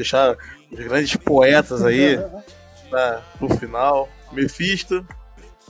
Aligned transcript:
deixar 0.00 0.36
os 0.70 0.78
grandes 0.78 1.14
poetas 1.16 1.84
aí 1.84 2.18
pra, 2.88 3.22
pro 3.38 3.54
final. 3.56 4.08
Mephisto. 4.32 5.06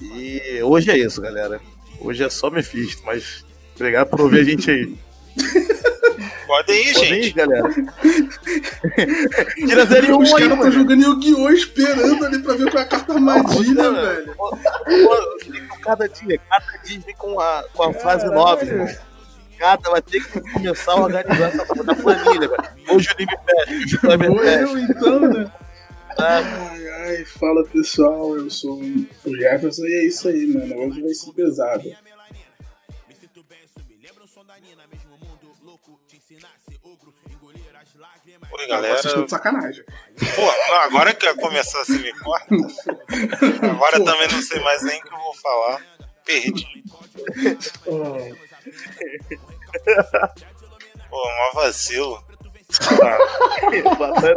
E 0.01 0.63
hoje 0.63 0.91
é 0.91 0.99
isso, 0.99 1.21
galera. 1.21 1.61
Hoje 2.01 2.25
é 2.25 2.31
só 2.31 2.51
Mephisto, 2.51 3.03
mas 3.05 3.45
obrigado 3.75 4.09
por 4.09 4.21
ouvir 4.23 4.41
a 4.41 4.45
gente 4.45 4.71
aí. 4.71 4.97
Podem 6.47 6.89
ir, 6.89 6.95
Podem 6.95 7.09
gente. 7.09 7.29
Ir, 7.29 7.33
galera. 7.33 7.69
Tira 9.55 9.87
0 9.87 10.19
Os 10.19 10.33
caras 10.33 10.53
estão 10.53 10.73
jogando 10.73 11.03
Yu-Gi-Oh! 11.03 11.51
esperando 11.51 12.25
ali 12.27 12.39
pra 12.41 12.55
ver 12.55 12.71
qual 12.71 12.83
é 12.83 12.87
a 12.87 12.89
carta 12.89 13.13
armadilha, 13.15 13.93
velho. 13.93 14.35
Cada 15.83 16.09
dia, 16.09 16.39
cada 16.39 16.83
dia 16.83 17.01
vem 17.07 17.15
com 17.15 17.39
a, 17.41 17.65
com 17.73 17.83
a 17.85 17.93
fase 17.95 18.27
9, 18.27 18.67
irmão. 18.67 18.89
Cada 19.61 19.91
vai 19.91 20.01
ter 20.01 20.25
que 20.25 20.41
começar 20.41 20.93
a 20.93 21.03
organizar 21.03 21.49
essa 21.49 21.67
planilha, 21.67 22.49
velho. 22.49 22.65
Hoje 22.89 23.09
o 23.13 23.17
Nive 23.19 23.37
fecha, 23.45 24.01
o. 24.17 24.43
Eu 24.43 24.79
então, 24.79 25.21
né? 25.21 25.53
Ai, 26.19 26.89
ai, 26.89 27.25
fala 27.27 27.63
pessoal, 27.67 28.37
eu 28.39 28.49
sou 28.49 28.81
o 28.81 29.37
Jefferson 29.37 29.85
e 29.85 29.93
é 29.93 30.05
isso 30.07 30.29
aí, 30.29 30.47
mano. 30.47 30.87
Hoje 30.87 31.03
vai 31.03 31.13
ser 31.13 31.33
pesado. 31.33 31.85
Oi, 38.53 38.67
galera. 38.67 38.95
Vocês 38.95 39.05
estão 39.05 39.25
de 39.25 39.31
sacanagem. 39.31 39.85
Pô, 39.85 40.75
agora 40.85 41.13
que 41.13 41.35
começar 41.35 41.85
você 41.85 41.99
me 41.99 42.19
corta. 42.19 42.55
Agora 43.71 43.99
Pô. 43.99 44.05
também 44.05 44.29
não 44.29 44.41
sei 44.41 44.59
mais 44.61 44.83
nem 44.83 44.99
o 44.99 45.03
que 45.03 45.13
eu 45.13 45.19
vou 45.19 45.35
falar. 45.35 45.85
Perdi. 46.25 46.83
Pô, 51.11 51.17
mó 51.17 51.61
vacilo. 51.63 52.23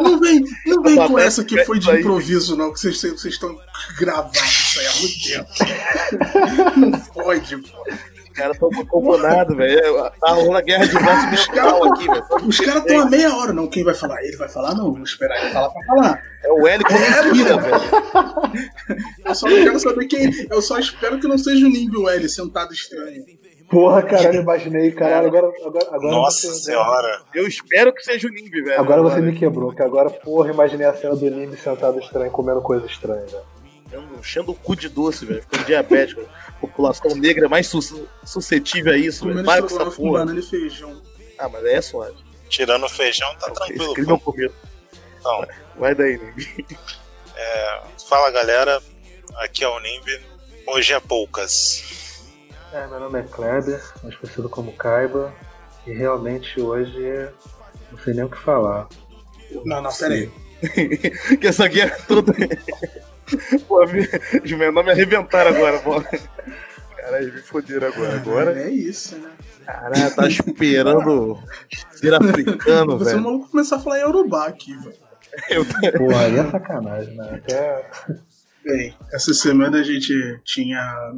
não 0.01 0.19
vem, 0.19 0.43
não 0.65 0.81
vem 0.81 0.95
com 0.95 1.19
essa 1.19 1.43
que 1.43 1.63
foi 1.65 1.77
de 1.77 1.91
improviso, 1.91 2.55
não, 2.55 2.73
que 2.73 2.79
vocês, 2.79 2.99
vocês 2.99 3.25
estão 3.35 3.55
gravando 3.99 4.33
isso 4.33 4.79
aí 4.79 4.87
há 4.87 4.93
muito 4.95 5.21
tempo. 5.23 6.79
Não 6.79 6.99
pode, 6.99 7.57
pô. 7.57 7.83
Os 8.33 8.37
caras 8.39 8.55
estão 8.55 8.69
acompanhados, 8.81 9.55
velho. 9.55 10.11
Tá 10.19 10.31
rolando 10.31 10.57
a 10.57 10.61
guerra 10.61 10.87
de 10.87 10.93
voz 10.93 11.49
mental 11.49 11.93
aqui, 11.93 12.07
velho. 12.07 12.25
Os 12.47 12.59
caras 12.59 12.81
estão 12.81 12.99
a 13.01 13.05
meia 13.05 13.35
hora, 13.35 13.53
não. 13.53 13.67
Quem 13.67 13.83
vai 13.83 13.93
falar? 13.93 14.23
Ele 14.23 14.35
vai 14.37 14.49
falar? 14.49 14.73
Não, 14.73 14.91
vou 14.91 15.03
esperar 15.03 15.39
ele 15.39 15.53
falar 15.53 15.69
pra 15.69 15.85
falar. 15.85 16.23
É 16.43 16.51
o 16.51 16.67
L 16.67 16.83
com 16.83 16.93
respira, 16.95 17.57
velho. 17.57 17.75
Eu 19.23 19.35
só 19.35 19.47
não 19.47 19.63
quero 19.63 19.79
saber 19.79 20.07
quem. 20.07 20.47
Eu 20.49 20.61
só 20.63 20.79
espero 20.79 21.19
que 21.19 21.27
não 21.27 21.37
seja 21.37 21.63
o 21.63 21.69
Nimbi 21.69 21.95
o 21.95 22.09
L 22.09 22.27
sentado 22.27 22.73
estranho. 22.73 23.23
Porra, 23.69 24.03
caralho, 24.03 24.41
imaginei, 24.41 24.91
caralho. 24.91 25.27
Agora, 25.27 25.51
agora, 25.65 25.87
agora 25.87 26.11
Nossa 26.11 26.47
você, 26.47 26.65
senhora. 26.65 27.21
Eu 27.33 27.47
espero 27.47 27.93
que 27.93 28.03
seja 28.03 28.27
o 28.27 28.31
Nimbi, 28.31 28.61
velho. 28.61 28.79
Agora 28.79 29.01
você 29.01 29.19
me 29.19 29.37
quebrou, 29.37 29.73
que 29.73 29.81
agora, 29.81 30.09
porra, 30.09 30.51
imaginei 30.51 30.85
a 30.85 30.93
cena 30.93 31.15
do 31.15 31.29
Nimbi 31.29 31.57
sentado 31.57 31.99
estranho, 31.99 32.31
comendo 32.31 32.61
coisa 32.61 32.85
estranha, 32.85 33.25
velho. 33.25 33.53
Enchendo 34.19 34.51
o 34.51 34.55
cu 34.55 34.75
de 34.75 34.89
doce, 34.89 35.25
velho. 35.25 35.41
Ficando 35.41 35.65
diabético. 35.65 36.21
População 36.59 37.15
negra 37.15 37.47
mais 37.47 37.71
suscetível 38.23 38.93
a 38.93 38.97
isso, 38.97 39.25
velho. 39.25 39.43
Para 39.43 39.61
com 39.61 39.67
essa 39.67 39.91
porra. 39.91 40.19
banana 40.19 40.39
e 40.39 40.43
feijão. 40.43 41.01
Ah, 41.37 41.49
mas 41.49 41.65
aí 41.65 41.73
é 41.73 41.81
suave. 41.81 42.15
Tirando 42.49 42.85
o 42.85 42.89
feijão, 42.89 43.33
tá 43.35 43.51
tranquilo. 43.51 43.83
Esse 43.83 43.93
crime 43.93 44.19
comido. 44.19 44.53
Então. 45.19 45.45
Vai 45.77 45.95
daí, 45.95 46.17
Nimbi. 46.17 46.65
É, 47.35 47.81
fala, 48.07 48.29
galera. 48.31 48.81
Aqui 49.37 49.63
é 49.63 49.67
o 49.67 49.79
Nimbi. 49.79 50.21
Hoje 50.67 50.93
é 50.93 50.99
poucas. 50.99 52.12
É, 52.73 52.87
meu 52.87 52.99
nome 52.99 53.19
é 53.19 53.21
Kleber, 53.21 53.79
mais 54.01 54.15
conhecido 54.15 54.49
como 54.49 54.73
Kaiba, 54.73 55.31
e 55.85 55.93
realmente 55.93 56.59
hoje 56.59 57.29
não 57.91 57.99
sei 57.99 58.15
nem 58.15 58.23
o 58.23 58.29
que 58.29 58.39
falar. 58.39 58.87
Não, 59.63 59.79
não, 59.79 59.93
peraí. 59.93 60.31
que 61.39 61.45
essa 61.45 61.67
guerra 61.67 61.95
toda. 62.07 62.33
pô, 63.67 63.85
meu 63.85 64.71
nome 64.71 64.89
é 64.89 64.93
arrebentar 64.93 65.45
agora, 65.45 65.77
pô. 65.81 66.03
Caralho, 66.97 67.31
me 67.31 67.41
foderam 67.41 67.89
agora. 67.89 68.15
agora. 68.15 68.59
É 68.59 68.71
isso, 68.71 69.17
né? 69.17 69.29
Caralho, 69.67 70.15
tá 70.15 70.27
esperando 70.27 71.39
ser 71.91 72.11
africano, 72.15 72.97
Você 72.97 73.05
velho. 73.05 73.17
Você 73.17 73.23
não 73.23 73.39
vai 73.39 73.49
começar 73.49 73.75
a 73.75 73.79
falar 73.79 73.99
em 73.99 74.05
Urubá 74.05 74.47
aqui, 74.47 74.75
velho. 74.77 74.97
Eu... 75.47 75.63
Pô, 75.95 76.15
aí 76.15 76.39
é 76.39 76.49
sacanagem, 76.49 77.15
né? 77.15 77.35
Até... 77.35 77.89
Bem, 78.65 78.97
essa 79.11 79.31
semana 79.31 79.79
a 79.81 79.83
gente 79.83 80.11
tinha 80.43 81.13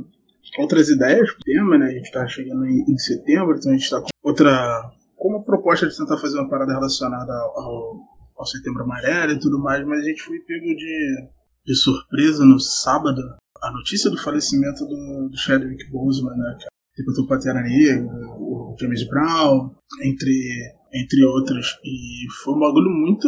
outras 0.57 0.89
ideias 0.89 1.31
pro 1.31 1.43
tema, 1.43 1.77
né? 1.77 1.87
A 1.87 1.91
gente 1.91 2.11
tá 2.11 2.27
chegando 2.27 2.65
em, 2.65 2.85
em 2.87 2.97
setembro, 2.97 3.55
então 3.57 3.71
a 3.71 3.75
gente 3.75 3.89
tá 3.89 4.01
com 4.01 4.07
outra. 4.23 4.91
Com 5.15 5.29
uma 5.29 5.43
proposta 5.43 5.87
de 5.87 5.97
tentar 5.97 6.17
fazer 6.17 6.37
uma 6.37 6.49
parada 6.49 6.73
relacionada 6.73 7.33
ao, 7.33 7.95
ao 8.37 8.45
setembro 8.45 8.83
amarelo 8.83 9.31
e 9.31 9.39
tudo 9.39 9.59
mais, 9.59 9.85
mas 9.85 10.01
a 10.01 10.03
gente 10.03 10.21
foi 10.21 10.39
pego 10.39 10.75
de, 10.75 11.29
de 11.65 11.75
surpresa 11.75 12.45
no 12.45 12.59
sábado 12.59 13.21
a 13.61 13.71
notícia 13.71 14.11
do 14.11 14.17
falecimento 14.17 14.85
do, 14.85 15.29
do 15.29 15.37
Chadwick 15.37 15.89
Boseman, 15.89 16.35
né? 16.37 16.57
Que 16.59 17.01
interpretou 17.01 17.27
Pantera 17.27 17.61
Negra, 17.61 18.05
o 18.37 18.75
James 18.79 19.07
Brown, 19.07 19.71
entre, 20.03 20.75
entre 20.93 21.25
outros. 21.25 21.77
E 21.83 22.31
foi 22.43 22.53
um 22.53 22.59
bagulho 22.59 22.91
muito. 22.91 23.27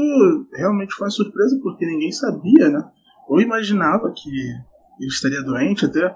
Realmente 0.54 0.94
foi 0.94 1.06
uma 1.08 1.12
surpresa, 1.12 1.60
porque 1.64 1.86
ninguém 1.86 2.12
sabia, 2.12 2.70
né? 2.70 2.84
Eu 3.30 3.42
imaginava 3.42 4.14
que 4.16 4.30
ele 4.30 5.10
estaria 5.10 5.42
doente 5.44 5.86
até 5.86 6.16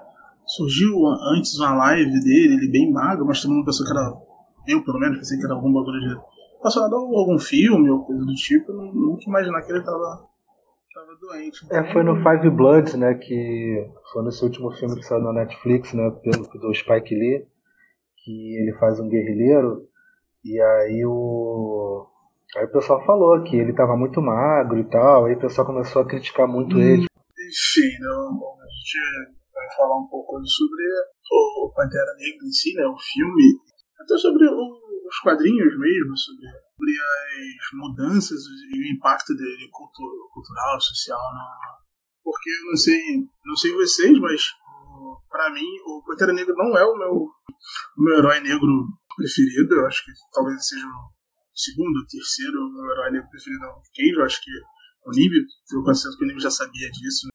surgiu 0.56 1.06
antes 1.34 1.58
uma 1.58 1.74
live 1.74 2.20
dele, 2.20 2.54
ele 2.54 2.70
bem 2.70 2.90
magro, 2.90 3.26
mas 3.26 3.40
todo 3.40 3.52
mundo 3.52 3.64
pensou 3.64 3.86
que 3.86 3.92
era. 3.92 4.12
Eu, 4.68 4.84
pelo 4.84 4.98
menos, 4.98 5.18
pensei 5.18 5.38
que 5.38 5.44
era 5.44 5.54
algum 5.54 5.72
bagulho 5.72 6.00
de. 6.00 6.32
Relacionado 6.58 6.94
a 6.94 6.98
algum 6.98 7.38
filme 7.38 7.90
ou 7.90 8.04
coisa 8.04 8.24
do 8.24 8.34
tipo, 8.34 8.70
eu 8.70 8.76
nunca 8.76 9.24
imaginar 9.26 9.62
que 9.62 9.72
ele 9.72 9.82
tava. 9.82 10.28
Tava 10.94 11.16
doente. 11.20 11.66
É, 11.70 11.92
foi 11.92 12.02
no 12.04 12.22
Five 12.22 12.50
Bloods, 12.50 12.94
né? 12.94 13.14
Que 13.14 13.90
foi 14.12 14.24
nesse 14.24 14.44
último 14.44 14.70
filme 14.72 14.94
que 14.96 15.02
saiu 15.02 15.22
na 15.22 15.32
Netflix, 15.32 15.92
né? 15.92 16.10
Pelo, 16.22 16.46
do 16.46 16.74
Spike 16.74 17.14
Lee, 17.14 17.46
que 18.18 18.56
ele 18.56 18.72
faz 18.78 19.00
um 19.00 19.08
guerrilheiro. 19.08 19.88
E 20.44 20.60
aí 20.60 21.04
o. 21.04 22.06
Aí 22.56 22.64
o 22.66 22.72
pessoal 22.72 23.04
falou 23.06 23.42
que 23.42 23.56
ele 23.56 23.72
tava 23.72 23.96
muito 23.96 24.20
magro 24.20 24.78
e 24.78 24.84
tal, 24.84 25.24
aí 25.24 25.34
o 25.34 25.40
pessoal 25.40 25.66
começou 25.66 26.02
a 26.02 26.06
criticar 26.06 26.46
muito 26.46 26.76
hum, 26.76 26.80
ele. 26.80 27.06
Enfim, 27.06 27.98
não, 28.00 28.58
a 28.60 28.66
gente 28.68 29.41
falar 29.76 29.98
um 29.98 30.08
pouco 30.08 30.40
sobre 30.44 30.84
o 31.30 31.72
Pantera 31.74 32.14
Negra 32.18 32.46
em 32.46 32.52
si, 32.52 32.74
né, 32.74 32.86
o 32.86 32.96
filme, 32.98 33.58
até 34.00 34.16
sobre 34.16 34.46
o, 34.46 34.82
os 35.08 35.18
quadrinhos 35.22 35.78
mesmo, 35.78 36.16
sobre, 36.16 36.46
sobre, 36.48 36.92
as 36.92 37.78
mudanças 37.78 38.40
e 38.72 38.78
o 38.78 38.96
impacto 38.96 39.34
dele 39.34 39.68
cultural, 39.70 40.28
cultural 40.32 40.80
social, 40.80 41.20
né? 41.34 41.40
porque 42.24 42.50
eu 42.50 42.70
não 42.70 42.76
sei, 42.76 43.00
não 43.44 43.56
sei 43.56 43.72
vocês, 43.72 44.18
mas 44.18 44.42
para 45.28 45.52
mim 45.52 45.66
o 45.86 46.02
Pantera 46.06 46.32
Negra 46.32 46.54
não 46.56 46.76
é 46.76 46.84
o 46.84 46.96
meu, 46.96 47.12
o 47.12 48.02
meu 48.02 48.18
herói 48.18 48.40
negro 48.40 48.68
preferido, 49.16 49.74
eu 49.74 49.86
acho 49.86 50.04
que 50.04 50.12
talvez 50.32 50.66
seja 50.66 50.86
o 50.86 51.10
segundo, 51.54 52.06
terceiro 52.06 52.58
o 52.58 52.72
meu 52.72 52.92
herói 52.92 53.10
negro 53.12 53.28
preferido 53.30 53.64
é 53.64 53.68
o 53.68 53.82
Cage, 53.94 54.14
eu 54.16 54.24
acho 54.24 54.40
que 54.42 54.50
o 55.04 55.10
Nib, 55.10 55.32
eu 55.72 55.82
considero 55.82 56.16
que 56.16 56.24
o 56.24 56.28
Nib 56.28 56.40
já 56.40 56.50
sabia 56.50 56.90
disso, 56.90 57.28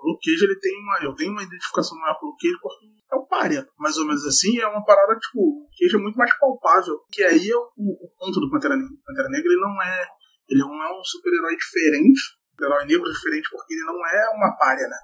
o 0.00 0.12
Luke 0.12 0.24
Cage, 0.24 0.44
ele 0.44 0.58
tem 0.58 0.72
uma, 0.80 0.98
eu 1.04 1.14
tenho 1.14 1.32
uma 1.32 1.42
identificação 1.42 1.98
maior 1.98 2.16
com 2.18 2.26
o 2.26 2.28
Luke 2.30 2.40
Cage 2.40 2.58
porque 2.60 2.86
é 3.12 3.16
um 3.16 3.26
párea, 3.26 3.68
mais 3.78 3.96
ou 3.98 4.06
menos 4.06 4.24
assim, 4.24 4.58
é 4.58 4.66
uma 4.66 4.84
parada, 4.84 5.18
tipo, 5.18 5.38
o 5.40 5.68
Cage 5.76 5.96
é 5.96 5.98
muito 5.98 6.16
mais 6.16 6.32
palpável, 6.38 6.98
que 7.12 7.22
aí 7.22 7.50
é 7.50 7.56
o, 7.56 7.68
o 7.76 8.08
ponto 8.16 8.40
do 8.40 8.50
Pantera 8.50 8.76
Negra. 8.76 8.94
O 8.94 9.04
Pantera 9.04 9.28
Negra, 9.28 9.52
ele 9.52 9.60
não 9.60 9.82
é, 9.82 10.08
ele 10.48 10.60
não 10.60 10.82
é 10.82 10.88
um 10.98 11.04
super-herói 11.04 11.56
diferente, 11.56 12.20
um 12.58 12.64
herói 12.64 12.84
negro 12.86 13.12
diferente, 13.12 13.48
porque 13.50 13.74
ele 13.74 13.84
não 13.84 14.00
é 14.06 14.30
uma 14.36 14.56
párea, 14.56 14.88
né? 14.88 14.96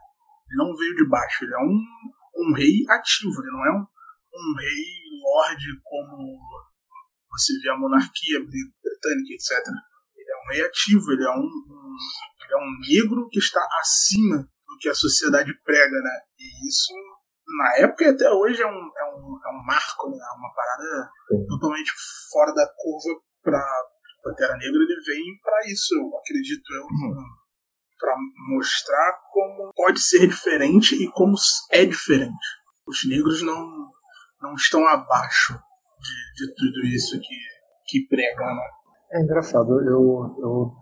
Ele 0.49 0.65
não 0.65 0.75
veio 0.77 0.95
de 0.97 1.09
baixo, 1.09 1.45
ele 1.45 1.55
é 1.55 1.59
um, 1.59 1.77
um 2.49 2.55
rei 2.55 2.85
ativo, 2.89 3.37
ele 3.43 3.53
não 3.53 3.65
é 3.67 3.73
um, 3.77 3.85
um 3.85 4.55
rei 4.57 4.85
lorde 5.21 5.67
como 5.83 6.39
você 7.29 7.53
vê 7.61 7.69
a 7.69 7.77
monarquia 7.77 8.41
britânica, 8.41 9.35
etc. 9.35 9.61
Ele 10.17 10.31
é 10.31 10.37
um 10.37 10.49
rei 10.53 10.63
ativo, 10.65 11.13
ele 11.13 11.25
é 11.25 11.31
um, 11.31 11.45
um, 11.45 11.97
ele 12.41 12.55
é 12.55 12.57
um 12.57 12.73
negro 12.81 13.29
que 13.29 13.39
está 13.39 13.61
acima 13.81 14.49
que 14.79 14.89
a 14.89 14.95
sociedade 14.95 15.53
prega, 15.65 16.01
né? 16.03 16.21
E 16.39 16.69
isso, 16.69 16.93
na 17.59 17.77
época 17.79 18.05
e 18.05 18.09
até 18.09 18.31
hoje, 18.31 18.63
é 18.63 18.67
um, 18.67 18.71
é 18.71 19.05
um, 19.15 19.41
é 19.45 19.51
um 19.51 19.65
marco, 19.65 20.11
né? 20.11 20.25
Uma 20.37 20.53
parada 20.55 21.11
Sim. 21.29 21.47
totalmente 21.47 21.93
fora 22.31 22.53
da 22.53 22.67
curva 22.77 23.21
pra 23.43 23.63
Pantera 24.23 24.57
Negra. 24.57 24.83
Ele 24.83 25.01
vem 25.07 25.41
para 25.43 25.67
isso, 25.71 25.95
eu 25.95 26.19
acredito 26.19 26.75
eu. 26.75 26.83
Uhum. 26.83 27.25
Pra 27.99 28.15
mostrar 28.51 29.19
como 29.33 29.73
pode 29.75 30.01
ser 30.01 30.27
diferente 30.27 30.95
e 30.95 31.11
como 31.13 31.35
é 31.71 31.85
diferente. 31.85 32.47
Os 32.87 33.09
negros 33.09 33.43
não, 33.43 33.67
não 34.41 34.55
estão 34.55 34.87
abaixo 34.87 35.55
de, 35.55 36.47
de 36.47 36.55
tudo 36.55 36.87
isso 36.87 37.19
que, 37.19 37.37
que 37.87 38.07
pregam, 38.07 38.47
né? 38.47 38.69
É 39.13 39.23
engraçado, 39.23 39.81
eu, 39.81 40.37
eu 40.43 40.73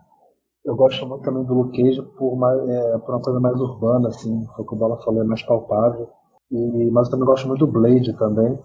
eu 0.65 0.75
gosto 0.75 1.05
muito 1.05 1.23
também 1.23 1.43
do 1.43 1.69
Cage 1.71 2.01
por, 2.17 2.35
mais, 2.35 2.59
é, 2.67 2.97
por 2.97 3.13
uma 3.13 3.21
coisa 3.21 3.39
mais 3.39 3.59
urbana, 3.59 4.07
assim, 4.09 4.45
foi 4.55 4.65
o 4.65 4.67
que 4.67 4.73
o 4.73 4.77
Bola 4.77 5.01
falou, 5.03 5.21
é 5.21 5.25
mais 5.25 5.43
palpável. 5.43 6.09
E, 6.51 6.89
mas 6.91 7.07
eu 7.07 7.11
também 7.11 7.25
gosto 7.27 7.47
muito 7.47 7.65
do 7.65 7.71
Blade 7.71 8.17
também. 8.17 8.57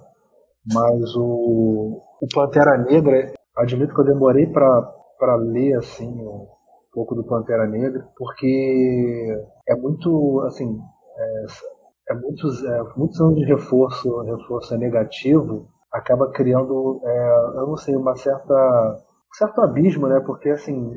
Mas 0.72 1.14
o, 1.16 2.02
o 2.22 2.26
Pantera 2.34 2.78
Negra, 2.78 3.32
admito 3.56 3.94
que 3.94 4.00
eu 4.00 4.04
demorei 4.04 4.46
para 4.46 5.36
ler 5.36 5.76
assim, 5.76 6.08
um 6.26 6.46
pouco 6.92 7.14
do 7.14 7.24
Pantera 7.24 7.66
Negra, 7.66 8.06
porque 8.16 9.42
é 9.68 9.76
muito, 9.76 10.40
assim, 10.46 10.78
é, 11.18 12.12
é 12.12 12.14
muitos, 12.14 12.64
é, 12.64 12.82
muitos 12.96 13.20
anos 13.20 13.36
de 13.36 13.44
reforço, 13.44 14.22
reforço 14.22 14.76
negativo, 14.78 15.68
acaba 15.92 16.30
criando, 16.30 17.00
é, 17.04 17.36
eu 17.56 17.66
não 17.66 17.76
sei, 17.76 17.94
uma 17.94 18.16
certa, 18.16 18.54
um 18.54 19.34
certo 19.34 19.60
abismo, 19.60 20.06
né? 20.08 20.20
Porque, 20.20 20.50
assim, 20.50 20.94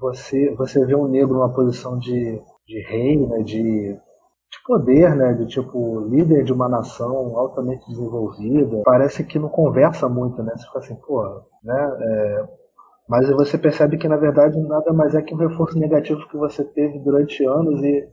você, 0.00 0.54
você 0.54 0.84
vê 0.84 0.94
um 0.94 1.08
negro 1.08 1.34
numa 1.34 1.52
posição 1.52 1.98
de, 1.98 2.40
de 2.66 2.80
rei, 2.88 3.16
né? 3.26 3.42
De, 3.42 3.94
de 3.94 4.62
poder, 4.66 5.14
né? 5.16 5.32
De 5.34 5.46
tipo 5.46 6.00
líder 6.08 6.44
de 6.44 6.52
uma 6.52 6.68
nação 6.68 7.36
altamente 7.36 7.86
desenvolvida, 7.88 8.82
parece 8.84 9.24
que 9.24 9.38
não 9.38 9.48
conversa 9.48 10.08
muito, 10.08 10.42
né? 10.42 10.52
Você 10.56 10.66
fica 10.66 10.78
assim, 10.78 10.94
pô, 10.96 11.22
né? 11.62 11.98
É, 12.00 12.48
mas 13.08 13.28
você 13.30 13.58
percebe 13.58 13.98
que 13.98 14.08
na 14.08 14.16
verdade 14.16 14.58
nada 14.60 14.92
mais 14.92 15.14
é 15.14 15.22
que 15.22 15.34
um 15.34 15.38
reforço 15.38 15.78
negativo 15.78 16.28
que 16.28 16.36
você 16.36 16.64
teve 16.64 16.98
durante 17.00 17.44
anos 17.44 17.82
e 17.82 18.08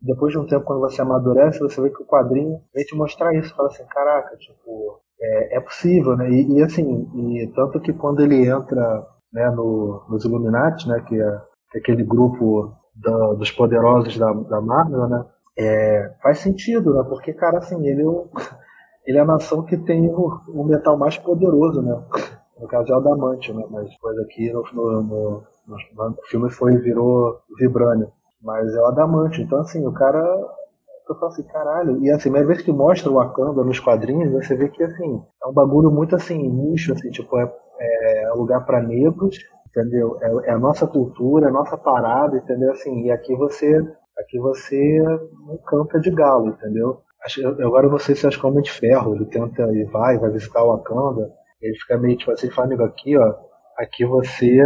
depois 0.00 0.32
de 0.32 0.38
um 0.38 0.46
tempo 0.46 0.64
quando 0.64 0.80
você 0.80 1.00
amadurece 1.00 1.60
você 1.60 1.80
vê 1.80 1.90
que 1.90 2.02
o 2.02 2.06
quadrinho 2.06 2.60
vem 2.74 2.84
te 2.84 2.96
mostrar 2.96 3.34
isso, 3.34 3.54
fala 3.54 3.68
assim, 3.68 3.84
caraca, 3.86 4.36
tipo 4.36 5.00
é, 5.22 5.56
é 5.56 5.60
possível, 5.60 6.16
né? 6.16 6.28
E, 6.30 6.58
e, 6.58 6.62
assim, 6.62 7.08
e 7.14 7.46
tanto 7.54 7.80
que 7.80 7.92
quando 7.92 8.20
ele 8.20 8.48
entra 8.48 9.06
né, 9.32 9.50
no, 9.50 10.04
nos 10.08 10.24
Illuminati, 10.24 10.88
né? 10.88 11.00
Que 11.06 11.20
é, 11.20 11.40
que 11.70 11.78
é 11.78 11.80
aquele 11.80 12.04
grupo 12.04 12.72
da, 12.94 13.32
dos 13.34 13.50
poderosos 13.50 14.16
da, 14.18 14.32
da 14.32 14.60
Marvel, 14.60 15.08
né? 15.08 15.24
É, 15.56 16.14
faz 16.22 16.38
sentido, 16.38 16.94
né? 16.94 17.04
Porque, 17.08 17.32
cara, 17.32 17.58
assim, 17.58 17.86
ele 17.86 18.02
é, 18.02 18.04
ele 19.06 19.18
é 19.18 19.20
a 19.20 19.26
nação 19.26 19.64
que 19.64 19.76
tem 19.76 20.08
o, 20.08 20.40
o, 20.48 20.64
metal 20.64 20.96
mais 20.96 21.16
poderoso, 21.18 21.82
né? 21.82 22.02
No 22.60 22.68
caso 22.68 22.92
é 22.92 22.94
o 22.94 22.98
Adamante, 22.98 23.52
né? 23.52 23.66
Mas 23.70 23.90
depois 23.90 24.16
aqui 24.20 24.52
no, 24.52 24.62
no, 24.72 25.02
no, 25.02 25.42
no 25.66 26.16
filme 26.28 26.48
foi 26.48 26.76
virou 26.78 27.40
Vibrânio. 27.58 28.12
Mas 28.40 28.72
é 28.72 28.80
o 28.80 28.86
Adamante. 28.86 29.42
Então, 29.42 29.58
assim, 29.58 29.84
o 29.84 29.92
cara. 29.92 30.22
Eu 31.12 31.18
falo 31.18 31.32
assim, 31.32 31.42
caralho. 31.44 32.02
E 32.02 32.10
assim, 32.10 32.30
mas 32.30 32.46
vez 32.46 32.62
que 32.62 32.72
mostra 32.72 33.10
o 33.10 33.14
Wakanda 33.14 33.64
nos 33.64 33.80
quadrinhos, 33.80 34.32
você 34.32 34.54
vê 34.54 34.68
que, 34.68 34.82
assim, 34.82 35.22
é 35.42 35.46
um 35.46 35.52
bagulho 35.52 35.90
muito, 35.90 36.16
assim, 36.16 36.38
nicho, 36.48 36.92
assim, 36.92 37.10
tipo, 37.10 37.38
é, 37.38 37.52
é 37.80 38.30
lugar 38.34 38.64
para 38.64 38.82
negros, 38.82 39.38
entendeu? 39.68 40.16
É, 40.20 40.50
é, 40.50 40.52
a 40.52 40.58
nossa 40.58 40.86
cultura, 40.86 41.46
é 41.46 41.48
a 41.48 41.52
nossa 41.52 41.76
parada, 41.76 42.36
entendeu? 42.36 42.72
Assim, 42.72 43.04
e 43.04 43.10
aqui 43.10 43.34
você 43.34 43.82
Aqui 44.18 44.38
você 44.38 45.02
não 45.46 45.56
canta 45.66 45.98
de 45.98 46.10
galo, 46.10 46.48
entendeu? 46.48 47.00
Agora 47.64 47.88
você 47.88 48.14
se 48.14 48.26
acha 48.26 48.38
é 48.46 48.50
um 48.50 48.60
de 48.60 48.70
ferro, 48.70 49.14
ele 49.14 49.24
tenta 49.26 49.62
e 49.72 49.84
vai, 49.84 50.18
vai 50.18 50.30
visitar 50.30 50.62
o 50.62 50.68
Wakanda, 50.68 51.32
ele 51.60 51.76
fica 51.78 51.96
meio 51.96 52.16
tipo 52.16 52.30
assim, 52.30 52.50
fala, 52.50 52.66
amigo, 52.66 52.82
aqui 52.82 53.16
ó, 53.16 53.34
aqui 53.78 54.04
você. 54.04 54.58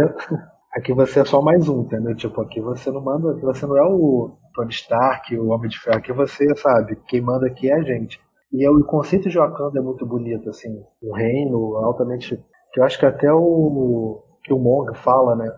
Aqui 0.73 0.93
você 0.93 1.21
é 1.21 1.25
só 1.25 1.41
mais 1.41 1.67
um, 1.67 1.81
entendeu? 1.81 2.15
Tipo, 2.15 2.41
aqui 2.41 2.61
você 2.61 2.91
não 2.91 3.01
manda, 3.01 3.31
aqui 3.31 3.41
você 3.41 3.65
não 3.65 3.77
é 3.77 3.83
o 3.83 4.37
Tony 4.53 4.71
Stark, 4.71 5.35
o 5.37 5.49
Homem 5.49 5.69
de 5.69 5.79
Ferro, 5.79 5.97
aqui 5.97 6.13
você, 6.13 6.55
sabe, 6.55 6.97
quem 7.07 7.21
manda 7.21 7.47
aqui 7.47 7.69
é 7.69 7.75
a 7.75 7.81
gente. 7.81 8.19
E 8.51 8.65
é, 8.65 8.69
o 8.69 8.83
conceito 8.83 9.29
de 9.29 9.37
Wakanda 9.37 9.79
é 9.79 9.81
muito 9.81 10.05
bonito, 10.05 10.49
assim, 10.49 10.69
o 11.01 11.13
reino 11.15 11.77
altamente. 11.77 12.37
Que 12.73 12.79
eu 12.79 12.83
acho 12.83 12.99
que 12.99 13.05
até 13.05 13.31
o 13.31 14.23
que 14.43 14.53
o 14.53 14.59
Monga 14.59 14.93
fala, 14.93 15.35
né? 15.35 15.49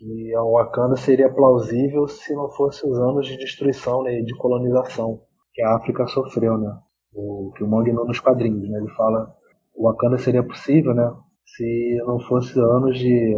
que 0.00 0.34
a 0.34 0.42
Wakanda 0.42 0.96
seria 0.96 1.28
plausível 1.28 2.08
se 2.08 2.34
não 2.34 2.48
fosse 2.48 2.88
os 2.88 2.98
anos 2.98 3.26
de 3.26 3.36
destruição 3.36 4.02
né, 4.02 4.22
de 4.22 4.34
colonização 4.38 5.20
que 5.52 5.62
a 5.62 5.76
África 5.76 6.06
sofreu, 6.06 6.56
né? 6.56 6.74
O 7.12 7.52
que 7.54 7.62
o 7.62 7.66
Mong 7.66 7.92
nos 7.92 8.18
quadrinhos, 8.18 8.70
né? 8.70 8.78
Ele 8.78 8.88
fala 8.94 9.34
o 9.74 9.84
Wakanda 9.84 10.16
seria 10.16 10.42
possível, 10.42 10.94
né? 10.94 11.12
Se 11.44 12.02
não 12.06 12.18
fosse 12.20 12.58
anos 12.58 12.98
de, 12.98 13.36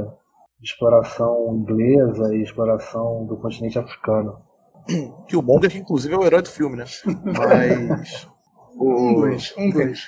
exploração 0.62 1.55
inglesa 1.56 2.35
e 2.35 2.43
exploração 2.43 3.26
do 3.26 3.37
continente 3.37 3.79
africano. 3.79 4.41
Que 5.29 5.37
o 5.37 5.43
Mong, 5.43 5.67
inclusive, 5.76 6.14
é 6.14 6.19
o 6.19 6.25
herói 6.25 6.43
do 6.43 6.50
filme, 6.50 6.76
né? 6.76 6.85
Mas. 7.06 8.29
um 8.76 9.14
dois, 9.14 9.55
um 9.56 9.70
dois. 9.70 10.06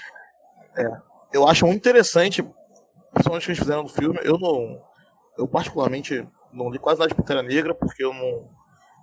É. 0.76 0.88
Eu 1.32 1.46
acho 1.48 1.66
muito 1.66 1.78
interessante, 1.78 2.42
principalmente 3.12 3.42
o 3.42 3.46
que 3.46 3.50
eles 3.52 3.58
fizeram 3.58 3.82
no 3.84 3.88
filme. 3.88 4.18
Eu 4.22 4.38
não. 4.38 4.80
Eu, 5.38 5.48
particularmente, 5.48 6.26
não 6.52 6.70
li 6.70 6.78
quase 6.78 6.98
nada 6.98 7.08
de 7.08 7.14
Pantera 7.14 7.42
Negra, 7.42 7.74
porque 7.74 8.04
eu 8.04 8.12
não. 8.12 8.48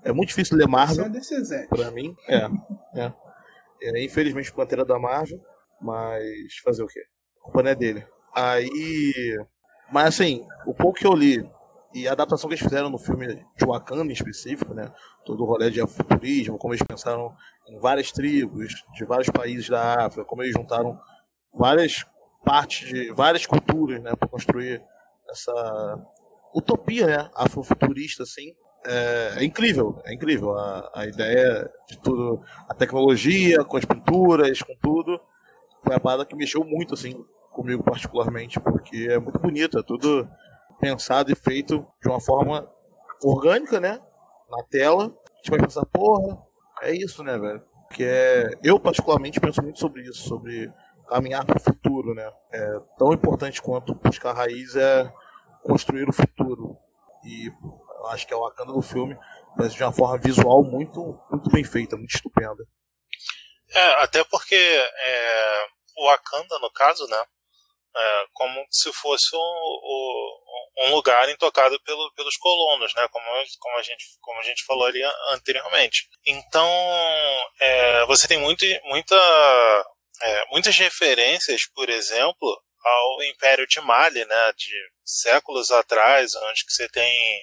É 0.03 0.12
muito 0.12 0.30
difícil 0.30 0.57
ler 0.57 0.68
Marvel. 0.68 1.06
É 1.06 1.68
pra 1.68 1.92
mim. 1.92 2.15
É, 2.27 2.50
é. 2.95 3.13
é. 3.83 4.03
Infelizmente, 4.03 4.51
Pantera 4.51 4.83
da 4.83 5.00
Marvel. 5.00 5.39
Mas 5.81 6.57
fazer 6.63 6.83
o 6.83 6.88
quê? 6.88 7.01
A 7.39 7.44
culpa 7.44 7.63
não 7.63 7.71
é 7.71 7.75
dele. 7.75 8.06
Aí. 8.36 9.38
Mas 9.91 10.07
assim, 10.07 10.45
o 10.65 10.73
pouco 10.73 10.99
que 10.99 11.05
eu 11.05 11.13
li 11.13 11.47
e 11.93 12.07
a 12.07 12.13
adaptação 12.13 12.47
que 12.47 12.55
eles 12.55 12.63
fizeram 12.63 12.89
no 12.89 12.97
filme 12.97 13.27
de 13.57 13.65
Wakanda 13.65 14.11
em 14.11 14.13
específico, 14.13 14.73
né? 14.73 14.91
Todo 15.25 15.43
o 15.43 15.45
rolê 15.45 15.69
de 15.69 15.81
afuturismo, 15.81 16.57
como 16.57 16.73
eles 16.73 16.85
pensaram 16.85 17.35
em 17.67 17.77
várias 17.79 18.11
tribos 18.11 18.83
de 18.93 19.05
vários 19.05 19.29
países 19.29 19.67
da 19.67 20.05
África, 20.05 20.25
como 20.25 20.41
eles 20.41 20.53
juntaram 20.53 20.97
várias 21.53 22.05
partes 22.45 22.88
de 22.88 23.11
várias 23.11 23.45
culturas, 23.45 24.01
né, 24.01 24.15
para 24.15 24.27
construir 24.27 24.81
essa 25.29 26.01
utopia, 26.53 27.07
né? 27.07 27.29
Afrofuturista, 27.35 28.23
assim. 28.23 28.53
É, 28.85 29.35
é, 29.38 29.43
incrível, 29.43 30.01
é 30.05 30.13
incrível. 30.13 30.57
A, 30.57 30.91
a 30.95 31.05
ideia 31.05 31.69
de 31.88 31.99
tudo, 31.99 32.41
a 32.67 32.73
tecnologia, 32.73 33.63
com 33.63 33.77
as 33.77 33.85
pinturas, 33.85 34.61
com 34.61 34.75
tudo, 34.81 35.19
foi 35.83 35.95
a 35.95 35.99
parada 35.99 36.25
que 36.25 36.35
mexeu 36.35 36.63
muito, 36.63 36.93
assim, 36.93 37.15
comigo 37.62 37.84
particularmente, 37.84 38.60
porque 38.60 39.08
é 39.10 39.19
muito 39.19 39.40
bonito, 39.40 39.78
é 39.78 39.84
tudo 39.84 40.28
pensado 40.80 41.31
e 41.31 41.36
feito 41.36 41.86
de 42.02 42.10
uma 42.10 42.19
forma 42.19 42.69
orgânica, 43.24 43.80
né? 43.80 44.02
Na 44.50 44.63
tela. 44.63 45.06
A 45.06 45.38
gente 45.38 45.52
vai 45.52 45.60
pensar, 45.60 45.86
porra, 45.86 46.42
é 46.81 46.92
isso, 46.94 47.24
né, 47.24 47.38
velho? 47.38 47.63
Que 47.94 48.04
é, 48.04 48.50
eu 48.63 48.80
particularmente 48.80 49.40
penso 49.40 49.62
muito 49.62 49.80
sobre 49.80 50.02
isso, 50.02 50.28
sobre 50.28 50.72
caminhar 51.08 51.46
para 51.46 51.58
o 51.58 51.63
futuro, 51.63 52.13
né? 52.16 52.30
É 52.52 52.80
tão 52.98 53.13
importante 53.13 53.62
quanto 53.62 53.94
buscar 53.96 54.34
raiz 54.34 54.75
é 54.75 55.12
construir 55.63 56.10
o 56.10 56.13
futuro. 56.13 56.77
E 57.24 57.51
acho 58.10 58.25
que 58.25 58.34
é 58.34 58.38
o 58.38 58.41
Wakanda 58.41 58.74
do 58.74 58.82
filme, 58.82 59.15
mas 59.56 59.74
de 59.74 59.84
uma 59.84 59.91
forma 59.91 60.18
visual 60.18 60.63
muito, 60.63 61.20
muito 61.30 61.50
bem 61.51 61.63
feita, 61.63 61.96
muito 61.96 62.15
estupenda. 62.15 62.65
É, 63.74 64.03
até 64.03 64.24
porque 64.24 64.56
é, 64.56 65.65
o 65.98 66.08
Wakanda, 66.08 66.58
no 66.60 66.72
caso, 66.72 67.06
né? 67.08 67.24
É, 67.93 68.25
como 68.33 68.65
se 68.71 68.91
fosse 68.93 69.36
um, 69.36 70.88
um, 70.88 70.95
lugar 70.95 71.27
intocado 71.27 71.77
pelo, 71.83 72.12
pelos 72.13 72.38
colonos, 72.38 72.93
né? 72.95 73.07
Como, 73.10 73.25
como, 73.60 73.77
a 73.77 73.81
gente, 73.81 74.05
como 74.21 74.39
a 74.39 74.43
gente 74.43 74.63
falou 74.63 74.86
ali 74.86 75.01
anteriormente. 75.31 76.07
Então, 76.25 76.69
é, 77.60 78.05
você 78.05 78.27
tem 78.27 78.38
muito, 78.38 78.65
muita, 78.86 79.15
é, 80.21 80.45
muitas 80.51 80.77
referências, 80.77 81.63
por 81.75 81.89
exemplo, 81.89 82.63
ao 82.83 83.24
Império 83.24 83.67
de 83.67 83.79
Mali, 83.81 84.25
né, 84.25 84.53
de 84.57 84.74
séculos 85.05 85.69
atrás, 85.71 86.33
onde 86.36 86.65
que 86.65 86.74
você 86.74 86.88
tem 86.89 87.41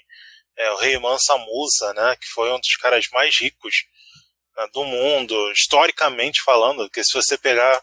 é, 0.57 0.71
o 0.73 0.77
rei 0.77 0.99
Mansa 0.99 1.37
Musa, 1.39 1.93
né, 1.95 2.17
que 2.17 2.27
foi 2.29 2.51
um 2.51 2.59
dos 2.59 2.77
caras 2.77 3.07
mais 3.13 3.39
ricos 3.41 3.75
né, 4.57 4.67
do 4.73 4.85
mundo, 4.85 5.53
historicamente 5.53 6.43
falando, 6.43 6.91
que 6.91 7.05
se 7.05 7.15
você 7.15 7.39
pegar, 7.39 7.81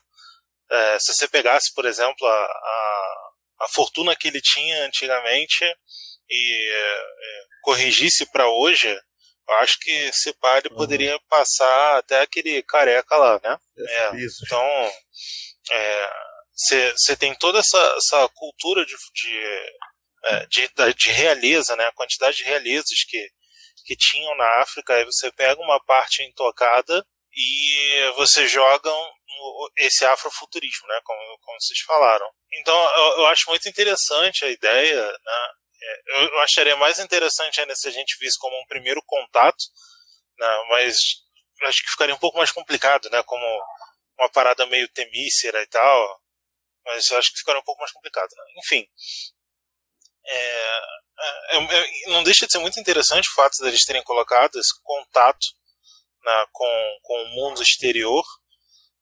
é, 0.72 0.98
se 1.00 1.14
você 1.14 1.28
pegasse, 1.28 1.74
por 1.74 1.86
exemplo, 1.86 2.28
a, 2.28 2.46
a, 2.46 3.30
a, 3.62 3.68
fortuna 3.70 4.16
que 4.16 4.28
ele 4.28 4.42
tinha 4.42 4.86
antigamente 4.86 5.64
e 6.30 6.72
é, 6.74 6.96
é 6.98 7.46
corrigisse 7.62 8.26
para 8.32 8.48
hoje, 8.48 8.88
eu 9.48 9.56
acho 9.56 9.80
que 9.80 9.92
esse 9.92 10.34
padre 10.34 10.72
uhum. 10.72 10.78
poderia 10.78 11.20
passar 11.30 11.98
até 11.98 12.22
aquele 12.22 12.64
careca 12.64 13.16
lá, 13.16 13.40
né? 13.44 13.58
É, 13.78 14.12
então, 14.44 14.92
é, 15.72 16.10
você 16.56 17.16
tem 17.16 17.36
toda 17.36 17.60
essa, 17.60 17.98
essa 17.98 18.28
cultura 18.30 18.86
de, 18.86 18.96
de, 19.14 19.40
é, 20.26 20.46
de, 20.48 20.94
de, 20.96 21.12
realeza, 21.12 21.76
né? 21.76 21.86
A 21.86 21.94
quantidade 21.94 22.38
de 22.38 22.44
realezas 22.44 23.04
que, 23.08 23.30
que 23.86 23.96
tinham 23.96 24.36
na 24.36 24.62
África. 24.62 24.96
Aí 24.96 25.06
você 25.06 25.32
pega 25.32 25.62
uma 25.62 25.80
parte 25.84 26.24
intocada 26.24 27.06
e 27.36 28.12
você 28.16 28.48
joga 28.48 28.90
esse 29.78 30.06
afrofuturismo, 30.06 30.88
né? 30.88 31.00
Como, 31.04 31.40
como 31.42 31.62
vocês 31.62 31.80
falaram. 31.82 32.28
Então 32.54 32.76
eu, 32.76 33.20
eu 33.20 33.28
acho 33.28 33.50
muito 33.50 33.68
interessante 33.68 34.46
a 34.46 34.50
ideia, 34.50 35.06
né? 35.06 35.50
É, 35.82 36.02
eu, 36.08 36.30
eu 36.30 36.40
acharia 36.42 36.76
mais 36.76 37.00
interessante 37.00 37.62
ainda 37.62 37.76
se 37.76 37.88
a 37.88 37.92
gente 37.92 38.18
visse 38.20 38.38
como 38.40 38.60
um 38.60 38.66
primeiro 38.66 39.02
contato, 39.06 39.64
né? 40.38 40.64
mas 40.70 40.98
acho 41.64 41.84
que 41.84 41.92
ficaria 41.92 42.16
um 42.16 42.20
pouco 42.20 42.38
mais 42.38 42.52
complicado, 42.52 43.10
né? 43.10 43.22
Como 43.24 43.46
uma 44.18 44.30
parada 44.30 44.66
meio 44.66 44.88
temícera 44.90 45.62
e 45.62 45.68
tal. 45.68 46.22
Mas 46.86 47.12
acho 47.12 47.32
que 47.32 47.40
ficaria 47.40 47.60
um 47.60 47.64
pouco 47.64 47.82
mais 47.82 47.92
complicado. 47.92 48.30
Né? 48.30 48.44
Enfim. 48.64 48.88
É, 50.28 50.80
é, 51.18 51.58
é, 51.58 52.10
não 52.10 52.24
deixa 52.24 52.46
de 52.46 52.52
ser 52.52 52.60
muito 52.60 52.80
interessante 52.80 53.30
o 53.30 53.34
fato 53.34 53.54
de 53.58 53.68
eles 53.68 53.86
terem 53.86 54.04
colocado 54.04 54.60
esse 54.60 54.74
contato 54.84 55.46
né, 56.24 56.46
com, 56.52 57.00
com 57.04 57.24
o 57.24 57.28
mundo 57.30 57.62
exterior 57.62 58.24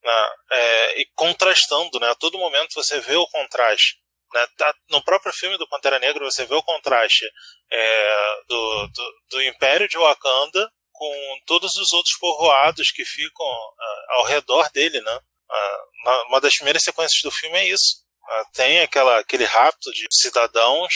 né, 0.04 0.30
é, 0.52 1.02
e 1.02 1.08
contrastando. 1.16 2.00
Né, 2.00 2.10
a 2.10 2.16
todo 2.16 2.38
momento 2.38 2.74
você 2.74 3.00
vê 3.00 3.16
o 3.16 3.28
contraste. 3.28 3.98
Né, 4.34 4.48
tá, 4.58 4.74
no 4.90 5.04
próprio 5.04 5.32
filme 5.34 5.58
do 5.58 5.68
Pantera 5.68 6.00
Negra 6.00 6.24
você 6.26 6.46
vê 6.46 6.56
o 6.56 6.64
contraste 6.64 7.26
é, 7.72 8.42
do, 8.48 8.88
do, 8.88 9.14
do, 9.30 9.44
Império 9.44 9.88
de 9.88 9.98
Wakanda 9.98 10.68
com 10.92 11.38
todos 11.46 11.76
os 11.76 11.92
outros 11.94 12.18
povoados 12.18 12.92
que 12.92 13.06
ficam 13.06 13.46
uh, 13.46 14.14
ao 14.18 14.24
redor 14.24 14.72
dele, 14.72 15.02
né? 15.02 15.16
Uh, 15.16 16.28
uma 16.30 16.42
das 16.42 16.56
primeiras 16.56 16.84
sequências 16.84 17.22
do 17.22 17.32
filme 17.32 17.58
é 17.58 17.68
isso. 17.68 18.04
Uh, 18.24 18.52
tem 18.54 18.80
aquela, 18.80 19.20
aquele 19.20 19.44
rapto 19.44 19.92
de 19.92 20.08
cidadãos 20.12 20.92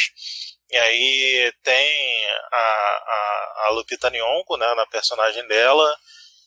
e 0.70 0.78
aí 0.78 1.54
tem 1.64 2.26
a, 2.52 2.58
a, 2.58 3.66
a 3.66 3.70
Lupita 3.72 4.10
Nyong'o, 4.10 4.58
né, 4.58 4.74
na 4.76 4.86
personagem 4.88 5.48
dela, 5.48 5.98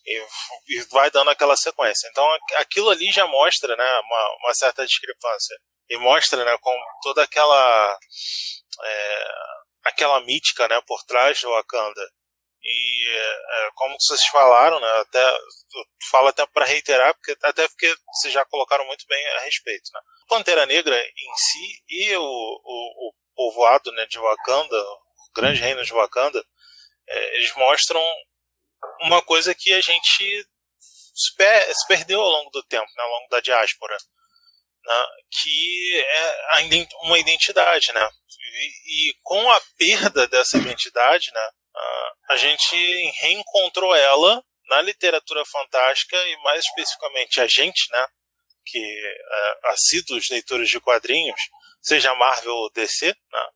e, 0.06 0.80
vai 0.90 1.10
dando 1.10 1.30
aquela 1.30 1.56
sequência. 1.56 2.08
Então 2.08 2.26
aquilo 2.56 2.90
ali 2.90 3.10
já 3.12 3.26
mostra, 3.26 3.76
né, 3.76 4.00
uma, 4.00 4.36
uma 4.44 4.54
certa 4.54 4.86
discrepância 4.86 5.56
e 5.88 5.96
mostra, 5.98 6.44
né, 6.44 6.56
com 6.60 6.76
toda 7.02 7.22
aquela 7.22 7.98
é, 8.84 9.24
aquela 9.84 10.20
mítica, 10.20 10.68
né, 10.68 10.80
por 10.86 11.02
trás 11.04 11.40
do 11.40 11.50
Wakanda. 11.50 12.08
E 12.62 13.08
é, 13.08 13.70
como 13.74 13.96
vocês 13.98 14.24
falaram, 14.26 14.78
né, 14.80 15.00
até 15.00 15.38
falo 16.10 16.28
até 16.28 16.46
para 16.46 16.66
reiterar, 16.66 17.14
porque 17.14 17.36
até 17.42 17.66
porque 17.68 17.94
vocês 18.14 18.32
já 18.32 18.44
colocaram 18.44 18.84
muito 18.86 19.06
bem 19.06 19.26
a 19.28 19.40
respeito, 19.40 19.90
né. 19.94 20.00
Pantera 20.28 20.66
Negra 20.66 20.96
em 21.02 21.34
si 21.36 21.82
e 21.88 22.16
o, 22.16 22.22
o, 22.22 23.08
o 23.08 23.14
povoado 23.34 23.90
né, 23.92 24.06
de 24.06 24.18
Wakanda, 24.18 24.76
o 24.76 25.32
grande 25.34 25.60
reino 25.60 25.82
de 25.82 25.92
Wakanda, 25.92 26.44
é, 27.08 27.36
eles 27.36 27.54
mostram 27.56 28.00
uma 29.02 29.22
coisa 29.22 29.54
que 29.54 29.72
a 29.72 29.80
gente 29.80 30.46
se, 31.14 31.36
per 31.36 31.74
se 31.74 31.86
perdeu 31.86 32.20
ao 32.20 32.30
longo 32.30 32.50
do 32.50 32.62
tempo, 32.64 32.90
né, 32.96 33.02
ao 33.02 33.10
longo 33.10 33.28
da 33.28 33.40
diáspora, 33.40 33.96
né, 34.84 35.06
que 35.30 36.04
é 36.06 36.54
uma 37.02 37.18
identidade, 37.18 37.92
né? 37.92 38.08
E, 38.52 39.10
e, 39.10 39.14
com 39.22 39.50
a 39.50 39.60
perda 39.76 40.26
dessa 40.26 40.56
identidade, 40.58 41.30
né, 41.32 41.50
a 42.30 42.36
gente 42.36 42.76
reencontrou 43.20 43.94
ela 43.94 44.42
na 44.68 44.80
literatura 44.82 45.44
fantástica 45.44 46.16
e 46.16 46.36
mais 46.42 46.64
especificamente 46.64 47.40
a 47.40 47.46
gente, 47.46 47.90
né, 47.90 48.06
que 48.64 48.78
é, 48.78 49.58
assíduos 49.70 50.28
leitores 50.30 50.68
de 50.68 50.80
quadrinhos, 50.80 51.40
seja 51.82 52.14
Marvel 52.14 52.54
ou 52.54 52.70
DC, 52.70 53.06
né, 53.06 53.46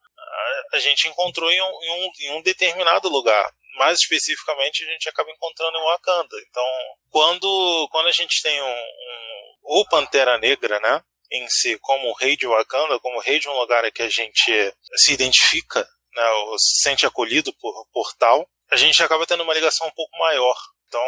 a 0.73 0.79
gente 0.79 1.09
encontrou 1.09 1.51
em 1.51 1.61
um, 1.61 1.83
em, 1.83 1.91
um, 1.91 2.11
em 2.21 2.33
um, 2.33 2.43
determinado 2.43 3.09
lugar. 3.09 3.49
Mais 3.75 3.99
especificamente, 3.99 4.85
a 4.85 4.87
gente 4.87 5.09
acaba 5.09 5.31
encontrando 5.31 5.77
em 5.77 5.85
Wakanda. 5.85 6.37
Então, 6.49 6.67
quando, 7.11 7.89
quando 7.91 8.07
a 8.07 8.13
gente 8.13 8.43
tem 8.43 8.63
um, 8.63 8.67
um 8.67 9.35
ou 9.65 9.89
Pantera 9.89 10.39
Negra, 10.39 10.79
né, 10.81 11.03
em 11.31 11.47
si, 11.49 11.79
como 11.79 12.09
o 12.09 12.15
rei 12.15 12.37
de 12.37 12.47
Wakanda, 12.47 13.01
como 13.01 13.17
o 13.17 13.21
rei 13.21 13.39
de 13.39 13.49
um 13.49 13.59
lugar 13.59 13.91
que 13.91 14.03
a 14.03 14.09
gente 14.09 14.75
se 14.97 15.13
identifica, 15.13 15.87
né, 16.15 16.29
ou 16.31 16.59
se 16.59 16.83
sente 16.83 17.07
acolhido 17.07 17.53
por, 17.55 18.15
tal, 18.19 18.49
a 18.71 18.77
gente 18.77 19.03
acaba 19.03 19.27
tendo 19.27 19.43
uma 19.43 19.55
ligação 19.55 19.87
um 19.87 19.93
pouco 19.93 20.17
maior. 20.19 20.57
Então, 20.87 21.05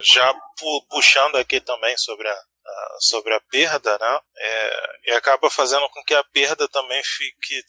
já 0.00 0.34
pu 0.58 0.86
puxando 0.90 1.36
aqui 1.36 1.60
também 1.60 1.96
sobre 1.96 2.28
a, 2.28 2.36
sobre 3.00 3.34
a 3.34 3.40
perda, 3.40 3.98
né? 3.98 4.20
É, 4.36 4.90
e 5.06 5.10
acaba 5.12 5.50
fazendo 5.50 5.88
com 5.90 6.02
que 6.04 6.14
a 6.14 6.24
perda 6.24 6.68
também 6.68 7.00
fique 7.02 7.62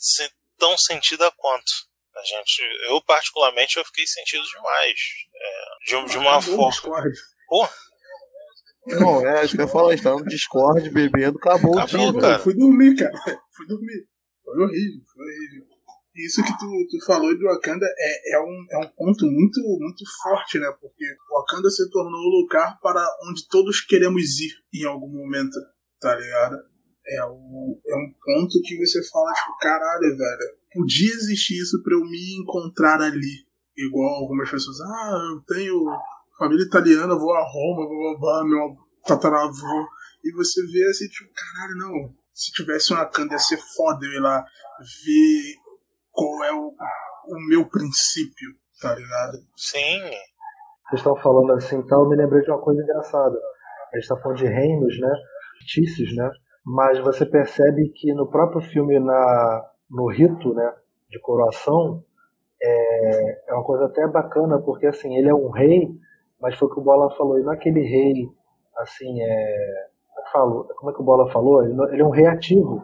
tão 0.57 0.77
sentida 0.77 1.31
quanto. 1.31 1.71
A 2.19 2.23
gente, 2.23 2.61
eu 2.89 3.01
particularmente, 3.03 3.77
eu 3.77 3.85
fiquei 3.85 4.05
sentido 4.05 4.43
demais. 4.43 4.99
É, 5.35 5.85
de, 5.85 6.11
de, 6.11 6.17
uma 6.17 6.41
forma. 6.41 6.69
Discord. 6.69 7.17
Pô. 7.47 7.67
Não, 8.87 9.25
é, 9.25 9.41
acho 9.41 9.55
que 9.55 9.61
eu 9.61 9.67
falar, 9.67 9.93
está 9.93 10.11
no 10.11 10.25
Discord, 10.25 10.89
bebendo, 10.89 11.37
acabou, 11.37 11.77
acabou 11.77 12.09
o 12.09 12.11
dia. 12.11 12.21
Cara. 12.21 12.33
Eu 12.35 12.39
fui 12.39 12.55
dormir, 12.55 12.95
cara. 12.95 13.11
Fui 13.55 13.67
dormir. 13.67 14.07
Foi 14.43 14.63
horrível, 14.63 15.01
foi 15.13 15.25
horrível 15.25 15.79
isso 16.25 16.43
que 16.43 16.57
tu, 16.57 16.87
tu 16.89 17.05
falou 17.05 17.35
de 17.35 17.43
Wakanda 17.43 17.85
é, 17.85 18.35
é, 18.35 18.39
um, 18.41 18.65
é 18.71 18.77
um 18.77 18.89
ponto 18.89 19.25
muito, 19.25 19.61
muito 19.79 20.03
forte, 20.21 20.59
né? 20.59 20.71
Porque 20.79 21.05
Wakanda 21.31 21.69
se 21.69 21.89
tornou 21.89 22.19
o 22.19 22.41
lugar 22.41 22.79
para 22.81 23.05
onde 23.27 23.47
todos 23.47 23.81
queremos 23.81 24.39
ir 24.39 24.51
em 24.73 24.85
algum 24.85 25.07
momento, 25.07 25.57
tá 25.99 26.15
ligado? 26.15 26.57
É, 27.07 27.23
o, 27.25 27.79
é 27.87 27.95
um 27.95 28.13
ponto 28.23 28.61
que 28.63 28.77
você 28.77 28.99
fala, 29.09 29.33
tipo, 29.33 29.57
caralho, 29.59 30.17
velho, 30.17 30.58
podia 30.73 31.13
existir 31.13 31.55
isso 31.55 31.81
pra 31.83 31.93
eu 31.93 32.01
me 32.01 32.41
encontrar 32.41 33.01
ali. 33.01 33.47
Igual 33.77 34.21
algumas 34.21 34.49
pessoas, 34.49 34.79
ah, 34.81 35.19
eu 35.33 35.41
tenho 35.55 35.85
família 36.37 36.65
italiana, 36.65 37.17
vou 37.17 37.33
a 37.33 37.43
Roma, 37.43 37.87
blá 37.87 38.11
blá 38.11 38.19
blá, 38.19 38.45
meu 38.45 38.77
tataravô. 39.05 39.87
E 40.23 40.33
você 40.33 40.61
vê 40.67 40.85
assim, 40.89 41.07
tipo, 41.07 41.29
caralho, 41.33 41.77
não. 41.77 42.13
Se 42.33 42.51
tivesse 42.51 42.91
uma 42.91 43.03
Wakanda 43.03 43.33
ia 43.33 43.39
ser 43.39 43.59
foda 43.75 44.05
eu 44.05 44.13
ir 44.13 44.19
lá 44.19 44.43
ver 45.05 45.55
qual 46.11 46.43
é 46.43 46.53
o, 46.53 46.73
o 47.27 47.47
meu 47.47 47.67
princípio, 47.67 48.55
tá 48.81 48.95
ligado? 48.95 49.37
Sim. 49.55 49.99
Vocês 50.89 51.01
estão 51.01 51.15
falando 51.17 51.53
assim, 51.53 51.77
então 51.77 52.03
eu 52.03 52.09
me 52.09 52.15
lembrei 52.15 52.41
de 52.41 52.49
uma 52.49 52.61
coisa 52.61 52.81
engraçada. 52.81 53.37
A 53.93 53.95
gente 53.95 54.03
está 54.03 54.17
falando 54.17 54.37
de 54.37 54.47
reinos, 54.47 54.99
né? 54.99 55.13
Fictícios, 55.59 56.15
né? 56.15 56.29
Mas 56.65 56.99
você 56.99 57.25
percebe 57.25 57.91
que 57.95 58.13
no 58.13 58.29
próprio 58.29 58.61
filme, 58.61 58.99
na, 58.99 59.61
no 59.89 60.07
rito, 60.07 60.53
né? 60.53 60.73
De 61.09 61.19
coroação, 61.19 62.03
é, 62.61 63.49
é 63.49 63.53
uma 63.53 63.63
coisa 63.63 63.85
até 63.85 64.07
bacana, 64.07 64.59
porque 64.59 64.87
assim, 64.87 65.15
ele 65.15 65.29
é 65.29 65.33
um 65.33 65.49
rei, 65.49 65.89
mas 66.41 66.55
foi 66.55 66.67
o 66.67 66.71
que 66.71 66.79
o 66.79 66.83
Bola 66.83 67.09
falou, 67.15 67.39
e 67.39 67.43
não 67.43 67.53
é 67.53 67.55
aquele 67.55 67.81
rei, 67.81 68.29
assim, 68.77 69.21
é. 69.21 69.87
Como 70.13 70.19
é 70.19 70.23
que, 70.23 70.31
falo, 70.31 70.67
como 70.75 70.91
é 70.91 70.93
que 70.93 71.01
o 71.01 71.05
Bola 71.05 71.31
falou? 71.31 71.63
Ele, 71.63 71.73
ele 71.91 72.01
é 72.01 72.05
um 72.05 72.09
rei 72.09 72.27
ativo, 72.27 72.83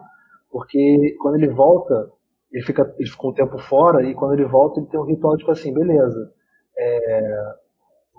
porque 0.50 1.16
quando 1.20 1.36
ele 1.36 1.48
volta 1.48 2.10
ele 2.56 2.64
fica, 2.64 2.94
ele 2.98 3.08
fica 3.08 3.26
um 3.26 3.32
tempo 3.32 3.58
fora 3.58 4.02
e 4.02 4.14
quando 4.14 4.34
ele 4.34 4.46
volta 4.46 4.80
ele 4.80 4.88
tem 4.88 4.98
um 4.98 5.04
ritual 5.04 5.36
tipo 5.36 5.50
assim, 5.50 5.72
beleza, 5.72 6.32
é, 6.78 7.54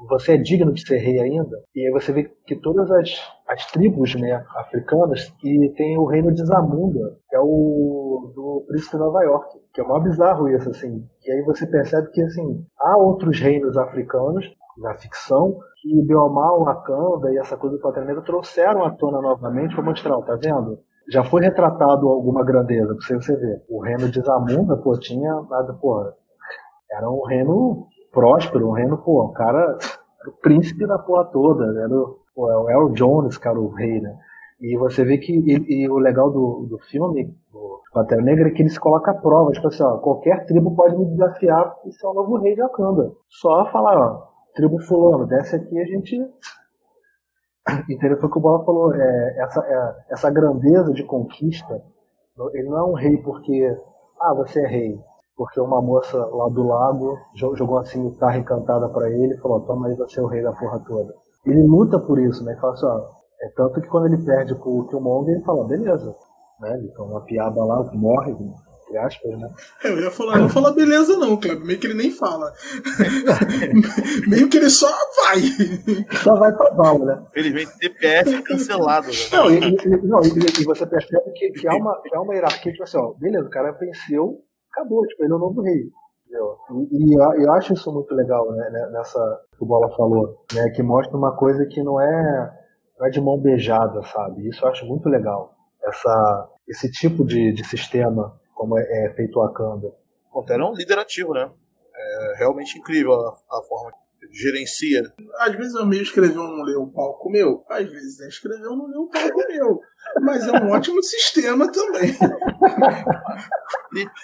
você 0.07 0.33
é 0.33 0.37
digno 0.37 0.73
de 0.73 0.85
ser 0.85 0.97
rei 0.97 1.19
ainda? 1.19 1.57
E 1.75 1.85
aí 1.85 1.91
você 1.91 2.11
vê 2.11 2.29
que 2.45 2.55
todas 2.55 2.89
as, 2.91 3.09
as 3.47 3.65
tribos 3.71 4.15
né, 4.15 4.43
africanas 4.55 5.29
que 5.39 5.73
tem 5.75 5.97
o 5.97 6.05
reino 6.05 6.33
de 6.33 6.45
Zamunda, 6.45 7.17
que 7.29 7.35
é 7.35 7.39
o 7.39 8.31
do 8.35 8.65
príncipe 8.67 8.97
de 8.97 9.03
Nova 9.03 9.23
York, 9.23 9.59
que 9.73 9.81
é 9.81 9.83
mó 9.83 9.99
bizarro 9.99 10.49
isso, 10.49 10.69
assim. 10.69 11.03
E 11.25 11.31
aí 11.31 11.41
você 11.43 11.65
percebe 11.65 12.09
que, 12.11 12.21
assim, 12.21 12.65
há 12.79 12.97
outros 12.97 13.39
reinos 13.39 13.77
africanos 13.77 14.45
na 14.77 14.93
ficção 14.95 15.57
que 15.81 16.01
Biomar, 16.05 16.59
Wakanda 16.59 17.31
e 17.31 17.37
essa 17.37 17.57
coisa 17.57 17.77
do 17.77 17.81
Pantera 17.81 18.21
trouxeram 18.21 18.83
à 18.85 18.91
tona 18.91 19.21
novamente 19.21 19.73
para 19.75 19.83
mostrar, 19.83 20.21
tá 20.21 20.35
vendo? 20.35 20.79
já 21.09 21.23
foi 21.23 21.41
retratado 21.41 22.09
alguma 22.09 22.43
grandeza, 22.43 22.95
pra 22.95 23.21
você 23.21 23.35
ver. 23.35 23.63
O 23.69 23.81
reino 23.81 24.09
de 24.09 24.21
Zamunda, 24.21 24.75
pô, 24.77 24.91
tinha 24.99 25.33
nada, 25.49 25.73
pô, 25.73 26.03
era 26.91 27.09
um 27.09 27.23
reino 27.25 27.87
próspero, 28.17 28.67
um 28.67 28.71
reino, 28.71 28.97
pô, 28.97 29.25
o 29.25 29.31
cara, 29.31 29.77
o 30.27 30.31
príncipe 30.41 30.87
da 30.87 30.97
porra 30.97 31.25
toda, 31.25 31.65
era 31.79 31.93
o, 31.95 32.17
pô, 32.33 32.49
é 32.49 32.57
o 32.57 32.69
El 32.69 32.89
Jones, 32.93 33.37
cara, 33.37 33.59
o 33.59 33.69
rei, 33.69 34.01
né? 34.01 34.17
E 34.59 34.75
você 34.75 35.05
vê 35.05 35.19
que, 35.19 35.33
e, 35.33 35.83
e 35.83 35.87
o 35.87 35.99
legal 35.99 36.31
do, 36.31 36.65
do 36.67 36.79
filme, 36.79 37.31
do 37.51 37.81
Pantera 37.93 38.23
Negra, 38.23 38.47
é 38.47 38.51
que 38.51 38.63
ele 38.63 38.69
se 38.71 38.79
coloca 38.79 39.11
à 39.11 39.13
prova, 39.13 39.51
tipo 39.51 39.67
assim, 39.67 39.83
ó, 39.83 39.99
qualquer 39.99 40.47
tribo 40.47 40.75
pode 40.75 40.97
me 40.97 41.05
desafiar 41.05 41.75
e 41.85 41.91
ser 41.91 42.07
o 42.07 42.13
novo 42.13 42.37
rei 42.37 42.55
de 42.55 42.61
Wakanda. 42.61 43.11
Só 43.29 43.69
falar, 43.71 43.95
ó, 43.99 44.27
tribo 44.55 44.79
fulano, 44.79 45.27
desce 45.27 45.57
aqui 45.57 45.79
a 45.79 45.85
gente 45.85 46.17
Entendeu? 47.87 48.17
Foi 48.17 48.29
o 48.29 48.31
que 48.31 48.37
o 48.37 48.41
Bola 48.41 48.65
falou. 48.65 48.95
É, 48.95 49.43
essa, 49.43 49.61
é, 49.61 50.13
essa 50.13 50.31
grandeza 50.31 50.91
de 50.93 51.03
conquista, 51.03 51.83
ele 52.53 52.69
não 52.69 52.77
é 52.77 52.83
um 52.83 52.93
rei 52.93 53.17
porque, 53.17 53.75
ah, 54.21 54.33
você 54.33 54.61
é 54.61 54.67
rei. 54.67 54.99
Porque 55.37 55.61
uma 55.61 55.79
moça 55.81 56.17
lá 56.17 56.49
do 56.49 56.63
lago 56.63 57.15
jogou 57.35 57.77
assim 57.77 58.09
guitarra 58.09 58.37
encantada 58.37 58.89
para 58.89 59.07
ele 59.09 59.35
e 59.35 59.37
falou: 59.37 59.61
toma 59.61 59.87
aí, 59.87 59.95
você 59.95 60.19
é 60.19 60.23
o 60.23 60.27
rei 60.27 60.41
da 60.41 60.51
porra 60.51 60.79
toda. 60.79 61.13
Ele 61.45 61.61
luta 61.63 61.99
por 61.99 62.19
isso, 62.19 62.43
né? 62.43 62.53
Ele 62.53 62.59
fala 62.59 62.73
assim: 62.73 62.87
ó, 62.87 63.01
é 63.41 63.49
tanto 63.55 63.79
que 63.79 63.87
quando 63.87 64.07
ele 64.07 64.25
perde 64.25 64.55
pro 64.55 64.87
Killmonger, 64.87 65.35
ele 65.35 65.45
fala: 65.45 65.67
beleza. 65.67 66.15
Né? 66.59 66.73
Ele 66.79 66.91
toma 66.93 67.11
uma 67.11 67.21
piada 67.21 67.63
lá, 67.63 67.87
morre, 67.93 68.31
entre 68.87 68.97
aspas, 68.97 69.37
né? 69.37 69.49
É, 69.83 69.89
eu 69.89 69.99
ia 69.99 70.09
falar, 70.09 70.39
não 70.39 70.49
fala 70.49 70.73
beleza 70.73 71.17
não, 71.17 71.37
Cleber, 71.37 71.65
meio 71.65 71.79
que 71.79 71.87
ele 71.87 71.93
nem 71.93 72.11
fala. 72.11 72.51
meio 74.27 74.49
que 74.49 74.57
ele 74.57 74.69
só 74.69 74.89
vai. 75.21 75.41
Só 76.23 76.35
vai 76.35 76.51
pra 76.55 76.71
bala, 76.71 77.05
né? 77.05 77.25
Felizmente, 77.31 77.77
TPF 77.77 78.35
é 78.35 78.41
cancelado. 78.41 79.07
Né? 79.07 79.13
Não, 79.31 79.51
e, 79.51 79.57
e, 79.57 80.07
não, 80.07 80.19
e, 80.23 80.63
você 80.63 80.87
percebe 80.87 81.31
que, 81.33 81.51
que, 81.51 81.67
há 81.67 81.75
uma, 81.75 82.01
que 82.01 82.15
há 82.15 82.21
uma 82.21 82.33
hierarquia, 82.33 82.71
tipo 82.71 82.83
assim, 82.83 82.97
ó, 82.97 83.13
beleza, 83.13 83.45
o 83.45 83.51
cara 83.51 83.71
venceu, 83.73 84.39
acabou, 84.77 85.05
tipo, 85.07 85.23
ele 85.23 85.33
é 85.33 85.35
o 85.35 85.39
novo 85.39 85.61
rei. 85.61 85.89
E, 86.91 87.13
e 87.13 87.43
eu 87.43 87.53
acho 87.53 87.73
isso 87.73 87.91
muito 87.91 88.13
legal, 88.13 88.51
né, 88.51 88.69
né, 88.69 88.89
nessa 88.91 89.19
que 89.57 89.63
o 89.63 89.67
Bola 89.67 89.89
falou, 89.95 90.45
né, 90.53 90.69
que 90.71 90.83
mostra 90.83 91.17
uma 91.17 91.35
coisa 91.35 91.65
que 91.65 91.81
não 91.81 91.99
é, 91.99 92.53
não 92.99 93.07
é 93.07 93.09
de 93.09 93.21
mão 93.21 93.39
beijada, 93.39 94.03
sabe? 94.03 94.47
Isso 94.47 94.63
eu 94.63 94.69
acho 94.69 94.85
muito 94.85 95.09
legal. 95.09 95.55
Essa, 95.83 96.49
esse 96.67 96.91
tipo 96.91 97.25
de, 97.25 97.53
de 97.53 97.63
sistema 97.65 98.37
como 98.53 98.77
é, 98.77 99.05
é 99.05 99.13
feito 99.13 99.39
o 99.39 99.43
Akanda. 99.43 99.93
Pantera 100.33 100.63
é 100.63 100.65
um 100.65 100.73
líder 100.73 100.99
ativo, 100.99 101.33
né? 101.33 101.49
É 101.95 102.37
realmente 102.37 102.77
incrível 102.77 103.13
a, 103.13 103.29
a 103.29 103.61
forma 103.63 103.91
que 103.91 104.25
ele 104.25 104.33
gerencia. 104.33 105.01
Às 105.39 105.55
vezes 105.55 105.75
eu 105.75 105.85
meio 105.85 106.01
escreveu 106.03 106.43
não 106.43 106.63
leu 106.63 106.81
o 106.81 106.91
palco 106.91 107.29
meu, 107.29 107.63
às 107.69 107.87
vezes 107.89 108.19
é 108.19 108.27
escreveu 108.27 108.75
não 108.75 108.87
leu 108.87 109.01
o 109.01 109.09
palco 109.09 109.47
meu. 109.47 109.79
Mas 110.21 110.47
é 110.47 110.51
um 110.51 110.71
ótimo 110.71 111.01
sistema 111.03 111.71
também. 111.71 112.17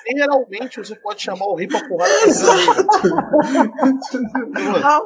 Literalmente 0.08 0.80
você 0.80 0.96
pode 0.96 1.22
chamar 1.22 1.46
o 1.46 1.56
rei 1.56 1.68
pra 1.68 1.88
porrada 1.88 2.12
pra 4.54 5.00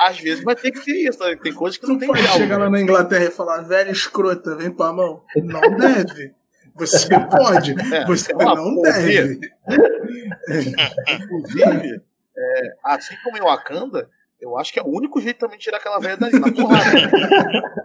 Às 0.00 0.18
vezes 0.20 0.44
vai 0.44 0.54
ter 0.54 0.70
que 0.70 0.78
ser 0.78 1.08
isso, 1.08 1.18
né? 1.20 1.36
tem 1.36 1.52
coisas 1.52 1.78
que 1.78 1.86
não, 1.86 1.94
não 1.94 1.98
tem 1.98 2.08
pode 2.08 2.26
chegar 2.28 2.58
lá 2.58 2.70
na 2.70 2.80
Inglaterra 2.80 3.24
e 3.24 3.30
falar, 3.30 3.62
velha 3.62 3.90
escrota, 3.90 4.56
vem 4.56 4.70
pra 4.70 4.92
mão. 4.92 5.22
Não 5.36 5.60
deve. 5.76 6.34
Você 6.78 7.08
pode, 7.28 7.74
é, 7.94 8.06
você 8.06 8.32
não 8.32 8.80
deve. 8.80 9.40
Inclusive, 11.10 12.02
é, 12.36 12.74
assim 12.84 13.16
como 13.24 13.36
em 13.36 13.40
Wakanda, 13.40 14.08
eu 14.40 14.56
acho 14.56 14.72
que 14.72 14.78
é 14.78 14.82
o 14.82 14.88
único 14.88 15.20
jeito 15.20 15.38
também 15.38 15.58
de 15.58 15.64
tirar 15.64 15.78
aquela 15.78 15.98
velha 15.98 16.16
dali, 16.16 16.38
na 16.38 16.52
porrada. 16.52 16.88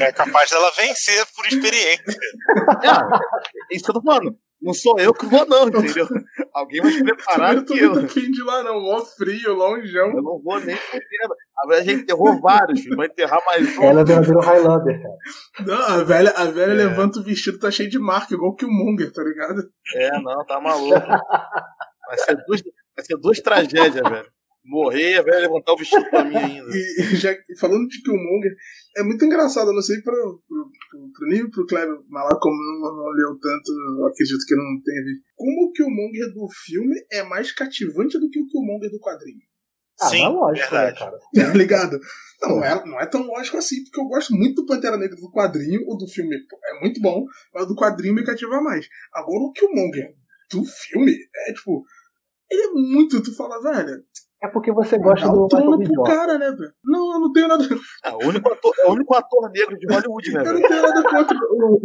É 0.00 0.12
capaz 0.12 0.50
dela 0.50 0.70
vencer 0.76 1.24
por 1.34 1.46
experiência. 1.46 2.04
É, 2.82 3.74
isso 3.74 3.84
que 3.84 3.90
eu 3.90 3.94
tô 3.94 4.02
falando. 4.02 4.36
Não 4.60 4.74
sou 4.74 4.98
eu 4.98 5.14
que 5.14 5.26
vou, 5.26 5.46
não, 5.46 5.68
entendeu? 5.68 6.06
Alguém 6.52 6.80
vai 6.80 6.90
se 6.90 7.04
preparar 7.04 7.64
que 7.64 7.78
eu. 7.78 7.94
Não 7.94 8.08
fim 8.08 8.30
de 8.30 8.42
lá, 8.42 8.62
não. 8.62 8.80
Mó 8.80 9.00
frio, 9.04 9.54
longeão. 9.54 10.08
Eu 10.08 10.22
não 10.22 10.42
vou 10.42 10.58
nem 10.60 10.76
fudendo. 10.76 11.34
A 11.58 11.68
velha 11.68 11.84
já 11.84 11.92
enterrou 11.92 12.40
vários, 12.40 12.80
filho. 12.80 12.96
Vai 12.96 13.06
enterrar 13.06 13.38
mais 13.46 13.78
um. 13.78 13.82
Ela 13.82 14.04
virou 14.04 14.42
Highlander, 14.42 15.02
cara. 15.02 15.66
Não, 15.66 15.82
a 15.82 16.04
velha, 16.04 16.30
a 16.30 16.44
velha 16.46 16.72
é. 16.72 16.74
levanta 16.74 17.20
o 17.20 17.22
vestido, 17.22 17.58
tá 17.58 17.70
cheio 17.70 17.88
de 17.88 17.98
marca, 17.98 18.34
igual 18.34 18.54
que 18.54 18.64
o 18.64 18.70
Munger, 18.70 19.12
tá 19.12 19.22
ligado? 19.22 19.62
É, 19.94 20.20
não, 20.20 20.44
tá 20.44 20.60
maluco. 20.60 21.00
Vai 21.00 22.18
ser 22.18 22.36
duas, 22.46 22.62
vai 22.96 23.04
ser 23.04 23.16
duas 23.18 23.40
tragédias, 23.40 24.08
velho 24.08 24.35
morrer, 24.66 25.22
velho, 25.22 25.42
levantar 25.42 25.72
o 25.72 25.76
vestido 25.76 26.08
pra 26.10 26.24
mim 26.24 26.36
ainda. 26.36 26.70
E, 26.70 27.16
já 27.16 27.34
falando 27.58 27.88
de 27.88 28.02
Killmonger, 28.02 28.54
é 28.96 29.02
muito 29.02 29.24
engraçado, 29.24 29.68
eu 29.68 29.74
não 29.74 29.82
sei 29.82 30.00
pro, 30.02 30.12
pro, 30.12 30.70
pro, 30.90 31.12
pro 31.12 31.28
nível 31.28 31.50
pro 31.50 31.66
Kleber 31.66 31.98
Malá, 32.08 32.38
como 32.40 32.56
não, 32.56 32.96
não 32.96 33.10
leu 33.10 33.38
tanto, 33.40 34.06
acredito 34.06 34.46
que 34.46 34.56
não 34.56 34.82
teve. 34.84 35.20
Como 35.36 35.68
o 35.68 35.72
Killmonger 35.72 36.32
do 36.32 36.48
filme 36.64 36.94
é 37.12 37.22
mais 37.22 37.52
cativante 37.52 38.18
do 38.18 38.28
que 38.28 38.40
o 38.40 38.46
Killmonger 38.46 38.90
do 38.90 39.00
quadrinho. 39.00 39.40
Ah, 40.00 40.10
Sim, 40.10 40.18
não 40.18 40.26
é 40.26 40.28
lógico, 40.28 40.74
né, 40.74 40.92
cara? 40.92 41.18
Tá 41.34 41.54
ligado? 41.54 41.98
Não, 42.42 42.62
é, 42.62 42.84
não 42.84 43.00
é 43.00 43.06
tão 43.06 43.22
lógico 43.22 43.56
assim, 43.56 43.82
porque 43.84 43.98
eu 43.98 44.04
gosto 44.04 44.34
muito 44.34 44.56
do 44.56 44.66
Pantera 44.66 44.98
Negra 44.98 45.16
do 45.16 45.30
quadrinho, 45.30 45.80
o 45.86 45.96
do 45.96 46.06
filme 46.06 46.36
é 46.36 46.80
muito 46.80 47.00
bom, 47.00 47.24
mas 47.54 47.64
o 47.64 47.68
do 47.68 47.76
quadrinho 47.76 48.14
me 48.14 48.24
cativa 48.24 48.60
mais. 48.60 48.86
Agora 49.14 49.44
o 49.44 49.52
Killmonger 49.52 50.14
do 50.50 50.64
filme 50.64 51.16
é 51.48 51.52
tipo. 51.52 51.84
Ele 52.50 52.62
é 52.62 52.70
muito. 52.72 53.22
Tu 53.22 53.34
fala, 53.34 53.60
velho, 53.60 54.04
é 54.42 54.48
porque 54.48 54.70
você 54.70 54.98
gosta 54.98 55.26
do 55.28 55.48
B. 55.78 55.86
Jordan. 55.86 56.04
cara, 56.04 56.38
né, 56.38 56.50
velho? 56.50 56.72
Não, 56.84 57.14
eu 57.14 57.20
não 57.20 57.32
tenho 57.32 57.48
nada. 57.48 57.64
É 58.04 58.10
o 58.10 58.28
único 58.28 58.52
ator, 58.52 58.74
é 58.78 58.90
o 58.90 58.92
único 58.92 59.14
ator 59.14 59.50
negro 59.50 59.78
de 59.78 59.86
Hollywood, 59.86 60.32
né, 60.32 60.44
velho? 60.44 60.56
Eu 60.56 60.60
não 60.60 60.68
tenho 60.68 60.82
nada 60.82 61.02
contra 61.02 61.38
o, 61.38 61.80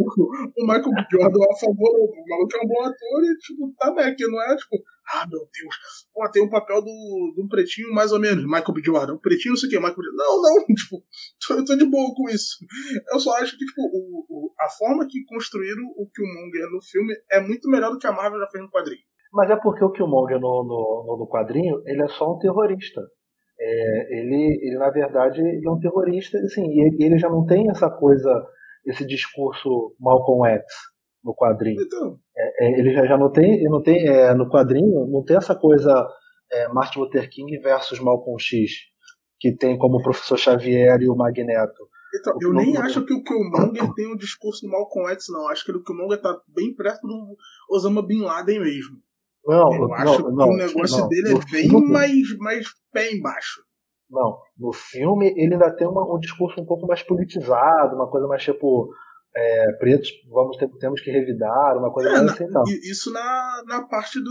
o 0.58 0.66
Michael 0.66 0.90
B. 0.90 1.06
Jordan 1.10 1.44
a 1.50 1.56
favor. 1.56 1.90
O 1.90 2.28
maluco 2.28 2.56
é 2.56 2.64
um 2.64 2.68
bom 2.68 2.80
ator 2.82 3.24
e, 3.24 3.38
tipo, 3.38 3.74
tá, 3.78 3.94
né? 3.94 4.14
Que 4.14 4.26
não 4.26 4.42
é, 4.42 4.56
tipo, 4.56 4.76
ah, 5.14 5.26
meu 5.26 5.40
Deus. 5.40 5.76
Pô, 6.12 6.30
tem 6.30 6.42
um 6.42 6.50
papel 6.50 6.80
do, 6.82 7.32
do 7.36 7.42
um 7.44 7.48
pretinho 7.48 7.92
mais 7.92 8.12
ou 8.12 8.20
menos. 8.20 8.44
Michael 8.44 8.72
B. 8.72 8.82
Jordan. 8.84 9.14
Um 9.14 9.18
pretinho, 9.18 9.52
não 9.52 9.58
sei 9.58 9.68
o 9.68 9.70
que. 9.70 9.78
Michael 9.78 9.96
B. 9.96 10.02
Não, 10.14 10.42
não. 10.42 10.64
Tipo, 10.74 11.04
eu 11.58 11.64
tô 11.64 11.76
de 11.76 11.84
boa 11.86 12.14
com 12.14 12.28
isso. 12.28 12.58
Eu 13.12 13.18
só 13.18 13.36
acho 13.38 13.58
que, 13.58 13.64
tipo, 13.64 13.80
o, 13.82 14.26
o, 14.28 14.54
a 14.60 14.68
forma 14.68 15.06
que 15.08 15.24
construíram 15.24 15.82
o 15.96 16.08
Killmonger 16.14 16.70
no 16.70 16.82
filme 16.82 17.14
é 17.30 17.40
muito 17.40 17.68
melhor 17.68 17.90
do 17.90 17.98
que 17.98 18.06
a 18.06 18.12
Marvel 18.12 18.40
já 18.40 18.46
fez 18.48 18.62
no 18.62 18.70
quadrinho. 18.70 19.02
Mas 19.32 19.50
é 19.50 19.56
porque 19.56 19.84
o 19.84 19.90
Killmonger 19.90 20.38
no, 20.38 20.62
no, 20.64 21.16
no 21.18 21.28
quadrinho, 21.28 21.82
ele 21.86 22.02
é 22.02 22.08
só 22.08 22.34
um 22.34 22.38
terrorista. 22.38 23.00
É, 23.58 24.18
ele, 24.18 24.58
ele, 24.60 24.76
na 24.76 24.90
verdade, 24.90 25.40
ele 25.40 25.66
é 25.66 25.70
um 25.70 25.78
terrorista, 25.78 26.36
assim, 26.38 26.66
e 26.66 26.80
ele, 26.80 27.04
ele 27.04 27.18
já 27.18 27.28
não 27.28 27.46
tem 27.46 27.70
essa 27.70 27.88
coisa, 27.88 28.30
esse 28.84 29.06
discurso 29.06 29.94
Malcolm 29.98 30.46
X 30.48 30.64
no 31.24 31.34
quadrinho. 31.34 31.80
Então. 31.80 32.18
É, 32.36 32.66
é, 32.66 32.80
ele 32.80 32.92
já, 32.92 33.06
já 33.06 33.16
não 33.16 33.30
tem, 33.30 33.62
não 33.64 33.82
tem 33.82 34.06
é, 34.06 34.34
no 34.34 34.50
quadrinho, 34.50 35.06
não 35.06 35.24
tem 35.24 35.36
essa 35.36 35.54
coisa 35.54 36.06
é, 36.50 36.68
Martin 36.68 36.98
Luther 36.98 37.30
King 37.30 37.56
versus 37.58 38.00
Malcolm 38.00 38.38
X, 38.38 38.72
que 39.38 39.56
tem 39.56 39.78
como 39.78 39.98
o 39.98 40.02
professor 40.02 40.36
Xavier 40.36 41.00
e 41.00 41.08
o 41.08 41.16
Magneto. 41.16 41.88
Então, 42.14 42.36
eu 42.42 42.52
nem 42.52 42.76
acho 42.76 43.06
que 43.06 43.14
o 43.14 43.22
Killmonger 43.22 43.94
tem 43.94 44.12
o 44.12 44.18
discurso 44.18 44.66
do 44.66 44.70
Malcolm 44.70 45.10
X, 45.12 45.26
não. 45.30 45.48
Acho 45.48 45.64
que 45.64 45.72
o 45.72 45.82
Killmonger 45.82 46.20
tá 46.20 46.38
bem 46.48 46.74
perto 46.74 47.06
do 47.06 47.36
Osama 47.70 48.06
Bin 48.06 48.20
Laden 48.20 48.60
mesmo. 48.60 48.98
Não, 49.44 49.74
eu 49.74 49.88
não, 49.88 49.94
acho 49.94 50.30
não, 50.30 50.48
que 50.48 50.54
o 50.54 50.56
negócio 50.56 50.98
não, 50.98 51.08
dele 51.08 51.30
é 51.30 51.50
bem 51.50 51.68
filme, 51.68 51.90
mais, 51.90 52.38
mais 52.38 52.66
pé 52.92 53.12
embaixo. 53.12 53.62
Não, 54.08 54.38
no 54.58 54.72
filme 54.72 55.32
ele 55.36 55.54
ainda 55.54 55.74
tem 55.74 55.86
uma, 55.86 56.02
um 56.14 56.18
discurso 56.18 56.60
um 56.60 56.66
pouco 56.66 56.86
mais 56.86 57.02
politizado, 57.02 57.96
uma 57.96 58.10
coisa 58.10 58.26
mais 58.26 58.42
tipo. 58.42 58.90
É, 59.34 59.72
pretos, 59.78 60.10
vamos 60.30 60.58
ter, 60.58 60.68
temos 60.78 61.00
que 61.00 61.10
revidar, 61.10 61.78
uma 61.78 61.90
coisa 61.90 62.10
é, 62.10 62.12
mais 62.12 62.32
assim, 62.32 62.46
não. 62.48 62.64
Isso 62.64 63.10
na, 63.10 63.62
na 63.66 63.88
parte 63.88 64.18
do, 64.20 64.24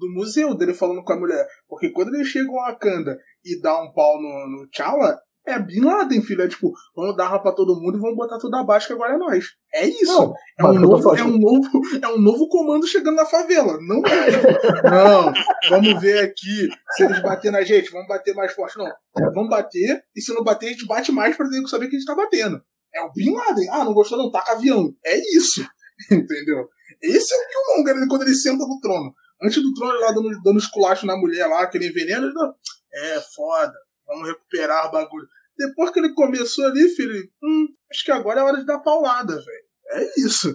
do 0.00 0.12
museu 0.12 0.56
dele 0.56 0.74
falando 0.74 1.04
com 1.04 1.12
a 1.12 1.20
mulher. 1.20 1.46
Porque 1.68 1.90
quando 1.90 2.12
ele 2.12 2.24
chega 2.24 2.44
em 2.44 2.52
Wakanda 2.52 3.16
e 3.44 3.60
dá 3.60 3.80
um 3.80 3.92
pau 3.92 4.20
no, 4.20 4.48
no 4.48 4.68
T'Challa, 4.70 5.20
é 5.46 5.58
Bin 5.58 5.80
Laden, 5.80 6.22
filho. 6.22 6.42
É 6.42 6.48
tipo, 6.48 6.72
vamos 6.96 7.16
dar 7.16 7.26
arma 7.26 7.42
pra 7.42 7.52
todo 7.52 7.78
mundo 7.80 7.98
e 7.98 8.00
vamos 8.00 8.16
botar 8.16 8.38
tudo 8.38 8.56
abaixo 8.56 8.86
que 8.86 8.92
agora 8.92 9.14
é 9.14 9.18
nós. 9.18 9.44
É 9.74 9.86
isso. 9.86 10.06
Não, 10.06 10.34
é, 10.58 10.64
um 10.64 10.80
novo, 10.80 11.16
é, 11.16 11.22
um 11.22 11.38
novo, 11.38 11.82
é 12.02 12.08
um 12.08 12.18
novo 12.18 12.48
comando 12.48 12.86
chegando 12.86 13.16
na 13.16 13.26
favela. 13.26 13.78
Não 13.80 14.02
é. 14.06 14.90
não, 14.90 15.32
vamos 15.68 16.00
ver 16.00 16.24
aqui. 16.24 16.68
Se 16.96 17.04
eles 17.04 17.20
baterem 17.20 17.52
na 17.52 17.62
gente, 17.62 17.90
vamos 17.90 18.08
bater 18.08 18.34
mais 18.34 18.52
forte. 18.52 18.78
Não. 18.78 18.90
Vamos 19.34 19.50
bater, 19.50 20.02
e 20.16 20.20
se 20.20 20.32
não 20.32 20.42
bater, 20.42 20.66
a 20.66 20.70
gente 20.70 20.86
bate 20.86 21.12
mais 21.12 21.36
pra 21.36 21.46
saber 21.68 21.88
que 21.88 21.96
a 21.96 21.98
gente 21.98 22.06
tá 22.06 22.14
batendo. 22.14 22.60
É 22.94 23.02
o 23.02 23.12
Bin 23.12 23.32
Laden. 23.32 23.68
Ah, 23.70 23.84
não 23.84 23.92
gostou 23.92 24.16
não, 24.16 24.30
taca 24.30 24.52
avião. 24.52 24.94
É 25.04 25.18
isso. 25.36 25.66
Entendeu? 26.10 26.68
Esse 27.02 27.34
é 27.34 27.36
o 27.36 27.48
Killmonger 27.48 28.08
quando 28.08 28.22
ele 28.22 28.34
senta 28.34 28.64
no 28.66 28.80
trono. 28.80 29.12
Antes 29.42 29.62
do 29.62 29.74
trono, 29.74 29.92
ele 29.92 30.04
lá 30.04 30.12
dando, 30.12 30.30
dando 30.42 30.58
esculacho 30.58 31.04
na 31.04 31.16
mulher 31.16 31.46
lá, 31.46 31.62
aquele 31.62 31.88
enveneno, 31.88 32.26
ele 32.26 32.34
dá, 32.34 32.54
é 32.94 33.20
foda 33.34 33.74
vamos 34.06 34.28
recuperar 34.28 34.88
o 34.88 34.92
bagulho. 34.92 35.26
Depois 35.56 35.90
que 35.90 36.00
ele 36.00 36.14
começou 36.14 36.66
ali, 36.66 36.88
filho, 36.90 37.28
hum, 37.42 37.68
acho 37.90 38.04
que 38.04 38.10
agora 38.10 38.40
é 38.40 38.42
hora 38.42 38.58
de 38.58 38.66
dar 38.66 38.80
paulada, 38.80 39.34
velho. 39.34 39.64
É 39.90 40.20
isso. 40.20 40.52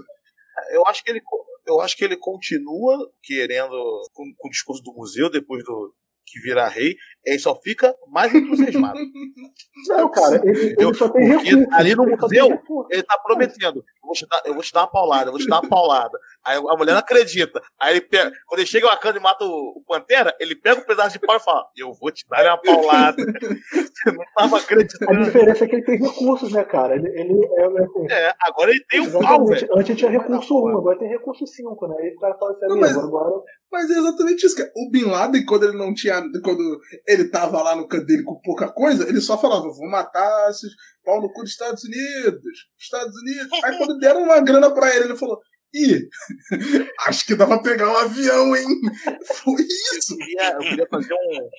Eu 0.72 0.86
acho 0.88 1.04
que 1.04 1.10
ele, 1.10 1.22
eu 1.68 1.80
acho 1.80 1.96
que 1.96 2.04
ele 2.04 2.18
continua 2.18 3.10
querendo 3.24 4.02
com, 4.14 4.26
com 4.38 4.48
o 4.48 4.52
discurso 4.52 4.84
do 4.84 4.94
museu 4.94 5.30
depois 5.30 5.64
do, 5.64 5.96
que 6.30 6.40
virar 6.40 6.70
rei, 6.70 6.96
ele 7.26 7.40
só 7.40 7.56
fica 7.56 7.94
mais 8.08 8.34
entusiasmado. 8.34 9.00
Não, 9.88 10.10
cara, 10.10 10.42
ele, 10.44 10.76
ele 10.78 10.94
só 10.94 11.10
tem 11.10 11.28
recurso. 11.28 11.68
Ali 11.72 11.96
no 11.96 12.06
museu, 12.06 12.60
ele 12.90 13.04
tá 13.04 13.18
prometendo: 13.24 13.78
eu 13.78 13.84
vou, 14.04 14.14
te 14.14 14.28
dar, 14.28 14.42
eu 14.46 14.54
vou 14.54 14.64
te 14.64 14.74
dar 14.74 14.82
uma 14.82 14.92
paulada, 14.92 15.28
eu 15.28 15.32
vou 15.32 15.40
te 15.40 15.48
dar 15.48 15.62
uma 15.62 15.70
paulada. 15.70 16.18
Aí 16.46 16.58
a 16.58 16.78
mulher 16.78 16.94
não 16.94 17.00
acredita. 17.00 17.62
Aí 17.80 17.94
ele 17.94 18.02
pega, 18.02 18.32
quando 18.48 18.60
ele 18.60 18.68
chega 18.68 18.88
o 18.88 18.90
Wakanda 18.90 19.18
e 19.18 19.22
mata 19.22 19.44
o, 19.44 19.48
o, 19.78 19.84
Pantera, 19.88 20.36
ele 20.40 20.56
pega 20.56 20.82
um 20.82 20.86
pedaço 20.86 21.14
de 21.14 21.26
pau 21.26 21.36
e 21.36 21.40
fala: 21.40 21.66
Eu 21.78 21.94
vou 21.94 22.12
te 22.12 22.26
dar 22.30 22.46
uma 22.46 22.62
paulada. 22.62 23.18
Você 23.70 24.12
não 24.12 24.24
tava 24.36 24.58
acreditando. 24.58 25.12
A 25.12 25.24
diferença 25.24 25.66
é 25.66 25.68
que 25.68 25.76
ele 25.76 25.86
tem 25.86 26.00
recursos, 26.00 26.52
né, 26.52 26.64
cara? 26.64 26.96
Ele, 26.96 27.08
ele 27.10 27.46
é, 27.58 27.66
assim, 27.66 28.08
é, 28.10 28.34
agora 28.42 28.72
ele 28.72 28.84
tem 28.90 29.02
o 29.02 29.18
um 29.18 29.22
pau, 29.22 29.46
velho. 29.46 29.68
Antes 29.76 29.98
tinha 29.98 30.10
recurso 30.10 30.66
1, 30.66 30.78
agora 30.78 31.00
tem 31.00 31.10
recurso 31.10 31.46
5, 31.46 31.88
né? 31.88 31.96
Aí 32.00 32.16
o 32.16 32.20
cara 32.20 32.38
fala 32.38 32.52
assim: 32.52 32.68
não, 32.68 32.80
mas, 32.80 32.98
agora. 32.98 33.44
Mas 33.72 33.90
é 33.90 33.94
exatamente 33.94 34.46
isso, 34.46 34.56
cara. 34.56 34.72
O 34.76 34.90
Bin 34.90 35.06
Laden, 35.06 35.46
quando 35.46 35.66
ele 35.66 35.78
não 35.78 35.94
tinha. 35.94 36.22
Quando 36.44 36.80
ele 37.10 37.28
tava 37.28 37.62
lá 37.64 37.76
no 37.76 37.88
canto 37.88 38.06
dele 38.06 38.24
com 38.24 38.40
pouca 38.40 38.72
coisa, 38.72 39.10
ele 39.10 39.20
só 39.20 39.36
falava: 39.36 39.64
vou 39.64 39.90
matar 39.90 40.50
esses 40.52 40.72
pau 41.04 41.20
no 41.20 41.34
cu 41.34 41.42
dos 41.42 41.50
Estados 41.52 41.84
Unidos. 41.84 42.70
Estados 42.78 43.16
Unidos. 43.22 43.64
Aí 43.64 43.78
quando 43.80 43.98
deram 43.98 44.22
uma 44.24 44.40
grana 44.40 44.72
pra 44.72 44.96
ele, 44.96 45.06
ele 45.06 45.18
falou: 45.18 45.42
ih, 45.74 46.08
acho 47.08 47.26
que 47.26 47.36
dá 47.36 47.48
pra 47.48 47.64
pegar 47.64 47.90
um 47.90 47.98
avião, 47.98 48.56
hein? 48.56 48.68
Foi 49.44 49.64
isso. 49.96 50.14
Eu 50.14 50.18
queria, 50.18 50.52
eu 50.52 50.60
queria 50.60 50.88
fazer 50.88 51.14
um 51.16 51.50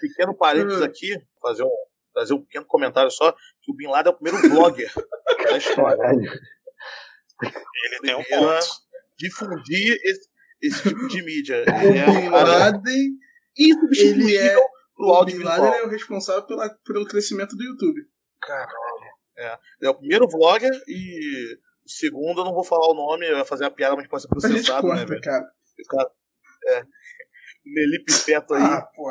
pequeno 0.00 0.36
parênteses 0.36 0.82
aqui, 0.82 1.16
fazer 1.40 1.62
um, 1.62 1.70
fazer 2.12 2.34
um 2.34 2.42
pequeno 2.42 2.66
comentário 2.66 3.12
só, 3.12 3.30
que 3.62 3.70
o 3.70 3.76
Bin 3.76 3.86
Laden 3.86 4.12
é 4.12 4.14
o 4.14 4.18
primeiro 4.18 4.48
vlogger 4.48 4.92
da 5.48 5.56
história. 5.56 6.02
Ele 7.40 8.00
tem 8.02 8.16
um 8.16 8.24
ponto. 8.24 8.90
Difundir 9.16 9.98
esse, 10.02 10.28
esse 10.62 10.82
tipo 10.82 11.06
de 11.06 11.22
mídia. 11.22 11.62
O 11.66 11.94
é 11.94 12.06
Bin 12.06 12.28
Laden 12.30 13.20
ele 13.56 14.36
é 14.36 14.56
pro 15.00 15.14
áudio 15.14 15.38
Bin 15.38 15.44
Laden 15.44 15.72
é 15.72 15.82
o 15.84 15.88
responsável 15.88 16.42
pela, 16.42 16.68
pelo 16.84 17.06
crescimento 17.06 17.56
do 17.56 17.64
YouTube. 17.64 18.02
Caralho. 18.40 19.10
É. 19.36 19.58
Ele 19.80 19.88
é 19.88 19.90
o 19.90 19.94
primeiro 19.94 20.28
vlogger 20.28 20.70
e 20.86 21.58
o 21.84 21.88
segundo 21.88 22.42
eu 22.42 22.44
não 22.44 22.52
vou 22.52 22.64
falar 22.64 22.86
o 22.88 22.94
nome, 22.94 23.30
vai 23.30 23.44
fazer 23.44 23.64
a 23.64 23.70
piada, 23.70 23.96
mas 23.96 24.06
pode 24.06 24.22
ser 24.22 24.28
processado, 24.28 24.86
né, 24.88 25.04
velho? 25.06 25.20
Cara. 25.22 25.50
cara. 25.88 26.10
É. 26.68 26.82
Melipe 27.64 28.12
Feto 28.12 28.54
aí. 28.54 28.62
Ah, 28.62 28.82
pô. 28.82 29.10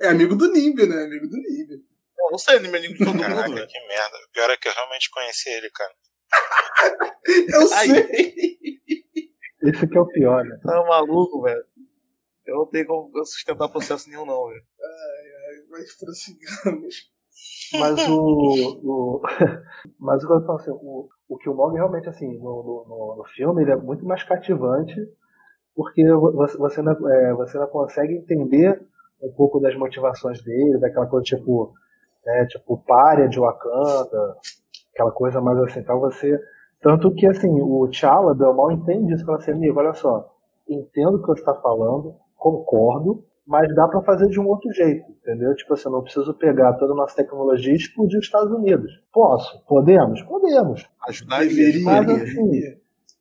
É 0.00 0.08
amigo 0.08 0.34
do 0.34 0.50
Nimbi, 0.50 0.86
né? 0.86 1.04
Amigo 1.04 1.28
do 1.28 1.36
Nimbi. 1.36 1.84
Não, 2.16 2.30
não 2.32 2.38
sei, 2.38 2.56
é 2.56 2.58
amigo 2.58 2.94
de 2.94 2.98
todo 2.98 3.18
Caraca, 3.18 3.48
mundo, 3.48 3.54
velho. 3.54 3.68
que 3.68 3.86
merda. 3.86 4.16
O 4.16 4.32
pior 4.32 4.50
é 4.50 4.56
que 4.56 4.68
eu 4.68 4.72
realmente 4.72 5.10
conheci 5.10 5.48
ele, 5.50 5.70
cara. 5.70 5.92
eu 7.54 7.66
sei. 7.66 8.50
Esse 9.62 9.86
que 9.86 9.96
é 9.96 10.00
o 10.00 10.06
pior, 10.06 10.44
né? 10.44 10.58
Tá 10.64 10.82
maluco, 10.84 11.42
velho. 11.42 11.64
Eu 12.50 12.56
não 12.56 12.66
tenho 12.66 12.86
como 12.86 13.24
sustentar 13.24 13.68
processo 13.68 14.08
nenhum, 14.08 14.26
não, 14.26 14.48
velho. 14.48 14.62
Ai, 14.82 15.56
ai, 15.56 15.64
mas 15.70 15.96
prossigamos. 15.96 17.10
Mas 17.78 18.08
o. 18.08 18.80
o 18.82 19.22
mas 19.98 20.24
o 20.24 20.26
que 20.26 20.32
eu 20.32 20.44
falo 20.44 20.58
assim, 20.58 20.70
o, 20.72 21.08
o 21.28 21.38
Killmonger 21.38 21.76
realmente, 21.76 22.08
assim, 22.08 22.26
no, 22.38 22.84
no, 22.88 23.14
no 23.18 23.24
filme, 23.34 23.62
ele 23.62 23.70
é 23.70 23.76
muito 23.76 24.04
mais 24.04 24.24
cativante, 24.24 24.96
porque 25.74 26.02
você, 26.12 26.58
você, 26.58 26.82
não, 26.82 26.92
é, 27.08 27.32
você 27.34 27.58
não 27.58 27.68
consegue 27.68 28.14
entender 28.14 28.84
um 29.22 29.32
pouco 29.32 29.60
das 29.60 29.76
motivações 29.76 30.42
dele, 30.42 30.78
daquela 30.78 31.06
coisa 31.06 31.24
tipo, 31.24 31.72
né, 32.26 32.46
tipo, 32.46 32.82
párea 32.84 33.28
de 33.28 33.38
Wakanda, 33.38 34.36
aquela 34.92 35.12
coisa 35.12 35.40
mais 35.40 35.58
assim, 35.60 35.80
então 35.80 36.00
você. 36.00 36.38
Tanto 36.82 37.14
que 37.14 37.26
assim, 37.26 37.60
o 37.60 37.86
T'Challa 37.88 38.34
do 38.34 38.54
mal 38.54 38.72
entende 38.72 39.12
isso, 39.12 39.24
fala 39.24 39.36
assim, 39.36 39.52
amigo, 39.52 39.78
olha 39.78 39.92
só, 39.92 40.34
entendo 40.66 41.16
o 41.16 41.20
que 41.20 41.26
você 41.26 41.40
está 41.40 41.54
falando, 41.54 42.16
concordo, 42.40 43.22
mas 43.46 43.72
dá 43.74 43.86
para 43.86 44.02
fazer 44.02 44.28
de 44.28 44.40
um 44.40 44.48
outro 44.48 44.72
jeito, 44.72 45.04
entendeu? 45.10 45.54
Tipo 45.54 45.74
assim, 45.74 45.86
eu 45.86 45.92
não 45.92 46.02
preciso 46.02 46.32
pegar 46.34 46.72
toda 46.74 46.92
a 46.92 46.96
nossa 46.96 47.14
tecnologia 47.16 47.72
e 47.72 47.76
explodir 47.76 48.18
os 48.18 48.24
Estados 48.24 48.50
Unidos. 48.52 48.90
Posso? 49.12 49.62
Podemos? 49.66 50.22
Podemos. 50.22 50.88
Ajudar 51.08 51.40
deveria. 51.40 51.84
Mas 51.84 52.08
assim, 52.08 52.50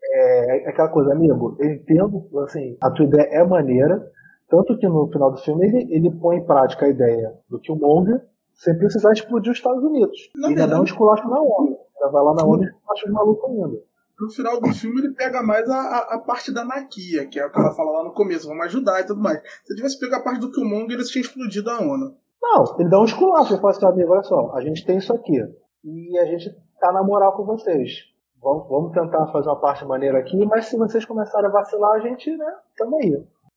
é, 0.03 0.65
é 0.65 0.69
aquela 0.69 0.89
coisa, 0.89 1.11
amigo, 1.11 1.57
eu 1.59 1.71
entendo, 1.71 2.27
assim, 2.43 2.77
a 2.81 2.89
tua 2.91 3.05
ideia 3.05 3.27
é 3.31 3.43
maneira, 3.43 4.01
tanto 4.49 4.77
que 4.77 4.87
no 4.87 5.07
final 5.11 5.31
do 5.31 5.37
filme 5.39 5.67
ele, 5.67 5.93
ele 5.93 6.11
põe 6.11 6.37
em 6.37 6.45
prática 6.45 6.85
a 6.85 6.89
ideia 6.89 7.33
do 7.49 7.59
Killmonger 7.59 8.21
sem 8.53 8.77
precisar 8.77 9.11
explodir 9.13 9.51
os 9.51 9.57
Estados 9.57 9.83
Unidos. 9.83 10.29
Não, 10.35 10.49
ainda 10.49 10.67
dá 10.67 10.79
um 10.79 10.83
esculacho 10.83 11.27
na 11.29 11.41
ONU. 11.41 11.77
Ela 12.01 12.11
vai 12.11 12.23
lá 12.23 12.33
na 12.33 12.45
ONU 12.45 12.63
e 12.63 12.67
esculacha 12.67 13.07
os 13.07 13.13
malucos 13.13 13.49
ainda 13.49 13.88
no 14.19 14.29
final 14.29 14.59
do 14.59 14.73
filme 14.73 14.99
ele 14.99 15.13
pega 15.13 15.41
mais 15.41 15.69
a, 15.69 15.79
a, 15.79 16.15
a, 16.15 16.19
parte 16.19 16.53
da 16.53 16.65
Nakia, 16.65 17.27
que 17.27 17.39
é 17.39 17.45
o 17.45 17.51
que 17.51 17.59
ela 17.59 17.73
fala 17.73 17.99
lá 17.99 18.03
no 18.03 18.13
começo, 18.13 18.47
vamos 18.47 18.65
ajudar 18.65 18.99
e 18.99 19.05
tudo 19.05 19.21
mais. 19.21 19.39
Se 19.63 19.71
ele 19.71 19.77
tivesse 19.77 19.99
pego 19.99 20.15
a 20.15 20.23
parte 20.23 20.41
do 20.41 20.51
Killmonger, 20.51 20.91
eles 20.91 21.09
tinham 21.09 21.23
explodido 21.23 21.69
a 21.69 21.79
ONU. 21.79 22.15
Não, 22.41 22.75
ele 22.79 22.89
dá 22.89 22.99
um 22.99 23.05
esculacho, 23.05 23.53
ele 23.53 23.61
fala 23.61 23.71
assim, 23.71 23.85
amigo, 23.85 24.11
olha 24.11 24.23
só, 24.23 24.55
a 24.55 24.61
gente 24.61 24.85
tem 24.85 24.97
isso 24.97 25.13
aqui, 25.13 25.37
e 25.83 26.17
a 26.17 26.25
gente 26.25 26.49
tá 26.79 26.91
na 26.91 27.03
moral 27.03 27.33
com 27.35 27.45
vocês. 27.45 28.09
Vamos, 28.41 28.67
vamos 28.69 28.91
tentar 28.93 29.27
fazer 29.27 29.49
uma 29.49 29.59
parte 29.59 29.85
maneira 29.85 30.19
aqui, 30.19 30.45
mas 30.45 30.65
se 30.65 30.77
vocês 30.77 31.05
começarem 31.05 31.47
a 31.47 31.51
vacilar, 31.51 31.91
a 31.95 31.99
gente, 31.99 32.35
né, 32.35 32.53
tamo 32.77 32.97
aí. 32.97 33.11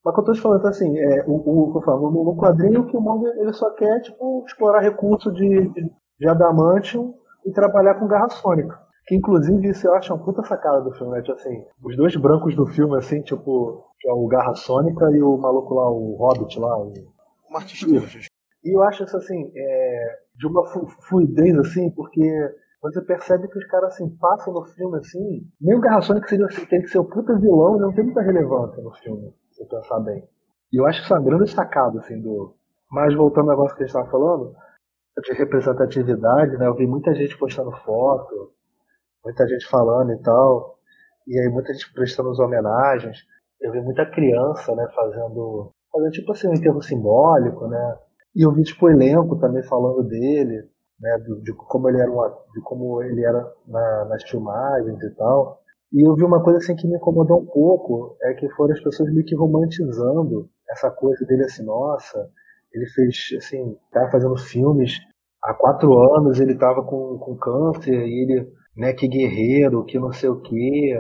Mas 0.05 0.13
o 0.13 0.15
que 0.15 0.21
eu 0.21 0.25
tô 0.25 0.33
te 0.33 0.41
falando 0.41 0.67
assim, 0.67 0.99
é, 0.99 1.25
o, 1.27 1.77
o, 1.77 1.83
falo, 1.83 2.11
no, 2.11 2.25
no 2.25 2.37
quadrinho 2.37 2.81
o 2.81 2.87
Killmonger 2.87 3.33
ele 3.37 3.53
só 3.53 3.71
quer, 3.71 4.01
tipo, 4.01 4.45
explorar 4.45 4.81
recurso 4.81 5.31
de, 5.31 5.69
de, 5.69 5.91
de 6.19 6.29
adamantium 6.29 7.15
e 7.47 7.53
trabalhar 7.53 7.95
com 7.95 8.09
garra 8.09 8.29
sônica. 8.29 8.77
Que 9.07 9.17
inclusive 9.17 9.69
isso 9.69 9.87
eu 9.87 9.95
acho 9.95 10.15
uma 10.15 10.25
puta 10.25 10.43
sacada 10.45 10.81
do 10.81 10.93
filme, 10.93 11.13
né? 11.13 11.23
Tipo 11.23 11.33
assim, 11.33 11.65
os 11.83 11.97
dois 11.97 12.15
brancos 12.17 12.55
do 12.55 12.67
filme, 12.67 12.97
assim, 12.97 13.21
tipo, 13.23 13.85
que 13.99 14.09
é 14.09 14.13
o 14.13 14.27
Garra 14.27 14.55
Sônica 14.55 15.11
e 15.11 15.23
o 15.23 15.37
maluco 15.37 15.75
lá, 15.75 15.91
o 15.91 16.17
Hobbit 16.17 16.59
lá, 16.59 16.79
o. 16.79 16.93
Martin 17.51 17.87
E 18.65 18.75
eu 18.75 18.83
acho 18.83 19.05
isso 19.05 19.17
assim, 19.17 19.53
é, 19.55 20.19
de 20.37 20.47
uma 20.47 20.65
fluidez, 21.09 21.59
assim, 21.59 21.91
porque 21.91 22.23
você 22.81 23.01
percebe 23.03 23.49
que 23.49 23.59
os 23.59 23.67
caras 23.67 23.95
assim, 23.95 24.09
passam 24.17 24.55
no 24.55 24.65
filme 24.65 24.99
assim. 24.99 25.47
Nem 25.61 25.77
o 25.77 25.81
Garra 25.81 26.01
Sônica 26.01 26.29
seria, 26.29 26.47
assim, 26.47 26.65
tem 26.67 26.81
que 26.81 26.89
ser 26.89 26.99
o 26.99 27.05
puta 27.05 27.39
vilão, 27.39 27.79
não 27.79 27.93
tem 27.93 28.05
muita 28.05 28.23
relevância 28.23 28.83
no 28.83 28.93
filme, 28.93 29.33
se 29.51 29.65
pensar 29.67 30.01
bem. 30.01 30.27
E 30.73 30.81
eu 30.81 30.87
acho 30.87 31.01
que 31.01 31.05
isso 31.05 31.15
é 31.15 31.19
uma 31.19 31.25
grande 31.25 31.51
sacada, 31.51 31.99
assim, 31.99 32.21
do. 32.21 32.55
Mas 32.91 33.15
voltando 33.15 33.51
ao 33.51 33.57
negócio 33.57 33.77
que 33.77 33.83
a 33.83 33.87
gente 33.87 33.95
estava 33.95 34.11
falando, 34.11 34.55
de 35.21 35.33
representatividade, 35.35 36.57
né? 36.57 36.67
Eu 36.67 36.75
vi 36.75 36.87
muita 36.87 37.15
gente 37.15 37.37
postando 37.39 37.71
foto, 37.85 38.53
muita 39.25 39.47
gente 39.47 39.69
falando 39.69 40.13
e 40.13 40.23
tal, 40.23 40.79
e 41.27 41.39
aí 41.39 41.49
muita 41.49 41.73
gente 41.73 41.93
prestando 41.93 42.31
as 42.31 42.39
homenagens. 42.39 43.19
Eu 43.61 43.73
vi 43.73 43.81
muita 43.81 44.05
criança, 44.07 44.75
né, 44.75 44.87
fazendo, 44.95 45.73
fazendo 45.93 46.11
tipo 46.11 46.33
assim 46.33 46.49
um 46.49 46.55
enterro 46.55 46.83
simbólico, 46.83 47.69
né? 47.69 47.99
E 48.35 48.45
eu 48.45 48.53
vi 48.53 48.63
tipo 48.63 48.87
o 48.87 48.91
elenco 48.91 49.39
também 49.39 49.63
falando 49.63 50.03
dele, 50.03 50.69
né, 51.01 51.19
de, 51.19 51.43
de 51.43 51.53
como 51.55 51.89
ele 51.89 52.01
era 52.01 52.11
uma, 52.11 52.29
de 52.29 52.61
como 52.63 53.03
ele 53.03 53.25
era 53.25 53.53
na, 53.67 54.05
nas 54.07 54.23
filmagens 54.25 55.01
e 55.03 55.11
tal. 55.15 55.61
E 55.93 56.07
eu 56.07 56.15
vi 56.15 56.25
uma 56.25 56.43
coisa 56.43 56.59
assim 56.59 56.75
que 56.75 56.89
me 56.89 56.97
incomodou 56.97 57.41
um 57.43 57.47
pouco, 57.47 58.17
é 58.23 58.33
que 58.35 58.49
foram 58.51 58.73
as 58.73 58.83
pessoas 58.83 59.13
meio 59.13 59.27
que 59.27 59.37
romantizando 59.37 60.49
essa 60.71 60.91
coisa 60.91 61.25
dele 61.27 61.45
assim, 61.45 61.65
nossa, 61.65 62.31
ele 62.73 62.87
fez 62.87 63.15
assim, 63.37 63.77
tá 63.93 64.11
fazendo 64.11 64.37
filmes 64.37 64.99
há 65.45 65.53
quatro 65.53 65.93
anos, 66.17 66.41
ele 66.41 66.57
tava 66.57 66.83
com, 66.83 67.19
com 67.19 67.37
câncer 67.37 67.93
e 67.93 68.23
ele 68.23 68.51
né? 68.77 68.93
Que 68.93 69.09
guerreiro, 69.09 69.85
que 69.85 69.99
não 69.99 70.13
sei 70.13 70.29
o 70.29 70.41
que, 70.41 70.95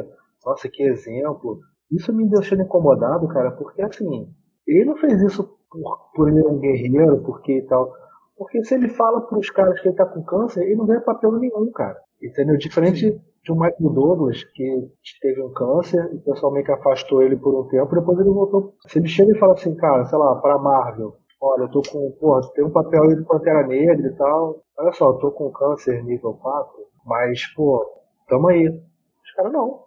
nossa, 0.44 0.68
que 0.68 0.82
exemplo. 0.82 1.60
Isso 1.90 2.12
me 2.12 2.28
deixou 2.28 2.58
incomodado, 2.58 3.28
cara, 3.28 3.50
porque 3.52 3.82
assim, 3.82 4.28
ele 4.66 4.84
não 4.84 4.96
fez 4.96 5.20
isso 5.22 5.44
por, 5.70 6.10
por 6.14 6.28
ele 6.28 6.46
um 6.46 6.58
guerreiro, 6.58 7.22
porque 7.22 7.58
e 7.58 7.62
tal. 7.66 7.92
Porque 8.36 8.64
se 8.64 8.74
ele 8.74 8.88
fala 8.88 9.20
pros 9.20 9.50
caras 9.50 9.80
que 9.80 9.88
ele 9.88 9.96
tá 9.96 10.06
com 10.06 10.22
câncer, 10.22 10.62
ele 10.62 10.76
não 10.76 10.86
ganha 10.86 11.00
papel 11.00 11.32
nenhum, 11.32 11.70
cara. 11.70 11.98
Entendeu? 12.20 12.56
Diferente 12.56 13.10
Sim. 13.10 13.20
de 13.44 13.52
um 13.52 13.56
Michael 13.56 13.90
Douglas, 13.90 14.42
que 14.44 14.90
teve 15.20 15.42
um 15.42 15.52
câncer, 15.52 16.08
e 16.12 16.16
o 16.16 16.20
pessoal 16.22 16.52
meio 16.52 16.64
que 16.64 16.72
afastou 16.72 17.22
ele 17.22 17.36
por 17.36 17.54
um 17.54 17.68
tempo, 17.68 17.94
depois 17.94 18.18
ele 18.18 18.30
voltou. 18.30 18.74
Se 18.86 18.98
ele 18.98 19.08
chega 19.08 19.32
e 19.32 19.38
fala 19.38 19.52
assim, 19.54 19.74
cara, 19.74 20.04
sei 20.06 20.18
lá, 20.18 20.36
pra 20.36 20.58
Marvel, 20.58 21.14
olha, 21.40 21.64
eu 21.64 21.70
tô 21.70 21.82
com, 21.82 22.10
porra, 22.12 22.40
tem 22.54 22.64
um 22.64 22.70
papel 22.70 23.02
aí 23.02 23.16
do 23.16 23.24
Pantera 23.24 23.66
Negra 23.66 24.06
e 24.06 24.16
tal, 24.16 24.62
olha 24.78 24.92
só, 24.92 25.10
eu 25.10 25.18
tô 25.18 25.32
com 25.32 25.50
câncer 25.50 26.02
nível 26.04 26.34
4, 26.34 26.72
mas, 27.04 27.46
pô, 27.54 27.84
tamo 28.28 28.48
aí. 28.48 28.68
Os 28.68 29.32
caras 29.36 29.52
não. 29.52 29.84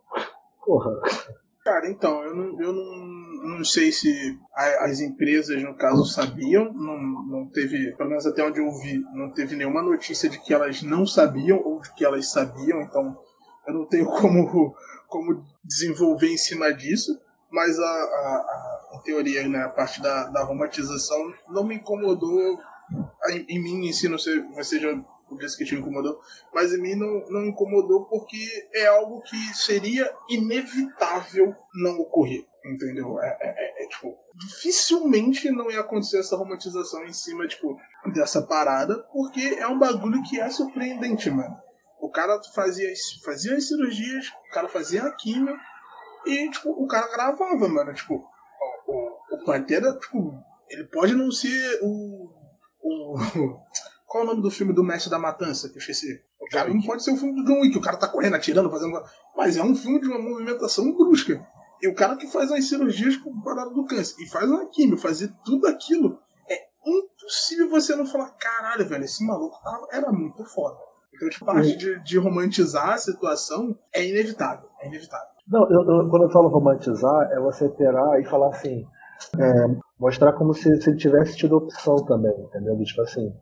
Porra. 0.65 0.91
Cara, 1.63 1.89
então, 1.89 2.23
eu 2.23 2.35
não, 2.35 2.61
eu 2.61 2.73
não, 2.73 3.57
não 3.57 3.65
sei 3.65 3.91
se 3.91 4.39
as 4.53 4.99
empresas, 4.99 5.61
no 5.63 5.75
caso, 5.75 6.05
sabiam, 6.05 6.71
não, 6.73 6.97
não 7.25 7.47
teve, 7.47 7.91
pelo 7.95 8.09
menos 8.09 8.25
até 8.27 8.43
onde 8.43 8.59
eu 8.59 8.71
vi, 8.79 8.99
não 9.13 9.31
teve 9.31 9.55
nenhuma 9.55 9.81
notícia 9.81 10.29
de 10.29 10.39
que 10.39 10.53
elas 10.53 10.83
não 10.83 11.07
sabiam 11.07 11.59
ou 11.63 11.81
de 11.81 11.91
que 11.95 12.05
elas 12.05 12.31
sabiam, 12.31 12.81
então 12.81 13.17
eu 13.67 13.73
não 13.73 13.85
tenho 13.87 14.05
como, 14.21 14.75
como 15.07 15.43
desenvolver 15.63 16.31
em 16.31 16.37
cima 16.37 16.71
disso, 16.71 17.19
mas 17.49 17.79
a, 17.79 17.83
a, 17.83 18.89
a 18.93 19.01
teoria, 19.03 19.47
né, 19.47 19.63
a 19.63 19.69
parte 19.69 20.01
da, 20.01 20.25
da 20.29 20.43
romantização 20.43 21.33
não 21.49 21.63
me 21.63 21.75
incomodou 21.75 22.59
em, 23.29 23.45
em 23.49 23.59
mim 23.59 23.87
em 23.87 23.93
si, 23.93 24.07
não 24.07 24.19
sei, 24.19 24.39
você 24.53 24.79
já 24.79 24.93
isso 25.43 25.57
que 25.57 25.65
te 25.65 25.75
incomodou, 25.75 26.19
mas 26.53 26.73
em 26.73 26.81
mim 26.81 26.95
não, 26.95 27.25
não 27.29 27.45
incomodou 27.45 28.05
porque 28.05 28.69
é 28.73 28.87
algo 28.87 29.21
que 29.21 29.37
seria 29.55 30.11
inevitável 30.29 31.55
não 31.73 31.99
ocorrer, 31.99 32.45
entendeu? 32.63 33.19
É, 33.19 33.37
é, 33.41 33.47
é, 33.47 33.83
é, 33.83 33.87
tipo, 33.87 34.17
dificilmente 34.35 35.49
não 35.51 35.69
ia 35.71 35.81
acontecer 35.81 36.19
essa 36.19 36.37
romantização 36.37 37.03
em 37.05 37.13
cima, 37.13 37.47
tipo, 37.47 37.77
dessa 38.13 38.41
parada, 38.41 38.99
porque 39.11 39.41
é 39.59 39.67
um 39.67 39.79
bagulho 39.79 40.23
que 40.23 40.39
é 40.39 40.49
surpreendente, 40.49 41.29
mano. 41.29 41.57
O 41.99 42.09
cara 42.09 42.39
fazia, 42.53 42.91
fazia 43.23 43.55
as 43.55 43.67
cirurgias, 43.67 44.27
o 44.49 44.53
cara 44.53 44.67
fazia 44.67 45.03
a 45.03 45.11
química 45.11 45.57
e, 46.25 46.49
tipo, 46.49 46.69
o 46.71 46.87
cara 46.87 47.11
gravava, 47.11 47.67
mano. 47.67 47.93
Tipo, 47.93 48.15
o, 48.15 48.91
o, 48.91 49.35
o 49.35 49.45
Pantera, 49.45 49.97
tipo, 49.97 50.33
ele 50.69 50.85
pode 50.85 51.15
não 51.15 51.31
ser 51.31 51.79
o, 51.81 52.29
o 52.81 53.17
qual 54.15 54.23
é 54.23 54.27
o 54.27 54.29
nome 54.29 54.41
do 54.41 54.49
filme 54.49 54.71
do 54.71 54.81
Mestre 54.81 55.11
da 55.11 55.19
Matança? 55.19 55.67
Que 55.67 55.75
eu 55.75 55.79
esqueci. 55.79 56.21
O 56.39 56.45
cara 56.49 56.73
não 56.73 56.81
pode 56.81 57.03
ser 57.03 57.11
o 57.11 57.17
filme 57.17 57.35
do 57.35 57.43
John 57.43 57.59
Wick, 57.59 57.77
o 57.77 57.81
cara 57.81 57.97
tá 57.97 58.07
correndo, 58.07 58.35
atirando, 58.35 58.69
fazendo. 58.69 58.97
Mas 59.35 59.57
é 59.57 59.61
um 59.61 59.75
filme 59.75 59.99
de 59.99 60.07
uma 60.07 60.17
movimentação 60.17 60.89
brusca. 60.95 61.45
E 61.81 61.87
o 61.89 61.93
cara 61.93 62.15
que 62.15 62.25
faz 62.25 62.49
as 62.49 62.63
cirurgias 62.63 63.17
com 63.17 63.41
parada 63.41 63.71
do 63.71 63.83
câncer 63.83 64.15
e 64.23 64.29
faz 64.29 64.49
uma 64.49 64.67
química, 64.67 65.01
fazer 65.01 65.33
tudo 65.43 65.67
aquilo, 65.67 66.17
é 66.49 66.55
impossível 66.87 67.69
você 67.69 67.93
não 67.93 68.05
falar, 68.05 68.29
caralho, 68.39 68.87
velho, 68.87 69.03
esse 69.03 69.21
maluco 69.25 69.61
tava, 69.61 69.85
era 69.91 70.09
muito 70.13 70.45
foda. 70.45 70.77
Então, 71.13 71.27
tipo, 71.27 71.45
parte 71.45 71.75
de, 71.75 72.01
de 72.01 72.17
romantizar 72.17 72.91
a 72.91 72.97
situação 72.97 73.77
é 73.93 74.07
inevitável. 74.07 74.69
É 74.79 74.87
inevitável. 74.87 75.27
Não, 75.45 75.69
eu, 75.69 75.81
eu, 75.81 76.09
quando 76.09 76.23
eu 76.23 76.31
falo 76.31 76.47
romantizar, 76.47 77.31
é 77.33 77.39
você 77.41 77.67
terá 77.67 78.17
e 78.21 78.23
falar 78.23 78.47
assim, 78.47 78.87
é, 79.37 79.65
mostrar 79.99 80.31
como 80.31 80.53
se, 80.53 80.81
se 80.81 80.89
ele 80.89 80.97
tivesse 80.97 81.35
tido 81.35 81.57
opção 81.57 81.97
também, 82.05 82.33
entendeu? 82.39 82.81
Tipo 82.81 83.01
assim, 83.01 83.35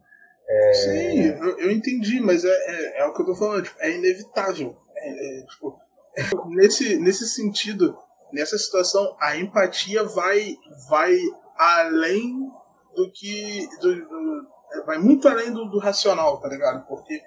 é... 0.47 0.73
Sim, 0.73 1.21
eu, 1.41 1.59
eu, 1.59 1.71
entendi, 1.71 2.19
mas 2.19 2.43
é, 2.43 2.49
é, 2.49 3.01
é, 3.01 3.05
o 3.05 3.13
que 3.13 3.21
eu 3.21 3.25
tô 3.25 3.35
falando, 3.35 3.63
tipo, 3.63 3.75
é 3.79 3.91
inevitável. 3.91 4.75
É, 4.95 5.39
é 5.39 5.45
tipo, 5.45 5.79
nesse, 6.49 6.97
nesse 6.97 7.27
sentido, 7.27 7.97
nessa 8.31 8.57
situação, 8.57 9.15
a 9.19 9.37
empatia 9.37 10.03
vai, 10.03 10.57
vai 10.89 11.17
além 11.57 12.51
do 12.95 13.11
que. 13.11 13.67
Do, 13.79 13.95
do, 13.95 14.47
vai 14.85 14.97
muito 14.97 15.27
além 15.27 15.51
do, 15.51 15.65
do, 15.65 15.79
racional, 15.79 16.39
tá 16.39 16.49
ligado? 16.49 16.85
Porque 16.87 17.21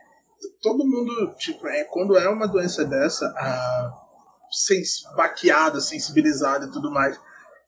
todo 0.61 0.87
mundo, 0.87 1.35
tipo, 1.37 1.66
é, 1.68 1.85
quando 1.85 2.16
é 2.16 2.29
uma 2.29 2.46
doença 2.46 2.85
dessa, 2.85 3.26
a, 3.37 3.92
sens, 4.50 5.02
baqueada, 5.16 5.81
sensibilizada 5.81 6.66
e 6.66 6.70
tudo 6.70 6.90
mais. 6.90 7.18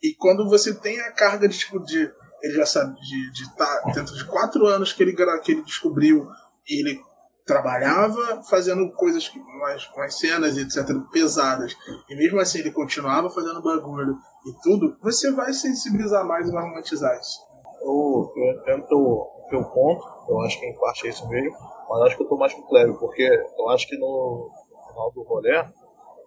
E 0.03 0.15
quando 0.15 0.49
você 0.49 0.75
tem 0.75 1.01
a 1.01 1.13
carga 1.13 1.49
de, 1.49 1.59
tipo, 1.59 1.81
de 1.81 2.13
ele 2.43 2.55
já 2.55 2.67
sabe 2.67 2.95
de 3.01 3.43
estar 3.43 3.83
tá 3.83 3.93
dentro 3.93 4.15
de 4.15 4.25
quatro 4.25 4.67
anos 4.67 4.93
que 4.93 5.03
ele, 5.03 5.15
que 5.43 5.53
ele 5.53 5.63
descobriu 5.63 6.27
ele 6.69 7.01
trabalhava 7.47 8.43
fazendo 8.43 8.93
coisas 8.93 9.31
mais, 9.59 9.89
as 9.97 10.19
cenas 10.19 10.57
etc 10.59 10.87
pesadas 11.11 11.75
e 12.09 12.17
mesmo 12.17 12.39
assim 12.41 12.59
ele 12.59 12.71
continuava 12.71 13.31
fazendo 13.31 13.63
bagulho 13.63 14.17
e 14.47 14.63
tudo 14.63 14.97
você 15.03 15.33
vai 15.33 15.53
sensibilizar 15.53 16.27
mais 16.27 16.49
e 16.49 16.53
vai 16.53 16.63
romantizar 16.63 17.19
isso 17.19 17.49
eu, 17.81 18.33
eu 18.37 18.63
tento 18.65 19.39
teu 19.49 19.65
ponto, 19.65 20.05
eu 20.29 20.41
acho 20.41 20.61
que 20.61 20.67
em 20.67 20.79
parte 20.79 21.07
é 21.07 21.11
isso 21.11 21.29
mesmo, 21.29 21.57
mas 21.89 22.03
acho 22.03 22.17
que 22.17 22.23
eu 22.23 22.29
tô 22.29 22.37
mais 22.37 22.53
com 22.53 22.61
o 22.61 22.69
Cleve, 22.69 22.99
porque 22.99 23.23
eu 23.59 23.69
acho 23.71 23.87
que 23.89 23.97
no 23.97 24.51
final 24.89 25.13
do 25.13 25.23
rolê, 25.23 25.65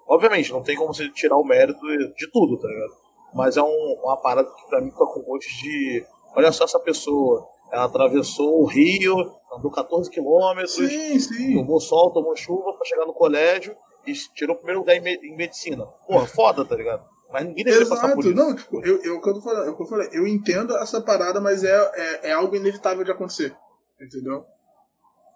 obviamente, 0.07 0.51
não 0.51 0.63
tem 0.63 0.75
como 0.75 0.93
você 0.93 1.09
tirar 1.09 1.37
o 1.37 1.43
mérito 1.43 1.79
de 1.79 2.31
tudo, 2.31 2.59
tá 2.59 2.67
ligado? 2.67 2.93
Mas 3.33 3.57
é 3.57 3.61
um, 3.61 3.99
uma 4.03 4.17
parada 4.17 4.49
que 4.49 4.67
pra 4.67 4.81
mim 4.81 4.91
fica 4.91 5.05
com 5.05 5.21
gosto 5.21 5.47
de. 5.47 6.05
Olha 6.35 6.51
só 6.51 6.63
essa 6.65 6.79
pessoa, 6.79 7.47
ela 7.71 7.85
atravessou 7.85 8.61
o 8.61 8.65
rio, 8.65 9.15
andou 9.55 9.69
14 9.71 10.09
quilômetros, 10.09 10.73
Sim, 10.73 11.19
sim. 11.19 11.55
tomou 11.55 11.79
sol, 11.79 12.11
tomou 12.11 12.35
chuva 12.35 12.73
pra 12.73 12.85
chegar 12.85 13.05
no 13.05 13.13
colégio 13.13 13.75
e 14.07 14.13
tirou 14.35 14.55
o 14.55 14.57
primeiro 14.57 14.79
lugar 14.79 14.95
em, 14.95 15.01
me- 15.01 15.19
em 15.23 15.35
medicina. 15.35 15.85
Porra, 16.07 16.25
foda, 16.33 16.63
tá 16.65 16.75
ligado? 16.75 17.05
Mas 17.31 17.45
ninguém 17.45 17.63
deveria 17.63 17.87
passar 17.87 18.13
por 18.13 18.25
isso. 18.25 18.33
não, 18.35 18.53
tipo, 18.55 18.85
eu, 18.85 19.01
eu, 19.03 19.21
quando 19.21 19.41
falei, 19.41 19.69
eu, 19.69 19.85
falei, 19.85 20.09
eu 20.11 20.27
entendo 20.27 20.75
essa 20.77 21.01
parada, 21.01 21.39
mas 21.39 21.63
é, 21.63 21.91
é, 21.95 22.29
é 22.29 22.31
algo 22.33 22.55
inevitável 22.55 23.03
de 23.05 23.11
acontecer. 23.11 23.55
Entendeu? 24.01 24.43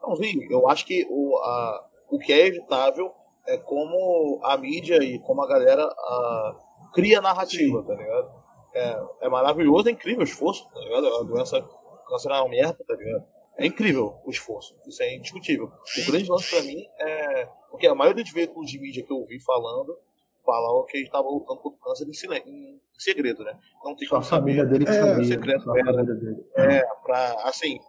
Não, 0.01 0.15
sim, 0.17 0.45
eu 0.49 0.67
acho 0.67 0.86
que 0.86 1.05
o, 1.10 1.38
a, 1.38 1.86
o 2.10 2.19
que 2.19 2.34
é 2.34 2.47
evitável 2.47 3.12
é 3.47 3.58
como 3.58 4.39
a 4.43 4.58
mídia 4.58 4.97
e 5.03 5.19
como 5.19 5.41
a 5.41 5.47
galera 5.47 5.84
a, 5.84 6.55
cria 6.93 7.21
narrativa, 7.21 7.84
tá 7.84 7.93
ligado? 7.93 8.43
É, 8.74 9.04
é 9.21 9.30
maravilhoso, 9.30 9.88
é 9.88 9.91
incrível 9.91 10.21
o 10.21 10.24
esforço, 10.24 10.67
tá 10.69 10.80
ligado? 10.80 11.08
A 11.08 11.24
doença 11.24 11.62
câncer 12.08 12.30
é 12.32 12.34
uma 12.39 12.50
merda, 12.50 12.84
tá 12.86 12.93
ligado? 12.95 13.26
É 13.58 13.65
incrível 13.65 14.19
o 14.26 14.30
esforço, 14.30 14.76
isso 14.86 15.02
é 15.02 15.15
indiscutível. 15.15 15.67
O 15.67 16.12
grande 16.12 16.30
lance 16.30 16.50
pra 16.50 16.62
mim 16.62 16.86
é. 17.00 17.45
Porque 17.71 17.88
a 17.88 17.95
maioria 17.95 18.21
dos 18.24 18.34
veículos 18.34 18.69
de 18.69 18.78
mídia 18.80 19.02
que 19.04 19.12
eu 19.12 19.17
ouvi 19.17 19.39
falando 19.39 19.98
falavam 20.45 20.86
que 20.86 20.98
ele 20.98 21.06
estava 21.06 21.28
lutando 21.30 21.60
contra 21.62 21.78
o 21.80 21.82
câncer 21.82 22.08
em, 22.08 22.13
silen- 22.13 22.43
em 22.45 22.82
segredo, 22.98 23.43
né? 23.45 23.58
Não 23.84 23.95
tem 23.95 24.08
a 24.08 24.10
como 24.12 24.24
saber. 24.24 24.41
família 24.41 24.65
dele 24.65 24.86
que 24.86 24.91
É, 24.91 24.93
sabia. 25.02 25.24
secreto 25.24 25.63
Só 25.63 25.71
a 25.71 25.80
era. 25.80 25.86
família 25.93 26.13
dele. 26.15 26.45
É, 26.56 26.84
pra, 27.04 27.32
assim, 27.48 27.80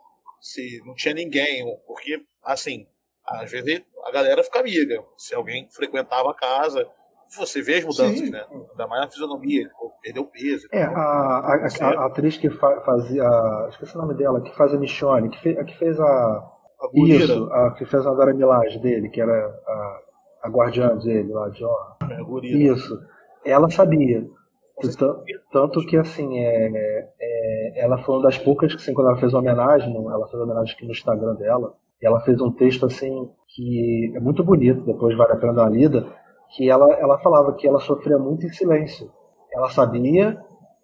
se 0.40 0.80
não 0.86 0.94
tinha 0.94 1.12
ninguém, 1.14 1.64
porque, 1.86 2.22
assim, 2.44 2.86
às 3.26 3.50
vezes 3.50 3.82
a 4.04 4.10
galera 4.12 4.42
fica 4.44 4.60
amiga. 4.60 5.04
Se 5.18 5.34
alguém 5.34 5.68
frequentava 5.70 6.30
a 6.30 6.34
casa, 6.34 6.88
você 7.34 7.62
vê 7.62 7.76
as 7.76 7.84
mudanças, 7.84 8.18
Sim. 8.18 8.30
né? 8.30 8.44
Ainda 8.50 8.86
mais 8.86 9.02
na 9.02 9.10
fisionomia, 9.10 9.68
perdeu 10.02 10.24
peso. 10.26 10.66
É, 10.72 10.82
a, 10.82 10.90
a, 10.90 11.66
a- 11.80 12.02
a 12.02 12.06
atriz 12.06 12.36
que 12.36 12.50
fa- 12.50 12.80
fazia. 12.82 13.24
Esqueci 13.70 13.96
o 13.96 14.00
nome 14.00 14.14
dela, 14.14 14.40
que 14.40 14.54
faz 14.56 14.72
a 14.74 14.78
Michonne, 14.78 15.30
que, 15.30 15.40
fe- 15.40 15.58
a 15.58 15.64
que 15.64 15.76
fez 15.78 15.98
a. 15.98 16.04
A 16.78 16.88
Isso, 16.94 17.50
a 17.52 17.70
que 17.72 17.86
fez 17.86 18.06
a 18.06 18.12
Dora 18.12 18.34
Milaje 18.34 18.78
dele, 18.78 19.08
que 19.08 19.18
era 19.20 19.32
a, 19.32 19.98
a 20.44 20.48
guardiã 20.50 20.94
dele 20.98 21.32
lá, 21.32 21.48
de 21.48 21.64
honra. 21.64 21.96
a 22.02 22.22
gorila. 22.22 22.74
Isso. 22.74 22.94
Ela 23.46 23.70
sabia. 23.70 24.22
Tanto 25.50 25.80
que, 25.86 25.96
assim, 25.96 26.38
é, 26.38 27.08
é, 27.18 27.72
ela 27.82 27.96
foi 28.02 28.16
uma 28.16 28.24
das 28.24 28.36
poucas 28.36 28.74
que, 28.74 28.80
assim, 28.80 28.92
quando 28.92 29.08
ela 29.08 29.18
fez 29.18 29.32
uma 29.32 29.40
homenagem, 29.40 29.96
ela 29.96 30.26
fez 30.28 30.34
uma 30.34 30.44
homenagem 30.44 30.74
aqui 30.74 30.84
no 30.84 30.92
Instagram 30.92 31.34
dela, 31.36 31.72
e 32.02 32.06
ela 32.06 32.20
fez 32.20 32.38
um 32.42 32.52
texto, 32.52 32.84
assim, 32.84 33.26
que 33.48 34.12
é 34.14 34.20
muito 34.20 34.44
bonito, 34.44 34.82
depois 34.84 35.16
vale 35.16 35.32
a 35.32 35.36
pena 35.36 35.54
dar 35.54 35.62
uma 35.62 35.70
lida, 35.70 36.06
que 36.50 36.70
ela, 36.70 36.92
ela 36.94 37.18
falava 37.18 37.52
que 37.54 37.66
ela 37.66 37.80
sofria 37.80 38.18
muito 38.18 38.46
em 38.46 38.52
silêncio. 38.52 39.10
Ela 39.52 39.68
sabia, 39.70 40.38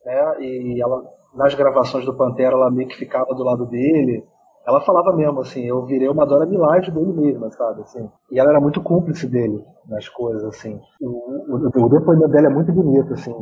né, 0.05 0.41
e 0.41 0.83
ela, 0.83 1.03
nas 1.35 1.55
gravações 1.55 2.05
do 2.05 2.17
Pantera, 2.17 2.55
ela 2.55 2.71
meio 2.71 2.89
que 2.89 2.97
ficava 2.97 3.35
do 3.35 3.45
lado 3.45 3.67
dele, 3.67 4.25
ela 4.67 4.81
falava 4.81 5.17
mesmo, 5.17 5.41
assim, 5.41 5.65
eu 5.65 5.85
virei 5.87 6.09
uma 6.09 6.25
Dora 6.25 6.47
Milaje 6.47 6.91
dele 6.91 7.13
mesma, 7.13 7.51
sabe, 7.51 7.83
assim. 7.83 8.09
E 8.31 8.39
ela 8.39 8.51
era 8.51 8.61
muito 8.61 8.81
cúmplice 8.83 9.27
dele 9.27 9.65
nas 9.89 10.09
coisas, 10.09 10.45
assim. 10.45 10.81
O, 11.01 11.57
o, 11.57 11.85
o 11.85 11.89
depoimento 11.89 12.29
dela 12.29 12.47
é 12.47 12.51
muito 12.51 12.73
bonito, 12.73 13.13
assim. 13.13 13.35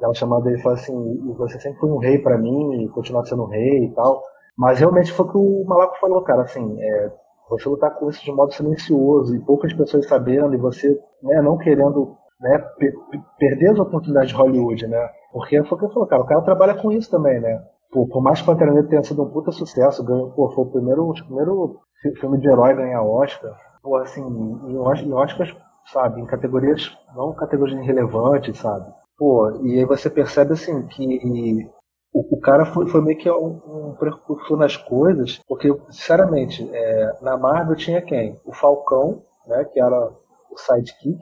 Ela 0.00 0.14
chamando 0.14 0.46
ele 0.46 0.58
e 0.58 0.62
falou 0.62 0.78
assim, 0.78 1.28
"E 1.28 1.32
você 1.34 1.58
sempre 1.58 1.80
foi 1.80 1.90
um 1.90 1.98
rei 1.98 2.18
pra 2.18 2.38
mim, 2.38 2.84
e 2.84 2.88
continua 2.88 3.24
sendo 3.24 3.42
um 3.42 3.48
rei 3.48 3.86
e 3.86 3.94
tal. 3.94 4.22
Mas 4.56 4.78
realmente 4.78 5.12
foi 5.12 5.26
o 5.26 5.28
que 5.30 5.38
o 5.38 5.64
Malaco 5.66 5.98
falou, 6.00 6.22
cara, 6.22 6.42
assim, 6.42 6.80
é, 6.80 7.12
você 7.50 7.68
lutar 7.68 7.94
com 7.98 8.08
isso 8.08 8.24
de 8.24 8.32
modo 8.32 8.52
silencioso 8.54 9.34
e 9.36 9.40
poucas 9.44 9.72
pessoas 9.74 10.06
sabendo, 10.06 10.54
e 10.54 10.58
você 10.58 10.88
né, 11.22 11.42
não 11.42 11.58
querendo 11.58 12.16
né, 12.40 12.58
pe- 12.78 12.92
pe- 13.10 13.20
perder 13.38 13.72
as 13.72 13.78
oportunidades 13.78 14.30
de 14.30 14.36
Hollywood, 14.36 14.86
né? 14.86 15.08
Porque 15.32 15.62
foi 15.64 15.76
o 15.76 15.78
que 15.78 15.84
ele 15.86 15.92
falou, 15.92 16.08
cara, 16.08 16.22
o 16.22 16.26
cara 16.26 16.42
trabalha 16.42 16.74
com 16.74 16.90
isso 16.92 17.10
também, 17.10 17.40
né? 17.40 17.62
Pô, 17.92 18.06
por 18.06 18.22
mais 18.22 18.40
que 18.40 18.46
Pantera 18.46 18.72
Negra 18.72 18.88
tenha 18.88 19.02
sido 19.02 19.22
um 19.22 19.30
puta 19.30 19.50
sucesso, 19.52 20.04
ganhou, 20.04 20.30
pô, 20.30 20.48
foi 20.50 20.64
o 20.64 20.70
primeiro, 20.70 21.08
o 21.10 21.14
primeiro 21.14 21.80
fi- 22.00 22.14
filme 22.20 22.38
de 22.38 22.48
herói 22.48 22.70
a 22.70 22.74
ganhar 22.76 23.02
Oscar. 23.02 23.52
Pô, 23.82 23.96
assim, 23.96 24.22
em, 24.22 24.78
Os- 24.78 25.00
em 25.02 25.12
Oscars, 25.12 25.54
sabe, 25.92 26.20
em 26.20 26.26
categorias, 26.26 26.96
não 27.14 27.32
categorias 27.34 27.84
relevantes, 27.86 28.58
sabe? 28.58 28.86
Pô, 29.18 29.50
e 29.62 29.78
aí 29.78 29.84
você 29.84 30.08
percebe, 30.08 30.52
assim, 30.54 30.86
que 30.86 31.68
o, 32.12 32.36
o 32.36 32.40
cara 32.40 32.64
foi, 32.66 32.88
foi 32.88 33.00
meio 33.02 33.18
que 33.18 33.30
um, 33.30 33.60
um 33.90 33.96
precursor 33.98 34.56
nas 34.58 34.76
coisas, 34.76 35.40
porque, 35.48 35.68
sinceramente, 35.90 36.68
é, 36.72 37.18
na 37.22 37.36
Marvel 37.36 37.76
tinha 37.76 38.02
quem? 38.02 38.38
O 38.44 38.52
Falcão, 38.52 39.22
né, 39.46 39.64
que 39.72 39.80
era 39.80 40.10
o 40.50 40.56
sidekick, 40.58 41.18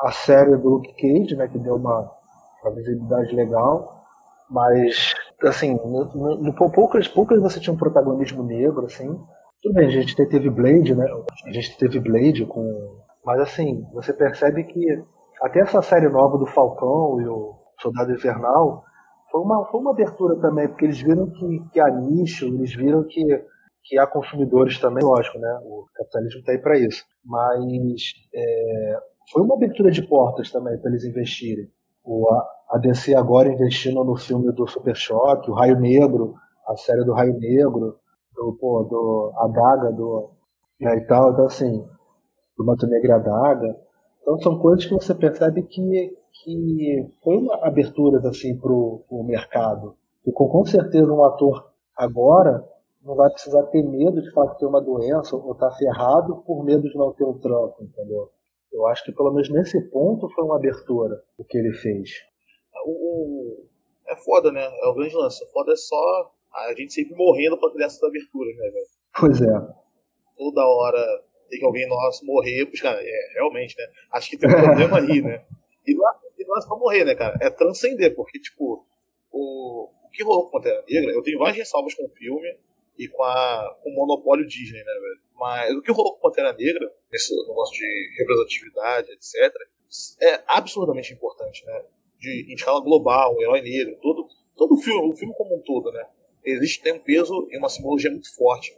a 0.00 0.10
série 0.10 0.56
do 0.56 0.68
Luke 0.68 0.92
Cage, 0.94 1.36
né, 1.36 1.46
que 1.48 1.58
deu 1.58 1.76
uma, 1.76 2.10
uma 2.62 2.74
visibilidade 2.74 3.34
legal, 3.34 4.02
mas, 4.50 5.14
assim, 5.44 5.74
no, 5.74 6.04
no, 6.14 6.36
no- 6.36 6.54
poucas, 6.72 7.08
poucas 7.08 7.40
você 7.40 7.60
tinha 7.60 7.72
um 7.72 7.78
protagonismo 7.78 8.42
negro, 8.42 8.84
assim. 8.86 9.08
Tudo 9.62 9.74
bem, 9.74 9.86
a 9.86 9.90
gente 9.90 10.14
te- 10.14 10.26
teve 10.26 10.50
Blade, 10.50 10.94
né? 10.94 11.06
A 11.46 11.52
gente 11.52 11.76
teve 11.78 12.00
Blade 12.00 12.44
com. 12.46 12.64
Mas, 13.24 13.40
assim, 13.40 13.86
você 13.94 14.12
percebe 14.12 14.64
que 14.64 14.84
até 15.40 15.60
essa 15.60 15.80
série 15.80 16.08
nova 16.08 16.36
do 16.36 16.46
Falcão 16.46 17.20
e 17.20 17.26
o 17.28 17.54
Soldado 17.80 18.12
Invernal 18.12 18.84
foi 19.32 19.40
uma, 19.40 19.64
foi 19.64 19.80
uma 19.80 19.92
abertura 19.92 20.36
também, 20.36 20.68
porque 20.68 20.84
eles 20.84 21.00
viram 21.00 21.30
que, 21.30 21.60
que 21.72 21.80
há 21.80 21.90
nicho, 21.90 22.46
eles 22.46 22.74
viram 22.74 23.02
que, 23.04 23.24
que 23.82 23.98
há 23.98 24.06
consumidores 24.06 24.78
também, 24.78 25.02
lógico, 25.02 25.38
né? 25.38 25.58
O 25.64 25.86
capitalismo 25.94 26.40
está 26.40 26.52
aí 26.52 26.58
para 26.58 26.78
isso. 26.78 27.02
Mas 27.24 28.12
é, 28.34 29.00
foi 29.32 29.42
uma 29.42 29.54
abertura 29.54 29.90
de 29.90 30.06
portas 30.06 30.52
também 30.52 30.78
para 30.78 30.90
eles 30.90 31.04
investirem. 31.04 31.66
O, 32.04 32.28
a, 32.68 32.78
DC 32.78 33.14
agora 33.14 33.48
investindo 33.48 34.04
no 34.04 34.16
filme 34.16 34.52
do 34.52 34.66
Super 34.66 34.94
Choque, 34.94 35.50
o 35.50 35.54
Raio 35.54 35.80
Negro, 35.80 36.34
a 36.68 36.76
série 36.76 37.04
do 37.04 37.14
Raio 37.14 37.38
Negro, 37.38 37.96
do, 38.34 38.56
pô, 38.60 38.82
do 38.84 39.32
a 39.36 39.48
Daga, 39.48 39.92
do, 39.92 40.30
né, 40.78 40.96
e 40.96 41.06
tal, 41.06 41.32
então 41.32 41.46
assim, 41.46 41.86
do 42.56 42.64
Manto 42.64 42.86
Negro 42.86 43.08
e 43.08 43.12
a 43.12 43.18
Daga. 43.18 43.76
Então 44.22 44.38
são 44.38 44.58
coisas 44.58 44.86
que 44.86 44.94
você 44.94 45.14
percebe 45.14 45.62
que, 45.64 46.16
que 46.44 47.10
foi 47.22 47.36
uma 47.36 47.66
abertura 47.66 48.18
assim 48.28 48.56
para 48.56 48.72
o 48.72 49.24
mercado. 49.26 49.96
E 50.24 50.32
com, 50.32 50.48
com 50.48 50.64
certeza 50.64 51.12
um 51.12 51.24
ator 51.24 51.70
agora 51.96 52.64
não 53.02 53.16
vai 53.16 53.28
precisar 53.30 53.64
ter 53.64 53.82
medo 53.82 54.22
de 54.22 54.32
falar 54.32 54.52
que 54.52 54.60
tem 54.60 54.68
uma 54.68 54.80
doença 54.80 55.34
ou 55.34 55.54
tá 55.56 55.70
ferrado 55.72 56.36
por 56.46 56.64
medo 56.64 56.88
de 56.88 56.96
não 56.96 57.12
ter 57.12 57.24
um 57.24 57.38
trampo, 57.38 57.82
entendeu? 57.82 58.30
Eu 58.72 58.86
acho 58.86 59.04
que 59.04 59.12
pelo 59.12 59.32
menos 59.32 59.50
nesse 59.50 59.80
ponto 59.90 60.28
foi 60.30 60.44
uma 60.44 60.56
abertura 60.56 61.20
o 61.36 61.44
que 61.44 61.58
ele 61.58 61.72
fez. 61.74 62.10
O, 62.86 63.66
é 64.08 64.16
foda, 64.16 64.50
né? 64.52 64.64
É 64.64 64.88
o 64.88 64.94
grande 64.94 65.14
lance. 65.14 65.44
O 65.44 65.48
foda 65.48 65.72
é 65.72 65.76
só 65.76 66.32
a 66.54 66.74
gente 66.74 66.92
sempre 66.92 67.16
morrendo 67.16 67.58
pra 67.58 67.70
criar 67.70 67.86
essas 67.86 68.02
aberturas, 68.02 68.56
né, 68.56 68.70
velho? 68.70 68.86
Pois 69.18 69.42
é. 69.42 69.74
Toda 70.36 70.66
hora 70.66 71.22
tem 71.52 71.58
que 71.58 71.66
alguém 71.66 71.86
nosso 71.86 72.24
morrer, 72.24 72.64
caras. 72.80 73.04
É, 73.04 73.32
realmente, 73.34 73.76
né? 73.76 73.84
Acho 74.10 74.30
que 74.30 74.38
tem 74.38 74.48
um 74.48 74.54
problema 74.54 74.98
aí, 74.98 75.20
né? 75.20 75.44
E 75.86 75.94
não, 75.94 76.08
é, 76.08 76.12
não 76.46 76.56
é 76.56 76.60
só 76.62 76.78
morrer, 76.78 77.04
né, 77.04 77.14
cara? 77.14 77.36
É 77.42 77.50
transcender, 77.50 78.14
porque, 78.14 78.40
tipo, 78.40 78.86
o, 79.30 79.90
o 80.02 80.08
que 80.10 80.24
rolou 80.24 80.44
com 80.44 80.52
Pantera 80.52 80.82
Negra, 80.88 81.12
eu 81.12 81.22
tenho 81.22 81.38
várias 81.38 81.58
ressalvas 81.58 81.94
com 81.94 82.06
o 82.06 82.08
filme 82.08 82.48
e 82.98 83.06
com, 83.06 83.22
a, 83.22 83.76
com 83.82 83.90
o 83.90 83.94
monopólio 83.94 84.46
Disney, 84.46 84.78
né, 84.78 84.92
velho? 84.94 85.20
Mas 85.34 85.74
o 85.74 85.82
que 85.82 85.92
rolou 85.92 86.14
com 86.14 86.28
Pantera 86.28 86.54
Negra, 86.54 86.90
nesse 87.12 87.36
negócio 87.46 87.76
de 87.76 88.16
representatividade, 88.18 89.12
etc., 89.12 89.54
é 90.22 90.42
absurdamente 90.46 91.12
importante, 91.12 91.66
né? 91.66 91.84
De, 92.18 92.46
em 92.50 92.54
escala 92.54 92.80
global, 92.80 93.36
um 93.36 93.42
herói 93.42 93.60
negro, 93.60 93.98
todo, 94.00 94.26
todo 94.56 94.74
o 94.74 94.78
filme, 94.78 95.12
o 95.12 95.16
filme 95.16 95.34
como 95.34 95.54
um 95.54 95.60
todo, 95.60 95.92
né? 95.92 96.06
Existe, 96.42 96.82
tem 96.82 96.94
um 96.94 96.98
peso 96.98 97.46
e 97.50 97.58
uma 97.58 97.68
simbologia 97.68 98.10
muito 98.10 98.34
forte. 98.34 98.74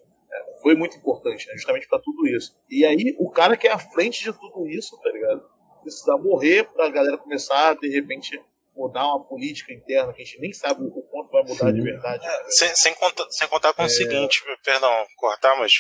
Foi 0.65 0.75
muito 0.75 0.97
importante, 0.97 1.47
né? 1.47 1.53
Justamente 1.57 1.87
pra 1.87 1.99
tudo 1.99 2.27
isso. 2.27 2.57
E 2.71 2.87
aí, 2.87 3.15
o 3.19 3.31
cara 3.31 3.55
que 3.55 3.69
é 3.69 3.73
à 3.73 3.79
frente 3.79 4.25
de 4.25 4.33
tudo 4.33 4.67
isso, 4.67 4.99
tá 5.03 5.11
ligado? 5.11 5.45
Precisa 5.83 6.17
morrer 6.17 6.65
pra 6.73 6.89
galera 6.89 7.19
começar, 7.19 7.75
de 7.75 7.87
repente, 7.91 8.43
mudar 8.75 9.07
uma 9.09 9.23
política 9.23 9.75
interna 9.75 10.15
que 10.15 10.23
a 10.23 10.25
gente 10.25 10.41
nem 10.41 10.55
sabe 10.55 10.83
o 10.83 11.03
quanto 11.03 11.31
vai 11.31 11.43
mudar 11.43 11.67
Sim. 11.67 11.75
de 11.75 11.83
verdade. 11.83 12.27
velho? 12.27 12.45
Sem, 12.49 12.75
sem, 12.77 12.95
contar, 12.95 13.27
sem 13.29 13.47
contar 13.47 13.75
com 13.75 13.85
o 13.85 13.91
seguinte, 13.91 14.43
perdão, 14.65 14.91
cortar, 15.19 15.55
mas 15.59 15.71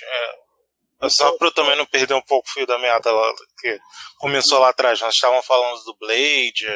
é, 1.00 1.08
só 1.08 1.32
para 1.38 1.48
eu 1.48 1.54
também 1.54 1.76
não 1.76 1.86
perder 1.86 2.12
um 2.12 2.20
pouco 2.20 2.46
o 2.46 2.52
fio 2.52 2.66
da 2.66 2.78
meada 2.78 3.10
lá, 3.10 3.32
que 3.58 3.80
começou 4.18 4.58
lá 4.58 4.68
atrás, 4.68 5.00
nós 5.00 5.14
estávamos 5.14 5.46
falando 5.46 5.82
do 5.82 5.96
Blade 5.96 6.66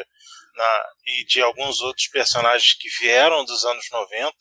na, 0.54 0.84
e 1.06 1.26
de 1.26 1.42
alguns 1.42 1.78
outros 1.80 2.08
personagens 2.08 2.72
que 2.80 2.88
vieram 3.00 3.44
dos 3.44 3.66
anos 3.66 3.84
90. 3.92 4.34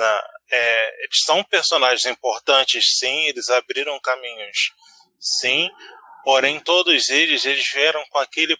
Na, 0.00 0.24
é, 0.50 1.04
eles 1.04 1.22
são 1.24 1.44
personagens 1.44 2.06
importantes, 2.06 2.96
sim, 2.98 3.26
eles 3.26 3.50
abriram 3.50 4.00
caminhos, 4.00 4.72
sim, 5.20 5.68
porém 6.24 6.58
todos 6.58 7.10
eles, 7.10 7.44
eles 7.44 7.70
vieram 7.70 8.02
com 8.08 8.18
aquele 8.18 8.56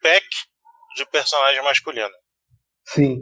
pack 0.00 0.24
de 0.94 1.04
personagem 1.06 1.60
masculino 1.62 2.14
Sim. 2.86 3.16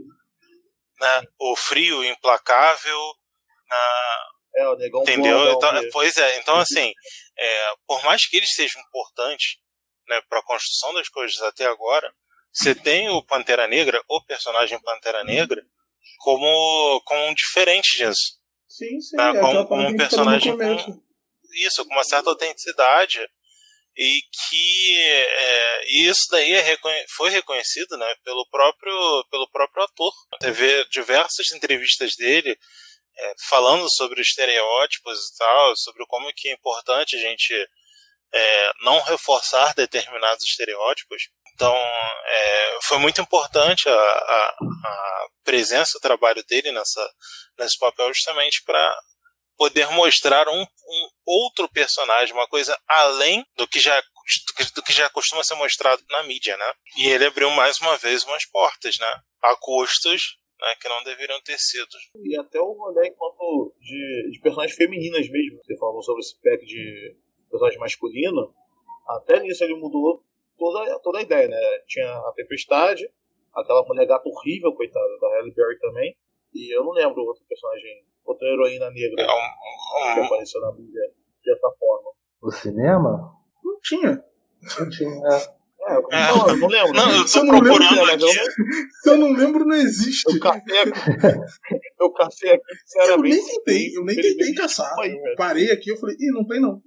né? 1.00 1.22
O 1.40 1.56
frio 1.56 2.04
implacável, 2.04 3.00
na- 3.68 4.26
É, 4.56 4.68
o 4.68 4.76
negão 4.76 5.00
Entendeu? 5.02 5.38
Então, 5.46 5.70
boladão, 5.70 5.88
pois 5.90 6.16
é, 6.18 6.38
então 6.38 6.56
assim, 6.60 6.92
é, 7.38 7.74
por 7.86 8.04
mais 8.04 8.26
que 8.28 8.36
eles 8.36 8.52
sejam 8.52 8.80
importantes 8.82 9.56
né, 10.06 10.20
para 10.28 10.40
a 10.40 10.44
construção 10.44 10.92
das 10.92 11.08
coisas 11.08 11.40
até 11.40 11.64
agora, 11.64 12.12
você 12.52 12.74
tem 12.74 13.08
o 13.08 13.24
Pantera 13.24 13.66
Negra, 13.66 14.00
o 14.06 14.22
personagem 14.24 14.80
Pantera 14.82 15.24
Negra, 15.24 15.64
como, 16.18 17.00
como 17.04 17.26
um 17.26 17.34
diferente 17.34 17.96
disso. 17.96 18.38
Sim, 18.68 19.00
sim. 19.00 19.16
Tá, 19.16 19.28
é 19.30 19.40
como- 19.40 19.66
como 19.66 19.82
um 19.88 19.96
personagem 19.96 20.52
começo. 20.52 21.02
Isso, 21.54 21.84
com 21.86 21.94
uma 21.94 22.04
certa 22.04 22.30
autenticidade. 22.30 23.20
E 23.96 24.20
que 24.48 24.98
é, 24.98 25.84
e 25.88 26.08
isso 26.08 26.26
daí 26.30 26.52
é 26.52 26.60
reconhe- 26.60 27.04
foi 27.16 27.30
reconhecido 27.30 27.96
né, 27.96 28.12
pelo, 28.24 28.44
próprio, 28.50 29.24
pelo 29.30 29.48
próprio 29.50 29.84
ator. 29.84 30.12
Teve 30.40 30.84
diversas 30.88 31.52
entrevistas 31.52 32.16
dele 32.16 32.58
é, 33.16 33.34
falando 33.48 33.86
sobre 33.94 34.20
estereótipos 34.20 35.16
e 35.16 35.38
tal, 35.38 35.76
sobre 35.76 36.04
como 36.06 36.32
que 36.34 36.48
é 36.48 36.52
importante 36.52 37.14
a 37.14 37.20
gente 37.20 37.54
é, 38.32 38.72
não 38.82 39.00
reforçar 39.02 39.72
determinados 39.74 40.42
estereótipos. 40.44 41.28
Então, 41.54 41.74
é, 41.74 42.78
foi 42.84 42.98
muito 42.98 43.20
importante 43.20 43.88
a, 43.88 43.92
a, 43.92 44.56
a 44.84 45.26
presença, 45.44 45.96
o 45.96 46.00
trabalho 46.00 46.42
dele 46.48 46.72
nessa, 46.72 47.08
nesse 47.58 47.78
papel 47.78 48.12
justamente 48.12 48.62
para 48.64 48.96
poder 49.56 49.88
mostrar 49.92 50.48
um, 50.48 50.62
um 50.62 51.08
outro 51.24 51.68
personagem, 51.68 52.34
uma 52.34 52.48
coisa 52.48 52.76
além 52.88 53.44
do 53.56 53.68
que 53.68 53.78
já 53.78 54.00
do 54.74 54.82
que- 54.82 54.92
já 54.92 55.08
costuma 55.10 55.44
ser 55.44 55.54
mostrado 55.54 56.02
na 56.08 56.22
mídia, 56.22 56.56
né? 56.56 56.72
E 56.96 57.08
ele 57.08 57.26
abriu 57.26 57.50
mais 57.50 57.78
uma 57.78 57.96
vez 57.98 58.24
umas 58.24 58.44
portas, 58.46 58.96
né? 58.98 59.20
A 59.42 59.54
custos 59.56 60.38
né, 60.58 60.74
que 60.80 60.88
não 60.88 61.02
deveriam 61.04 61.40
ter 61.42 61.58
sido. 61.58 61.86
E 62.24 62.36
até 62.38 62.58
o 62.58 62.72
rolê 62.72 63.08
enquanto 63.08 63.74
de, 63.78 64.30
de 64.32 64.40
personagens 64.40 64.76
femininas 64.76 65.28
mesmo. 65.28 65.60
Você 65.62 65.76
falou 65.76 66.02
sobre 66.02 66.20
esse 66.20 66.40
pack 66.40 66.64
de 66.64 67.16
personagem 67.50 67.78
masculino. 67.78 68.54
Até 69.08 69.40
nisso 69.40 69.62
ele 69.62 69.74
mudou 69.74 70.24
toda, 70.58 70.98
toda 71.00 71.18
a 71.18 71.22
ideia, 71.22 71.48
né? 71.48 71.56
Tinha 71.86 72.06
a 72.10 72.32
Tempestade, 72.34 73.08
aquela 73.54 73.84
mulher 73.84 74.06
gata 74.06 74.28
horrível, 74.28 74.72
coitada, 74.74 75.18
da 75.20 75.28
Halle 75.28 75.52
Berry 75.54 75.78
também. 75.78 76.16
E 76.54 76.76
eu 76.76 76.84
não 76.84 76.92
lembro 76.92 77.22
outro 77.22 77.44
personagem, 77.48 78.04
outra 78.24 78.46
heroína 78.48 78.90
negra 78.90 79.22
É 79.22 79.26
um- 79.26 80.14
que 80.14 80.20
apareceu 80.20 80.60
na 80.60 80.72
mídia 80.72 81.02
dessa 81.44 81.70
forma. 81.78 82.10
No 82.42 82.50
cinema? 82.52 83.32
Não 83.64 83.78
tinha. 83.82 84.24
Não 84.78 84.88
tinha. 84.90 85.10
é. 85.10 85.64
É, 85.86 85.96
eu, 85.96 86.02
não, 86.10 86.48
eu 86.48 86.56
não 86.56 86.68
lembro. 86.68 86.92
Não, 86.94 87.10
eu 87.12 87.28
Você 87.28 87.38
tô 87.40 87.44
não 87.44 87.60
mas 87.60 88.22
eu 88.22 88.28
aqui. 88.30 88.50
Se 89.02 89.10
eu 89.10 89.18
não 89.18 89.32
lembro, 89.32 89.66
não 89.66 89.76
existe. 89.76 90.24
Eu 90.32 90.40
cacei 90.40 90.78
aqui, 90.80 91.00
eu 92.00 92.10
cacei 92.12 92.50
aqui, 92.52 92.62
Eu 92.72 92.76
sinceramente. 92.86 93.36
nem 93.36 93.46
tentei, 93.46 93.90
eu 93.94 94.04
nem 94.04 94.16
tentei 94.16 94.54
caçar. 94.54 94.98
Aí, 94.98 95.12
Eu 95.12 95.36
parei 95.36 95.70
aqui, 95.70 95.90
eu 95.90 95.96
falei, 95.98 96.16
ih, 96.18 96.30
não 96.32 96.46
tem 96.46 96.58
não. 96.58 96.80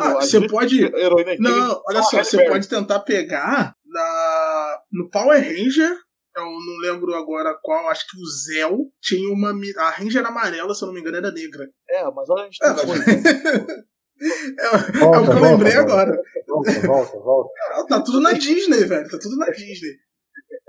Ah, 0.00 0.14
você 0.14 0.46
pode- 0.48 0.90
Não, 1.38 1.82
olha 1.88 2.02
só 2.02 2.10
só, 2.10 2.16
Halle 2.16 2.24
você 2.28 2.48
pode 2.48 2.68
tentar 2.68 3.00
pegar 3.00 3.74
na, 3.84 4.80
no 4.92 5.10
Power 5.10 5.40
Ranger. 5.40 5.90
Eu 6.34 6.44
não 6.44 6.78
lembro 6.80 7.14
agora 7.14 7.54
qual, 7.62 7.88
acho 7.90 8.06
que 8.08 8.16
o 8.16 8.24
Zell 8.26 8.78
tinha 9.02 9.30
uma. 9.30 9.50
A 9.78 9.90
Ranger 9.90 10.24
amarela, 10.24 10.74
se 10.74 10.82
eu 10.82 10.86
não 10.86 10.94
me 10.94 11.00
engano, 11.00 11.18
era 11.18 11.30
negra. 11.30 11.68
É, 11.90 12.04
mas 12.10 12.28
olha 12.30 12.42
a 12.42 12.44
gente 12.46 12.58
É, 12.62 12.72
tem 12.74 12.86
mas- 12.86 13.04
coisa. 13.04 13.04
É, 14.22 14.64
é 14.64 14.68
o 14.68 14.92
que 14.92 14.98
Volta, 14.98 15.18
eu 15.18 15.24
volta, 15.24 15.40
lembrei 15.40 15.72
volta. 15.72 15.92
agora. 15.92 16.22
Volta, 16.46 16.80
volta, 16.86 17.18
volta. 17.18 17.50
Ah, 17.74 17.84
Tá 17.88 18.00
tudo 18.02 18.20
na 18.20 18.32
Disney, 18.38 18.84
velho. 18.84 19.10
Tá 19.10 19.18
tudo 19.18 19.36
na 19.36 19.46
Disney. 19.50 19.96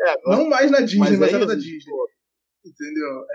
É, 0.02 0.10
agora, 0.10 0.38
Não 0.38 0.50
mais 0.50 0.72
na 0.72 0.80
Disney, 0.80 1.00
mas 1.00 1.20
mas, 1.20 1.30
aí, 1.30 1.36
era 1.36 1.46
da 1.46 1.54
Disney. 1.54 1.94
Entendeu? 2.66 3.26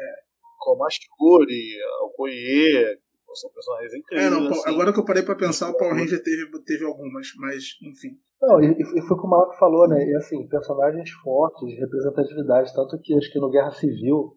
como 0.59 0.85
a 0.85 0.89
Shuri, 0.91 1.77
o 2.03 2.11
Koye, 2.17 2.99
são 3.35 3.51
personagens 3.51 3.95
incríveis. 3.95 4.27
É, 4.27 4.31
não, 4.31 4.49
assim. 4.49 4.71
agora 4.71 4.93
que 4.93 5.01
eu 5.01 5.05
parei 5.05 5.23
pra 5.23 5.35
pensar, 5.35 5.71
o 5.71 5.77
Power 5.77 5.95
Ranger 5.95 6.23
teve, 6.23 6.47
teve 6.65 6.85
algumas, 6.85 7.29
mas 7.39 7.65
enfim. 7.83 8.17
Não, 8.41 8.63
e, 8.63 8.71
e 8.73 9.03
foi 9.03 9.17
como 9.17 9.35
o 9.35 9.39
Marco 9.39 9.59
falou, 9.59 9.89
né? 9.89 10.05
E 10.05 10.15
assim, 10.17 10.47
personagens 10.49 11.11
fortes, 11.23 11.79
representatividade, 11.79 12.75
tanto 12.75 12.99
que 13.03 13.15
acho 13.15 13.33
que 13.33 13.41
no 13.41 13.51
Guerra 13.51 13.73
Civil, 13.73 14.37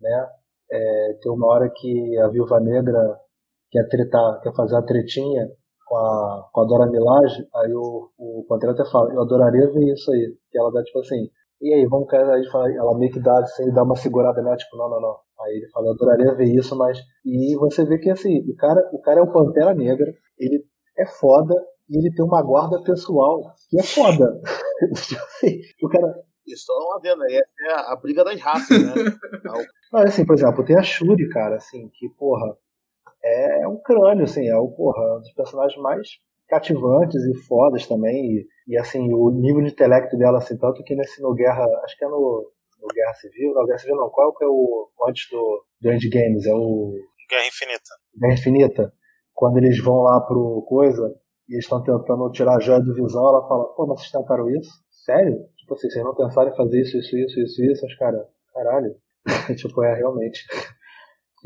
né? 0.00 0.28
é, 0.72 1.18
tem 1.20 1.30
uma 1.30 1.46
hora 1.48 1.70
que 1.70 2.18
a 2.18 2.28
Viúva 2.28 2.58
Negra 2.60 3.18
quer 3.70 3.86
tretar, 3.88 4.40
quer 4.40 4.54
fazer 4.54 4.76
a 4.76 4.82
tretinha 4.82 5.46
com 5.86 5.96
a, 5.96 6.48
com 6.50 6.60
a 6.62 6.64
Dora 6.64 6.90
Milaje, 6.90 7.46
aí 7.54 7.72
o, 7.74 8.10
o 8.18 8.46
Pantera 8.48 8.72
até 8.72 8.84
fala, 8.90 9.12
eu 9.12 9.20
adoraria 9.20 9.70
ver 9.70 9.92
isso 9.92 10.10
aí. 10.10 10.34
Que 10.50 10.58
ela 10.58 10.72
dá 10.72 10.82
tipo 10.82 10.98
assim, 11.00 11.28
e 11.60 11.74
aí, 11.74 11.86
vamos 11.86 12.08
cair, 12.08 12.28
aí 12.30 12.44
fala, 12.50 12.72
ela 12.72 12.98
meio 12.98 13.12
que 13.12 13.20
dá 13.20 13.38
assim, 13.38 13.70
dá 13.72 13.82
uma 13.82 13.96
segurada 13.96 14.42
nela, 14.42 14.56
tipo, 14.56 14.76
não, 14.76 14.88
não, 14.88 15.00
não. 15.00 15.16
Aí 15.42 15.56
ele 15.56 15.68
fala, 15.70 15.86
eu 15.86 15.92
adoraria 15.92 16.34
ver 16.34 16.54
isso, 16.54 16.76
mas. 16.76 16.98
E 17.24 17.56
você 17.56 17.84
vê 17.84 17.98
que 17.98 18.10
assim, 18.10 18.40
o 18.48 18.56
cara, 18.56 18.80
o 18.92 19.00
cara 19.00 19.20
é 19.20 19.22
o 19.22 19.32
Pantera 19.32 19.74
Negra, 19.74 20.12
ele 20.38 20.64
é 20.98 21.06
foda 21.06 21.54
e 21.88 21.98
ele 21.98 22.14
tem 22.14 22.24
uma 22.24 22.42
guarda 22.42 22.82
pessoal 22.82 23.40
que 23.68 23.78
é 23.78 23.82
foda. 23.82 24.40
Tipo 25.08 25.22
assim, 25.22 25.60
o 25.82 25.88
cara. 25.88 26.14
Isso 26.44 26.72
é 26.72 26.74
uma 26.74 27.00
venda, 27.00 27.24
é, 27.30 27.36
é 27.36 27.72
a 27.72 27.96
briga 27.96 28.24
das 28.24 28.40
raças, 28.40 28.76
né? 28.82 28.92
Não, 29.92 30.00
assim, 30.00 30.26
por 30.26 30.34
exemplo, 30.34 30.64
tem 30.64 30.76
a 30.76 30.82
Shuri, 30.82 31.28
cara, 31.28 31.54
assim, 31.54 31.88
que, 31.94 32.08
porra, 32.18 32.56
é 33.24 33.68
um 33.68 33.80
crânio, 33.80 34.24
assim, 34.24 34.48
é 34.48 34.56
o, 34.56 34.68
porra, 34.68 35.18
um 35.18 35.20
dos 35.20 35.32
personagens 35.34 35.80
mais 35.80 36.08
cativantes 36.48 37.22
e 37.24 37.34
fodas 37.46 37.86
também. 37.86 38.26
E, 38.26 38.46
e, 38.68 38.76
assim, 38.76 39.12
o 39.14 39.30
nível 39.30 39.62
de 39.62 39.70
intelecto 39.70 40.18
dela, 40.18 40.38
assim, 40.38 40.58
tanto 40.58 40.82
que 40.82 40.96
nesse 40.96 41.22
no 41.22 41.32
Guerra, 41.32 41.64
acho 41.84 41.96
que 41.96 42.04
é 42.04 42.08
no, 42.08 42.50
no 42.82 42.88
Guerra 42.88 43.14
Civil, 43.14 43.54
não, 43.54 43.64
Guerra 43.64 43.78
Civil 43.78 43.96
não, 43.96 44.10
qual 44.10 44.34
que 44.34 44.44
é 44.44 44.48
o 44.48 44.88
antes 45.08 45.30
do, 45.30 45.64
do 45.80 45.92
Endgames? 45.92 46.46
É 46.46 46.52
o 46.52 46.92
Guerra 47.30 47.46
Infinita. 47.46 47.90
Guerra 48.18 48.34
Infinita, 48.34 48.92
quando 49.32 49.58
eles 49.58 49.82
vão 49.82 50.02
lá 50.02 50.20
pro 50.20 50.64
coisa 50.68 51.14
e 51.48 51.54
eles 51.54 51.64
estão 51.64 51.82
tentando 51.82 52.30
tirar 52.30 52.56
a 52.56 52.60
joia 52.60 52.80
do 52.80 52.94
visão, 52.94 53.26
ela 53.26 53.46
fala, 53.48 53.64
pô, 53.74 53.86
mas 53.86 54.00
vocês 54.00 54.10
tentaram 54.10 54.50
isso? 54.50 54.70
Sério? 54.90 55.38
Tipo 55.56 55.74
assim, 55.74 55.88
vocês 55.88 56.04
não 56.04 56.14
pensaram 56.14 56.50
em 56.50 56.56
fazer 56.56 56.80
isso, 56.80 56.98
isso, 56.98 57.16
isso, 57.16 57.40
isso, 57.40 57.64
isso? 57.64 57.86
Os 57.86 57.96
caras, 57.96 58.26
caralho. 58.52 58.94
tipo, 59.56 59.82
é, 59.82 59.94
realmente. 59.94 60.44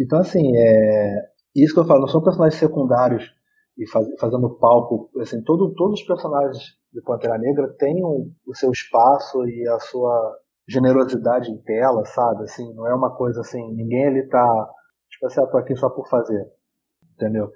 Então, 0.00 0.18
assim, 0.18 0.56
é... 0.56 1.36
Isso 1.54 1.72
que 1.72 1.80
eu 1.80 1.86
falo, 1.86 2.00
não 2.00 2.08
são 2.08 2.22
personagens 2.22 2.58
secundários 2.58 3.32
e 3.78 3.88
faz... 3.88 4.06
fazendo 4.20 4.58
palco. 4.58 5.10
Assim, 5.20 5.42
todo, 5.42 5.72
todos 5.74 6.00
os 6.00 6.06
personagens 6.06 6.58
de 6.92 7.00
Pantera 7.02 7.38
Negra 7.38 7.74
têm 7.78 8.04
um, 8.04 8.32
o 8.46 8.54
seu 8.54 8.70
espaço 8.70 9.46
e 9.46 9.68
a 9.68 9.78
sua 9.78 10.38
generosidade 10.68 11.50
em 11.50 11.58
tela, 11.62 12.04
sabe? 12.04 12.44
Assim, 12.44 12.74
não 12.74 12.86
é 12.86 12.94
uma 12.94 13.14
coisa 13.14 13.40
assim, 13.40 13.60
ninguém 13.74 14.06
ali 14.06 14.28
tá 14.28 14.68
tipo 15.10 15.26
assim, 15.26 15.40
eu 15.40 15.46
tô 15.46 15.58
aqui 15.58 15.74
só 15.76 15.88
por 15.88 16.08
fazer, 16.08 16.46
entendeu? 17.14 17.50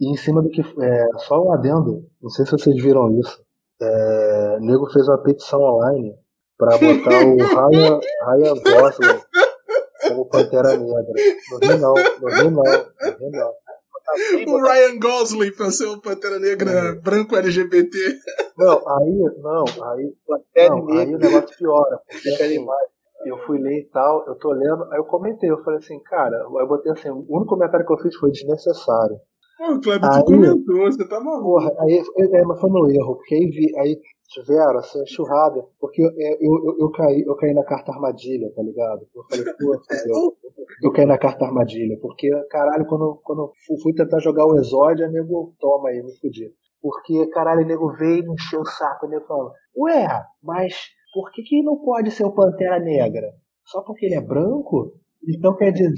E 0.00 0.10
em 0.10 0.16
cima 0.16 0.42
do 0.42 0.48
que, 0.48 0.60
é, 0.60 1.06
só 1.18 1.42
um 1.42 1.52
adendo, 1.52 2.06
não 2.22 2.30
sei 2.30 2.44
se 2.44 2.52
vocês 2.52 2.82
viram 2.82 3.18
isso, 3.18 3.44
é, 3.80 4.56
o 4.60 4.64
nego 4.64 4.90
fez 4.90 5.08
uma 5.08 5.22
petição 5.22 5.60
online 5.60 6.14
pra 6.56 6.78
botar 6.78 7.24
o 7.24 7.36
Ryan, 7.70 8.00
Ryan 8.26 8.54
Gosling 8.62 9.20
como 10.08 10.28
Pantera 10.28 10.76
Negra. 10.76 11.12
Não 11.50 11.58
vi 11.58 11.78
não, 11.78 11.94
não 11.94 12.36
vi 12.36 12.50
não, 12.50 12.62
não 12.62 13.18
vi 13.18 13.30
não. 13.30 13.52
O 14.46 14.62
Ryan 14.62 14.98
Gosling 14.98 15.52
pra 15.52 15.70
ser 15.70 15.86
o 15.86 16.00
Pantera 16.00 16.38
Negra 16.38 16.94
branco 17.02 17.36
LGBT. 17.36 17.98
Não, 18.58 18.88
aí, 18.88 19.18
não, 19.40 19.64
aí, 19.84 20.14
É 20.56 20.68
não, 20.68 20.88
aí 20.90 21.14
o 21.14 21.18
negócio 21.18 21.56
piora, 21.56 22.00
porque 22.10 22.28
assim, 22.30 22.66
eu 23.24 23.38
fui 23.46 23.58
ler 23.58 23.80
e 23.80 23.88
tal, 23.90 24.26
eu 24.26 24.34
tô 24.36 24.50
lendo, 24.52 24.84
aí 24.92 24.98
eu 24.98 25.04
comentei, 25.04 25.50
eu 25.50 25.62
falei 25.62 25.78
assim, 25.78 25.98
cara, 26.02 26.36
aí 26.36 26.62
eu 26.62 26.68
botei 26.68 26.92
assim, 26.92 27.10
o 27.10 27.24
único 27.28 27.46
comentário 27.46 27.86
que 27.86 27.92
eu 27.92 27.98
fiz 27.98 28.14
foi 28.16 28.30
desnecessário. 28.30 29.16
Pô, 29.58 29.80
Kleber, 29.80 30.08
Aí- 30.10 30.24
tu 30.24 30.32
comentou, 30.32 30.76
você 30.92 31.08
tá 31.08 31.18
maluco. 31.20 31.42
Porra, 31.44 31.72
aí 31.80 32.02
é, 32.32 32.42
mas 32.44 32.60
foi 32.60 32.70
no 32.70 32.90
erro, 32.90 33.16
porque 33.16 33.34
aí, 33.34 33.46
vi, 33.46 33.76
aí 33.78 34.00
tiveram 34.28 34.78
assim, 34.78 35.04
churrada, 35.06 35.64
porque 35.80 36.02
eu, 36.02 36.10
eu, 36.10 36.64
eu, 36.64 36.76
eu 36.80 36.90
caí, 36.90 37.24
eu 37.26 37.34
caí 37.36 37.54
na 37.54 37.64
carta 37.64 37.92
armadilha, 37.92 38.52
tá 38.54 38.62
ligado? 38.62 39.06
Eu 39.14 39.22
falei, 39.28 39.44
pô, 39.44 39.80
fudeu. 39.82 40.36
eu 40.84 40.92
caí 40.92 41.06
na 41.06 41.18
carta 41.18 41.44
armadilha, 41.44 41.98
porque, 42.00 42.28
caralho, 42.50 42.86
quando, 42.86 43.20
quando 43.24 43.42
eu 43.42 43.52
fu- 43.66 43.80
fui 43.82 43.94
tentar 43.94 44.20
jogar 44.20 44.46
o 44.46 44.56
Exódia, 44.58 45.08
nego, 45.08 45.54
toma 45.58 45.88
aí, 45.88 46.02
me 46.02 46.12
fudi. 46.18 46.52
Porque, 46.80 47.26
caralho, 47.30 47.62
o 47.62 47.66
nego 47.66 47.92
veio 47.96 48.18
e 48.22 48.26
me 48.26 48.34
encheu 48.34 48.60
o 48.60 48.66
saco, 48.66 49.06
o 49.06 49.08
nego 49.08 49.26
falando, 49.26 49.52
ué, 49.76 50.06
mas 50.42 50.74
por 51.12 51.30
que, 51.32 51.42
que 51.42 51.62
não 51.62 51.76
pode 51.78 52.10
ser 52.10 52.24
o 52.24 52.32
Pantera 52.32 52.78
Negra? 52.78 53.32
Só 53.64 53.82
porque 53.82 54.06
ele 54.06 54.14
é 54.14 54.20
branco? 54.20 54.92
Então 55.28 55.56
quer 55.56 55.72
dizer, 55.72 55.92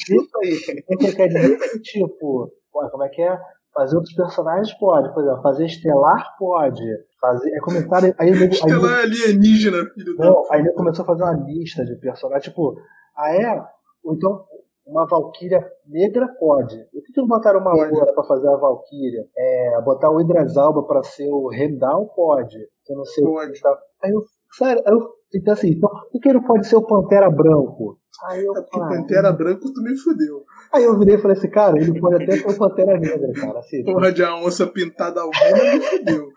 então 0.89 1.13
quer- 1.15 1.29
dizer 1.29 1.59
que, 1.59 1.81
tipo, 1.81 2.51
como 2.73 3.05
é 3.05 3.09
que 3.11 3.21
é? 3.23 3.39
Fazer 3.75 3.95
outros 3.97 4.15
personagens 4.15 4.73
pode, 4.79 5.13
por 5.15 5.23
exemplo, 5.23 5.43
fazer 5.43 5.67
Estelar 5.67 6.37
pode, 6.39 6.83
fazer. 7.21 7.51
É 7.55 7.61
comentário. 7.61 8.15
Aí, 8.19 8.31
aí, 8.31 8.37
o 8.37 8.41
nego- 8.41 8.53
Estelar 8.55 9.01
alienígena, 9.01 9.85
filho 9.95 10.17
não, 10.17 10.43
aí 10.51 10.61
ele 10.61 10.73
começou 10.73 11.03
a 11.05 11.07
fazer 11.07 11.23
uma 11.23 11.35
lista 11.35 11.85
de 11.85 11.95
personagens, 12.01 12.45
tipo, 12.45 12.75
ah 13.17 13.33
é? 13.33 13.63
Ou 14.03 14.15
então 14.15 14.45
uma 14.87 15.07
Valkyria 15.07 15.61
negra 15.87 16.27
pode. 16.39 16.77
Por 16.93 17.03
que, 17.03 17.13
que 17.13 17.21
não 17.21 17.29
botaram 17.29 17.61
uma 17.61 17.73
Pode. 17.73 17.93
loura 17.93 18.13
pra 18.13 18.25
fazer 18.25 18.49
a 18.49 18.57
Valkyria? 18.57 19.25
É, 19.37 19.81
botar 19.83 20.11
o 20.11 20.21
Idris 20.21 20.57
Alba 20.57 20.83
pra 20.85 21.03
ser 21.03 21.29
o 21.31 21.53
Heimdall 21.53 22.07
pode. 22.15 22.59
Eu 22.89 22.97
não 22.97 23.05
sei 23.05 23.25
o 23.25 23.33
Pode. 23.35 23.53
que 23.53 23.61
tá. 23.61 23.79
Aí 24.03 24.11
eu, 24.11 24.23
sério, 24.53 24.83
aí 24.85 24.93
eu, 24.93 25.01
então 25.35 25.53
assim, 25.55 25.69
então, 25.71 25.89
por 26.11 26.21
que 26.21 26.29
ele 26.29 26.39
não 26.39 26.45
pode 26.47 26.67
ser 26.67 26.77
o 26.77 26.87
Pantera 26.87 27.31
Branco? 27.31 27.99
Aí 28.29 28.45
eu, 28.45 28.53
É 28.57 28.63
porque 28.63 28.81
ah, 28.81 28.89
Pantera 28.89 29.33
branco 29.33 29.73
tu 29.73 29.83
me 29.83 29.97
fudeu. 29.97 30.45
Aí 30.75 30.85
eu 30.85 30.99
virei 30.99 31.15
e 31.15 31.19
falei 31.19 31.37
assim, 31.37 31.49
cara, 31.51 31.79
ele 31.79 31.99
pode 32.01 32.23
até 32.23 32.33
ser 32.37 32.49
o 32.51 32.59
Pantera 32.59 32.99
Negra, 32.99 33.33
cara. 33.33 33.61
Assim, 33.61 33.85
Porra 33.85 34.13
de 34.13 34.23
uma 34.23 34.45
onça 34.45 34.67
pintada 34.67 35.21
alguma 35.21 35.75
me 35.75 35.81
fudeu. 35.81 36.29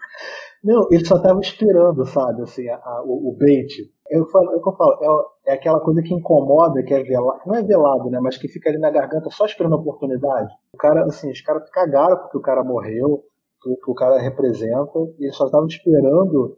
Não, 0.63 0.87
ele 0.91 1.03
só 1.05 1.19
tava 1.21 1.39
esperando, 1.41 2.05
sabe, 2.05 2.43
assim, 2.43 2.69
a, 2.69 2.75
a, 2.75 3.03
o, 3.03 3.29
o 3.31 3.35
bait. 3.37 3.67
Eu 4.09 4.25
falo, 4.27 4.51
é 4.51 4.55
o 4.57 4.61
que 4.61 4.69
eu 4.69 4.75
falo, 4.75 5.25
é, 5.45 5.51
é, 5.51 5.53
aquela 5.53 5.79
coisa 5.79 6.01
que 6.01 6.13
incomoda, 6.13 6.83
que 6.83 6.93
é 6.93 7.03
velado, 7.03 7.39
não 7.45 7.55
é 7.55 7.63
velado, 7.63 8.09
né, 8.09 8.19
mas 8.21 8.37
que 8.37 8.47
fica 8.47 8.69
ali 8.69 8.77
na 8.77 8.91
garganta 8.91 9.29
só 9.29 9.45
esperando 9.45 9.75
a 9.75 9.79
oportunidade. 9.79 10.53
O 10.73 10.77
cara, 10.77 11.05
assim, 11.05 11.31
os 11.31 11.41
caras 11.41 11.69
cagaram 11.69 12.17
porque 12.17 12.37
o 12.37 12.41
cara 12.41 12.63
morreu, 12.63 13.23
o 13.65 13.77
que 13.77 13.91
o 13.91 13.95
cara 13.95 14.19
representa, 14.19 14.99
e 15.17 15.25
eles 15.25 15.35
só 15.37 15.45
estavam 15.45 15.67
esperando, 15.67 16.57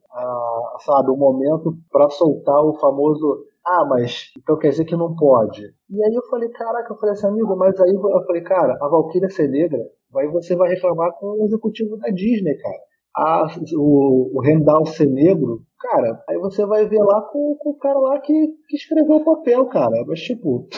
sabe, 0.79 1.11
o 1.11 1.15
momento 1.15 1.75
para 1.91 2.09
soltar 2.09 2.63
o 2.63 2.73
famoso 2.79 3.45
ah, 3.67 3.83
mas 3.83 4.31
então 4.37 4.57
quer 4.59 4.69
dizer 4.69 4.85
que 4.85 4.95
não 4.95 5.15
pode. 5.15 5.63
E 5.89 6.03
aí 6.03 6.13
eu 6.13 6.21
falei, 6.29 6.49
caraca, 6.49 6.93
eu 6.93 6.97
falei 6.97 7.13
assim, 7.13 7.27
amigo, 7.27 7.55
mas 7.55 7.79
aí 7.81 7.89
eu 7.89 8.25
falei, 8.25 8.43
cara, 8.43 8.77
a 8.79 8.87
Valkyria 8.87 9.27
ser 9.29 9.49
negra, 9.49 9.79
aí 10.15 10.27
você 10.27 10.55
vai 10.55 10.69
reclamar 10.69 11.11
com 11.13 11.25
o 11.25 11.45
executivo 11.45 11.97
da 11.97 12.09
Disney, 12.09 12.55
cara. 12.57 12.77
A, 13.15 13.47
o, 13.77 14.37
o 14.37 14.41
Rendal 14.41 14.85
ser 14.85 15.07
negro, 15.07 15.61
cara, 15.79 16.21
aí 16.27 16.37
você 16.37 16.65
vai 16.65 16.85
ver 16.85 17.01
lá 17.01 17.21
com, 17.21 17.55
com 17.59 17.69
o 17.69 17.77
cara 17.77 17.97
lá 17.97 18.19
que, 18.19 18.33
que 18.67 18.75
escreveu 18.75 19.17
o 19.17 19.23
papel, 19.23 19.65
cara. 19.67 20.03
Mas 20.05 20.21
tipo. 20.21 20.67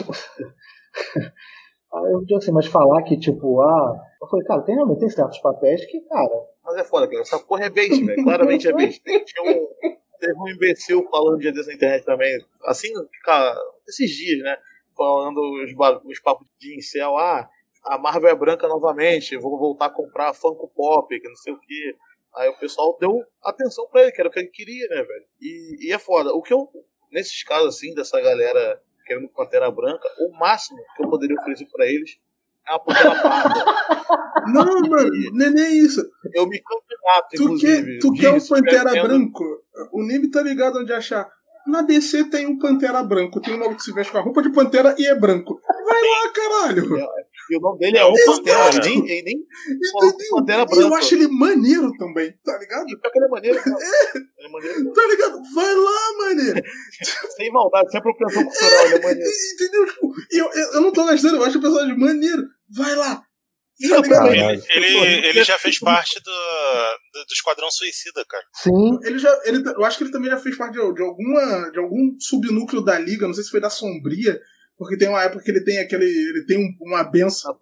Aí 1.90 2.12
eu 2.12 2.20
digo 2.20 2.36
assim, 2.36 2.52
mas 2.52 2.66
falar 2.66 3.02
que, 3.02 3.18
tipo, 3.18 3.62
ah. 3.62 3.96
Eu 4.20 4.28
falei, 4.28 4.44
cara, 4.44 4.60
tem, 4.60 4.76
tem 4.98 5.08
certos 5.08 5.38
papéis 5.38 5.86
que, 5.86 6.00
cara. 6.02 6.46
Mas 6.62 6.76
é 6.76 6.84
foda, 6.84 7.08
cara. 7.08 7.22
Essa 7.22 7.38
porra 7.38 7.64
é 7.64 7.70
bait, 7.70 8.04
velho. 8.04 8.24
Claramente 8.24 8.68
é 8.68 8.72
bait. 8.74 9.00
Tinha 9.24 9.42
um, 9.42 9.66
teve 10.18 10.38
um 10.38 10.48
imbecil 10.48 11.06
falando 11.10 11.38
dia 11.38 11.52
desse 11.52 11.68
na 11.68 11.74
internet 11.74 12.04
também, 12.04 12.38
assim, 12.64 12.88
cara, 13.24 13.56
esses 13.88 14.10
dias, 14.10 14.42
né? 14.42 14.56
Falando 14.96 15.38
os, 15.38 15.70
os 16.04 16.20
papos 16.20 16.46
de 16.58 16.76
incel, 16.76 17.16
ah, 17.16 17.48
a 17.84 17.98
Marvel 17.98 18.30
é 18.30 18.34
branca 18.34 18.66
novamente, 18.68 19.38
vou 19.38 19.58
voltar 19.58 19.86
a 19.86 19.90
comprar 19.90 20.34
Funko 20.34 20.68
Pop, 20.74 21.08
que 21.08 21.28
não 21.28 21.36
sei 21.36 21.52
o 21.52 21.60
que. 21.60 21.96
Aí 22.34 22.48
o 22.48 22.58
pessoal 22.58 22.96
deu 23.00 23.22
atenção 23.42 23.86
pra 23.90 24.02
ele, 24.02 24.12
que 24.12 24.20
era 24.20 24.28
o 24.28 24.32
que 24.32 24.38
ele 24.38 24.48
queria, 24.48 24.86
né, 24.88 25.02
velho? 25.02 25.24
E, 25.40 25.88
e 25.88 25.92
é 25.92 25.98
foda. 25.98 26.32
O 26.32 26.42
que 26.42 26.52
eu, 26.52 26.68
nesses 27.10 27.42
casos 27.42 27.76
assim, 27.76 27.94
dessa 27.94 28.20
galera 28.20 28.80
querendo 29.06 29.28
Pantera 29.28 29.70
Branca, 29.70 30.06
o 30.20 30.38
máximo 30.38 30.78
que 30.94 31.02
eu 31.02 31.08
poderia 31.08 31.36
oferecer 31.40 31.66
pra 31.72 31.86
eles 31.86 32.18
é 32.68 32.72
uma 32.72 32.80
Pantera 32.80 33.22
Parda. 33.22 33.64
Não, 34.52 34.64
mano, 34.64 35.10
não 35.32 35.46
é 35.46 35.50
nem 35.50 35.78
isso. 35.78 36.00
Eu 36.32 36.46
me 36.46 36.62
candidato, 36.62 37.28
tu 37.36 37.42
inclusive. 37.42 37.92
Quer, 37.92 37.98
tu 37.98 38.12
quer 38.12 38.30
um 38.30 38.40
Pantera 38.40 39.02
Branco? 39.02 39.44
O 39.92 40.02
Nib 40.02 40.30
tá 40.30 40.40
ligado 40.40 40.78
onde 40.78 40.92
achar. 40.92 41.28
Na 41.66 41.82
DC 41.82 42.30
tem 42.30 42.46
um 42.46 42.58
Pantera 42.58 43.02
branco, 43.02 43.42
tem 43.42 43.54
um 43.54 43.58
maluco 43.58 43.76
que 43.76 43.82
se 43.82 43.92
veste 43.92 44.10
com 44.10 44.18
a 44.18 44.22
roupa 44.22 44.40
de 44.40 44.50
Pantera 44.50 44.94
e 44.96 45.06
é 45.06 45.14
branco. 45.14 45.60
Vai 45.84 46.00
lá, 46.00 46.32
caralho! 46.32 46.88
E 47.50 47.56
o 47.56 47.60
nome 47.60 47.78
dele 47.78 47.98
é 47.98 48.04
o 48.04 48.12
Pantera, 48.12 48.68
ele 48.68 48.88
nem, 48.88 49.10
ele 49.10 49.22
nem 49.22 49.46
Pantera 50.30 50.64
branco. 50.64 50.82
Eu 50.82 50.94
acho 50.94 51.14
ele 51.14 51.28
maneiro 51.28 51.90
também, 51.98 52.32
tá 52.44 52.58
ligado? 52.58 52.88
E 52.88 52.96
pior 52.98 53.10
que 53.10 53.18
ele 53.18 53.26
é 53.26 53.28
maneiro, 53.28 53.62
cara. 53.62 53.76
É. 53.80 54.18
Ele 54.18 54.46
é 54.46 54.48
maneiro. 54.48 54.92
Tá 54.92 55.06
ligado? 55.06 55.42
Vai 55.54 55.74
lá, 55.74 56.18
maneiro! 56.18 56.62
sem 57.36 57.52
maldade, 57.52 57.90
sem 57.90 57.98
apropriação 57.98 58.44
cultural, 58.44 58.86
ele 58.86 58.94
é 58.94 59.02
maneiro. 59.02 59.30
Entendeu? 59.54 59.86
Tipo, 59.86 60.14
eu, 60.32 60.52
eu, 60.52 60.72
eu 60.74 60.80
não 60.80 60.92
tô 60.92 61.04
gastando, 61.04 61.36
eu 61.36 61.44
acho 61.44 61.58
o 61.58 61.60
personagem 61.60 61.98
maneiro. 61.98 62.42
Vai 62.70 62.94
lá, 62.94 63.22
ele, 63.80 64.66
ele, 64.70 65.26
ele, 65.28 65.44
já 65.44 65.56
fez 65.56 65.78
parte 65.78 66.20
do, 66.20 66.30
do, 66.30 67.24
do, 67.24 67.32
Esquadrão 67.32 67.70
Suicida, 67.70 68.24
cara. 68.28 68.44
Sim. 68.54 68.98
Ele 69.04 69.18
já, 69.18 69.40
ele, 69.44 69.62
eu 69.64 69.84
acho 69.84 69.96
que 69.96 70.04
ele 70.04 70.10
também 70.10 70.30
já 70.30 70.36
fez 70.36 70.56
parte 70.56 70.72
de, 70.72 70.94
de, 70.94 71.02
alguma, 71.02 71.70
de 71.70 71.78
algum 71.78 72.16
subnúcleo 72.18 72.82
da 72.82 72.98
Liga, 72.98 73.26
não 73.26 73.34
sei 73.34 73.44
se 73.44 73.50
foi 73.50 73.60
da 73.60 73.70
Sombria, 73.70 74.40
porque 74.78 74.96
tem 74.96 75.08
uma 75.08 75.22
época 75.22 75.42
que 75.42 75.50
ele 75.50 75.64
tem 75.64 75.78
aquele. 75.78 76.06
Ele 76.06 76.46
tem 76.46 76.78
uma 76.80 77.02
benção. 77.02 77.58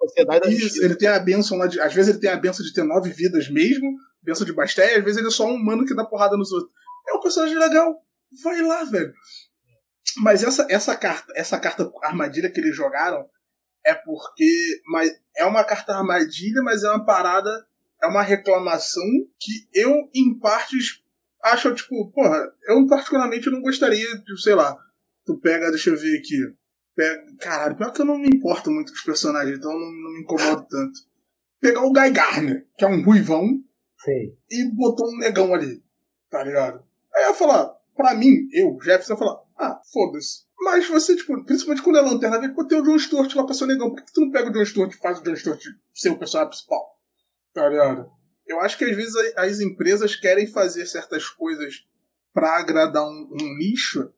Isso, 0.49 0.85
ele 0.85 0.95
tem 0.95 1.09
a 1.09 1.19
benção 1.19 1.57
lá 1.57 1.67
de. 1.67 1.81
Às 1.81 1.95
vezes 1.95 2.11
ele 2.11 2.21
tem 2.21 2.29
a 2.29 2.37
benção 2.37 2.65
de 2.65 2.75
ter 2.75 2.85
nove 2.85 3.11
vidas 3.11 3.49
mesmo, 3.49 3.91
benção 4.23 4.47
de 4.47 4.53
Bastéia, 4.53 4.99
às 4.99 5.05
vezes 5.05 5.19
ele 5.19 5.29
é 5.29 5.31
só 5.31 5.47
um 5.47 5.55
humano 5.55 5.87
que 5.87 5.95
dá 5.95 6.05
porrada 6.05 6.37
nos 6.37 6.53
outros. 6.53 6.71
É 7.09 7.15
um 7.15 7.21
personagem 7.21 7.59
legal. 7.59 8.05
Vai 8.45 8.61
lá, 8.61 8.85
velho. 8.85 9.15
Mas 10.19 10.43
essa, 10.45 10.67
essa 10.69 10.95
carta, 10.95 11.33
essa 11.35 11.59
carta 11.59 11.91
armadilha 12.03 12.51
que 12.51 12.61
eles 12.61 12.77
jogaram 12.77 13.27
é 13.85 13.95
porque 13.95 14.81
mas 14.87 15.11
é 15.37 15.45
uma 15.47 15.65
carta 15.65 15.95
armadilha, 15.95 16.63
mas 16.63 16.85
é 16.85 16.91
uma 16.91 17.05
parada, 17.05 17.67
é 18.03 18.07
uma 18.07 18.23
reclamação 18.23 19.05
que 19.39 19.69
eu, 19.73 20.11
em 20.15 20.39
partes, 20.39 21.03
acho, 21.43 21.75
tipo, 21.75 22.11
porra, 22.13 22.53
eu 22.69 22.87
particularmente 22.87 23.49
não 23.49 23.63
gostaria 23.63 24.19
de, 24.19 24.43
sei 24.43 24.55
lá, 24.55 24.77
tu 25.25 25.39
pega, 25.39 25.71
deixa 25.71 25.91
eu 25.91 25.97
ver 25.97 26.19
aqui, 26.19 26.37
pega, 26.97 27.23
caralho, 27.39 27.77
pior 27.77 27.93
que 27.93 28.01
eu 28.01 28.07
não 28.07 28.19
me 28.19 28.29
importo 28.29 28.71
muito 28.71 28.91
com 28.91 28.99
os 28.99 29.05
personagens, 29.05 29.59
então 29.59 29.71
não, 29.71 29.79
não 29.79 30.13
me 30.15 30.23
incomodo 30.23 30.67
tanto. 30.69 31.01
Pegar 31.61 31.83
o 31.83 31.93
Guy 31.93 32.11
Garner, 32.11 32.67
que 32.77 32.85
é 32.85 32.89
um 32.89 33.05
ruivão, 33.05 33.47
Sim. 33.99 34.37
e 34.51 34.65
botou 34.75 35.09
um 35.09 35.19
negão 35.19 35.55
ali, 35.55 35.83
tá 36.31 36.43
ligado? 36.43 36.83
Aí 37.15 37.25
eu 37.25 37.29
ia 37.29 37.35
falar, 37.35 37.73
pra 37.95 38.15
mim, 38.15 38.49
eu, 38.53 38.77
Jefferson, 38.83 39.13
ia 39.13 39.19
falar, 39.19 39.41
ah, 39.59 39.81
foda-se. 39.93 40.47
Mas 40.59 40.89
você, 40.89 41.15
tipo, 41.15 41.45
principalmente 41.45 41.83
quando 41.83 41.99
é 41.99 42.01
lanterna 42.01 42.41
verde, 42.41 42.55
pode 42.55 42.69
ter 42.69 42.81
o 42.81 42.83
John 42.83 42.99
Stewart 42.99 43.35
lá 43.35 43.45
pra 43.45 43.55
ser 43.55 43.67
negão. 43.67 43.91
Por 43.91 44.03
que 44.03 44.13
tu 44.13 44.23
não 44.23 44.31
pega 44.31 44.49
o 44.49 44.53
John 44.53 44.65
Stewart 44.65 44.93
e 44.93 44.97
faz 44.97 45.21
o 45.21 45.23
John 45.23 45.37
Stewart 45.37 45.63
ser 45.95 46.11
o 46.11 46.19
personagem 46.19 46.51
principal? 46.51 46.99
Tá 47.53 47.69
ligado? 47.69 48.11
Eu 48.47 48.61
acho 48.61 48.79
que 48.79 48.85
às 48.85 48.97
vezes 48.97 49.15
as 49.37 49.61
empresas 49.61 50.17
querem 50.17 50.47
fazer 50.47 50.87
certas 50.87 51.29
coisas 51.29 51.87
para 52.33 52.59
agradar 52.59 53.05
um, 53.05 53.29
um, 53.33 53.57
nicho 53.59 54.13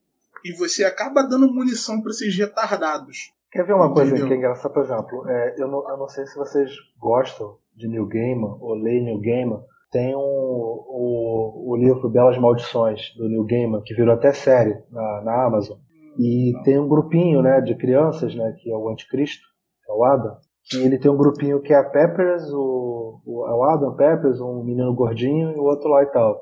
e 0.49 0.53
você 0.57 0.84
acaba 0.84 1.22
dando 1.22 1.53
munição 1.53 2.01
para 2.01 2.11
esses 2.11 2.34
retardados. 2.36 3.32
Quer 3.51 3.64
ver 3.64 3.74
uma 3.74 3.86
Entendeu? 3.86 4.11
coisa 4.11 4.26
que 4.26 4.32
é 4.32 4.36
engraçada? 4.36 4.74
Por 4.74 4.82
exemplo, 4.82 5.28
é, 5.28 5.55
eu, 5.59 5.68
não, 5.68 5.88
eu 5.90 5.96
não 5.96 6.09
sei 6.09 6.26
se 6.26 6.36
vocês 6.36 6.70
gostam 6.99 7.57
de 7.76 7.88
New 7.88 8.07
Gaiman 8.07 8.57
ou 8.61 8.74
leem 8.74 9.05
New 9.05 9.20
Gaiman. 9.20 9.61
Tem 9.90 10.14
um, 10.14 10.18
o, 10.18 11.72
o 11.72 11.76
livro 11.76 12.11
Belas 12.11 12.38
Maldições, 12.38 13.14
do 13.16 13.28
New 13.28 13.44
Gaiman, 13.44 13.82
que 13.82 13.94
virou 13.94 14.14
até 14.14 14.32
série 14.32 14.82
na, 14.90 15.22
na 15.22 15.46
Amazon. 15.46 15.78
E 16.18 16.53
tem 16.64 16.78
um 16.78 16.88
grupinho 16.88 17.40
né, 17.40 17.61
de 17.61 17.74
crianças, 17.76 18.34
né, 18.34 18.55
que 18.61 18.70
é 18.70 18.76
o 18.76 18.88
Anticristo, 18.90 19.46
que 19.84 19.92
é 19.92 19.94
o 19.94 20.05
Adam. 20.05 20.36
E 20.74 20.84
ele 20.84 20.99
tem 20.99 21.11
um 21.11 21.16
grupinho 21.16 21.62
que 21.62 21.72
é 21.72 21.76
a 21.76 21.84
Peppers, 21.84 22.51
o, 22.53 23.20
o, 23.24 23.46
é 23.46 23.55
o 23.55 23.64
Adam 23.64 23.94
Peppers, 23.94 24.40
um 24.40 24.62
menino 24.62 24.94
gordinho 24.94 25.53
e 25.53 25.59
o 25.59 25.62
outro 25.62 25.88
lá 25.88 26.03
e 26.03 26.07
tal. 26.07 26.38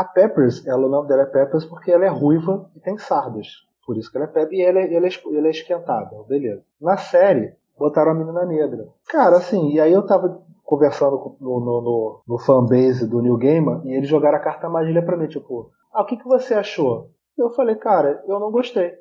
A 0.00 0.04
Peppers, 0.04 0.66
ela, 0.66 0.86
o 0.86 0.88
nome 0.88 1.08
dela 1.08 1.24
é 1.24 1.26
Peppers 1.26 1.66
porque 1.66 1.92
ela 1.92 2.06
é 2.06 2.08
ruiva 2.08 2.70
e 2.74 2.80
tem 2.80 2.96
sardas. 2.96 3.48
Por 3.84 3.98
isso 3.98 4.10
que 4.10 4.16
ela 4.16 4.24
é 4.24 4.28
Peppers 4.28 4.52
e 4.52 4.62
ela, 4.62 4.80
ela, 4.80 5.06
é, 5.06 5.10
ela 5.36 5.46
é 5.46 5.50
esquentada, 5.50 6.16
beleza. 6.26 6.62
Na 6.80 6.96
série, 6.96 7.54
botaram 7.78 8.12
a 8.12 8.14
menina 8.14 8.46
negra. 8.46 8.88
Cara, 9.10 9.36
assim, 9.36 9.72
e 9.72 9.78
aí 9.78 9.92
eu 9.92 10.06
tava 10.06 10.40
conversando 10.64 11.36
no, 11.38 11.60
no, 11.60 11.80
no, 11.82 12.22
no 12.26 12.38
fanbase 12.38 13.06
do 13.06 13.20
New 13.20 13.36
Gamer 13.36 13.84
e 13.84 13.92
eles 13.92 14.08
jogaram 14.08 14.38
a 14.38 14.40
carta 14.40 14.70
magia 14.70 15.04
pra 15.04 15.18
mim, 15.18 15.26
tipo, 15.26 15.70
ah, 15.92 16.00
o 16.00 16.06
que, 16.06 16.16
que 16.16 16.26
você 16.26 16.54
achou? 16.54 17.10
Eu 17.36 17.50
falei, 17.50 17.74
cara, 17.74 18.24
eu 18.26 18.40
não 18.40 18.50
gostei. 18.50 18.94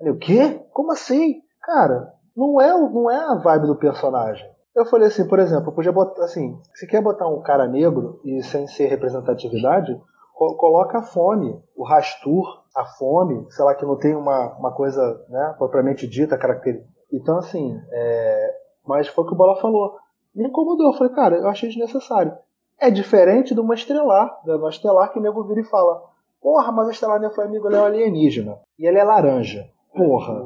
Ele, 0.00 0.12
o 0.12 0.16
quê? 0.16 0.62
Como 0.72 0.92
assim? 0.92 1.42
Cara, 1.60 2.10
não 2.34 2.58
é, 2.58 2.70
não 2.72 3.10
é 3.10 3.18
a 3.18 3.34
vibe 3.34 3.66
do 3.66 3.76
personagem. 3.76 4.48
Eu 4.74 4.86
falei 4.86 5.08
assim, 5.08 5.28
por 5.28 5.40
exemplo, 5.40 5.72
podia 5.72 5.92
botar 5.92 6.24
assim, 6.24 6.58
se 6.72 6.86
quer 6.86 7.02
botar 7.02 7.28
um 7.28 7.42
cara 7.42 7.66
negro 7.66 8.18
e 8.24 8.42
sem 8.42 8.66
ser 8.66 8.86
representatividade, 8.86 10.00
coloca 10.38 10.98
a 10.98 11.02
fome, 11.02 11.60
o 11.76 11.82
rastur, 11.82 12.62
a 12.74 12.84
fome, 12.84 13.46
sei 13.50 13.64
lá, 13.64 13.74
que 13.74 13.84
não 13.84 13.96
tem 13.96 14.14
uma, 14.14 14.56
uma 14.56 14.72
coisa 14.72 15.24
né, 15.28 15.54
propriamente 15.58 16.06
dita, 16.06 16.38
característica. 16.38 16.88
Então, 17.12 17.38
assim, 17.38 17.80
é... 17.90 18.54
mas 18.86 19.08
foi 19.08 19.24
o 19.24 19.26
que 19.26 19.34
o 19.34 19.36
Bola 19.36 19.60
falou. 19.60 19.96
Me 20.34 20.46
incomodou. 20.46 20.92
Eu 20.92 20.98
falei, 20.98 21.12
cara, 21.12 21.36
eu 21.36 21.48
achei 21.48 21.68
desnecessário. 21.68 22.36
É 22.78 22.90
diferente 22.90 23.54
de 23.54 23.60
uma 23.60 23.74
estrelar, 23.74 24.40
de 24.44 24.52
uma 24.52 24.70
estelar 24.70 25.12
que 25.12 25.18
o 25.18 25.22
nego 25.22 25.42
vira 25.44 25.60
e 25.60 25.64
fala: 25.64 26.00
Porra, 26.40 26.70
mas 26.70 26.88
a 26.88 26.92
estelar 26.92 27.20
não 27.20 27.28
é 27.28 27.34
Flamengo, 27.34 27.66
ela 27.66 27.78
é 27.78 27.86
alienígena. 27.86 28.60
E 28.78 28.86
ela 28.86 28.98
é 28.98 29.04
laranja. 29.04 29.68
Porra. 29.92 30.40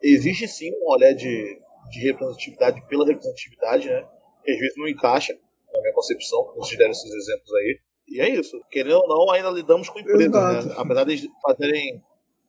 Existe 0.00 0.46
sim 0.46 0.70
um 0.80 0.90
olhar 0.90 1.12
de, 1.12 1.60
de 1.90 2.00
representatividade 2.06 2.80
pela 2.86 3.04
representatividade, 3.04 3.88
né? 3.88 4.06
Que 4.44 4.52
às 4.52 4.58
vezes 4.58 4.76
não 4.76 4.86
encaixa, 4.86 5.32
na 5.72 5.80
minha 5.80 5.94
concepção, 5.94 6.52
deram 6.76 6.90
esses 6.90 7.12
exemplos 7.12 7.52
aí. 7.54 7.78
E 8.12 8.20
é 8.20 8.28
isso. 8.28 8.60
Querendo 8.70 8.96
ou 8.96 9.08
não, 9.08 9.30
ainda 9.32 9.50
lidamos 9.50 9.88
com 9.88 9.98
empresas, 9.98 10.66
né? 10.66 10.74
Apesar 10.76 11.04
de 11.04 11.30
fazerem 11.42 12.02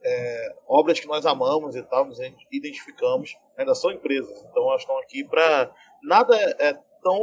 é, 0.03 0.55
obras 0.68 0.99
que 0.99 1.07
nós 1.07 1.26
amamos 1.26 1.76
e 1.76 1.84
tal, 1.84 2.05
nos 2.05 2.20
identificamos, 2.51 3.36
ainda 3.57 3.74
são 3.74 3.91
empresas. 3.91 4.45
Então 4.49 4.68
elas 4.70 4.82
estão 4.82 4.97
aqui 4.99 5.24
para. 5.24 5.74
Nada 6.03 6.36
é 6.59 6.78
tão 7.01 7.18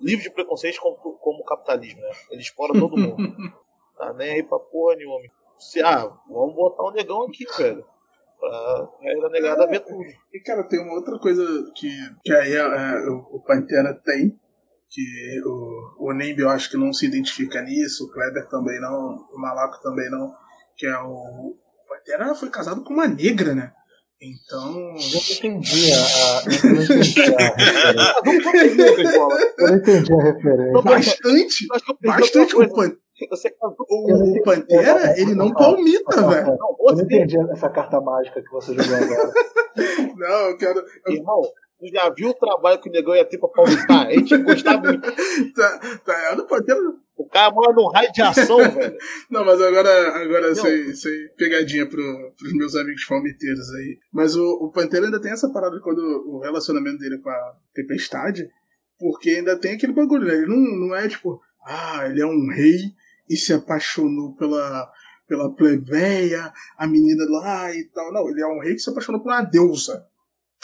livre 0.00 0.24
de 0.24 0.30
preconceitos 0.30 0.78
como, 0.78 0.96
como 0.96 1.40
o 1.40 1.44
capitalismo, 1.44 2.00
né? 2.00 2.10
Ele 2.30 2.40
explora 2.40 2.72
todo 2.72 2.96
mundo. 2.96 3.16
tá 3.98 4.12
nem 4.14 4.32
aí 4.32 4.42
pra 4.42 4.58
porra 4.58 4.96
nenhuma. 4.96 5.18
Se, 5.58 5.82
ah, 5.82 6.10
vamos 6.28 6.54
botar 6.54 6.84
um 6.84 6.92
negão 6.92 7.22
aqui, 7.22 7.44
velho 7.56 7.84
pra 8.44 8.88
regra 9.00 9.28
negada 9.30 9.66
ver 9.66 9.80
tudo. 9.80 10.04
E 10.32 10.40
cara, 10.40 10.64
tem 10.64 10.80
uma 10.80 10.94
outra 10.94 11.18
coisa 11.18 11.42
que, 11.74 11.88
que 12.22 12.32
aí 12.32 12.52
é, 12.52 12.58
é, 12.58 13.08
o, 13.08 13.40
Pantera 13.40 13.94
tem, 14.04 14.38
que 14.94 15.42
o, 15.44 16.08
o 16.08 16.12
Nimb 16.12 16.38
eu 16.38 16.48
acho 16.48 16.70
que 16.70 16.76
não 16.76 16.92
se 16.92 17.04
identifica 17.04 17.60
nisso, 17.62 18.04
o 18.04 18.10
Kleber 18.12 18.48
também 18.48 18.80
não, 18.80 19.26
o 19.32 19.40
Malaco 19.40 19.82
também 19.82 20.08
não, 20.08 20.32
que 20.76 20.86
é 20.86 20.96
o. 21.00 21.08
O 21.10 21.56
Pantera 21.88 22.34
foi 22.34 22.48
casado 22.48 22.84
com 22.84 22.94
uma 22.94 23.08
negra, 23.08 23.54
né? 23.54 23.72
Então. 24.22 24.70
Eu 24.70 24.74
não 24.74 25.58
entendi 25.58 25.92
a. 25.92 26.42
Eu 26.64 26.74
não 26.74 26.82
entendi 26.82 27.22
a 27.32 27.42
referência. 28.22 29.20
Eu 29.58 29.66
não 29.66 29.76
entendi 29.76 30.12
a 30.12 30.22
referência. 30.22 30.82
Bastante. 30.82 31.66
Bastante. 32.00 32.56
O, 32.56 32.62
o 34.38 34.42
Pantera, 34.42 35.20
ele 35.20 35.34
não 35.34 35.52
palmita, 35.52 36.28
velho. 36.28 36.56
Eu 36.88 36.94
não 36.94 37.02
entendi 37.02 37.36
essa 37.52 37.68
carta 37.68 38.00
mágica 38.00 38.40
que 38.42 38.50
você 38.50 38.74
jogou 38.74 38.96
agora. 38.96 39.32
Não, 40.16 40.50
eu 40.50 40.56
quero. 40.56 40.84
Irmão, 41.08 41.42
tu 41.78 41.86
já 41.88 42.08
viu 42.10 42.30
o 42.30 42.34
trabalho 42.34 42.80
que 42.80 42.88
o 42.88 42.92
negão 42.92 43.14
ia 43.14 43.24
ter 43.24 43.38
pra 43.38 43.48
palmitar? 43.48 44.06
A 44.06 44.12
gente 44.12 44.36
gostava 44.38 44.82
muito. 44.82 45.02
tá, 45.54 45.98
tá, 46.04 46.30
eu 46.30 46.36
não 46.36 46.46
Pantera. 46.46 46.78
O 47.16 47.28
cara 47.28 47.54
mora 47.54 47.72
num 47.72 47.88
raio 47.88 48.10
de 48.12 48.22
ação, 48.22 48.58
velho. 48.70 48.96
Não, 49.30 49.44
mas 49.44 49.60
agora, 49.60 50.16
agora 50.20 50.54
sem, 50.54 50.92
sem 50.94 51.28
pegadinha 51.36 51.86
pro, 51.88 52.32
pros 52.36 52.52
meus 52.54 52.74
amigos 52.74 53.04
palmiteiros 53.04 53.72
aí. 53.74 53.98
Mas 54.12 54.34
o, 54.34 54.44
o 54.64 54.72
Pantera 54.72 55.06
ainda 55.06 55.20
tem 55.20 55.32
essa 55.32 55.48
parada 55.50 55.78
quando 55.80 56.00
o 56.00 56.40
relacionamento 56.40 56.98
dele 56.98 57.18
com 57.18 57.30
a 57.30 57.56
Tempestade, 57.72 58.48
porque 58.98 59.30
ainda 59.30 59.56
tem 59.58 59.74
aquele 59.74 59.92
bagulho, 59.92 60.26
né? 60.26 60.34
Ele 60.34 60.46
não, 60.46 60.88
não 60.88 60.96
é 60.96 61.08
tipo, 61.08 61.40
ah, 61.64 62.06
ele 62.08 62.20
é 62.20 62.26
um 62.26 62.48
rei 62.52 62.92
e 63.30 63.36
se 63.36 63.52
apaixonou 63.52 64.34
pela, 64.34 64.90
pela 65.28 65.54
plebeia, 65.54 66.52
a 66.76 66.86
menina 66.86 67.24
lá 67.28 67.72
e 67.72 67.84
tal. 67.84 68.12
Não, 68.12 68.28
ele 68.28 68.42
é 68.42 68.46
um 68.46 68.60
rei 68.60 68.74
que 68.74 68.80
se 68.80 68.90
apaixonou 68.90 69.22
por 69.22 69.30
uma 69.30 69.42
deusa. 69.42 70.04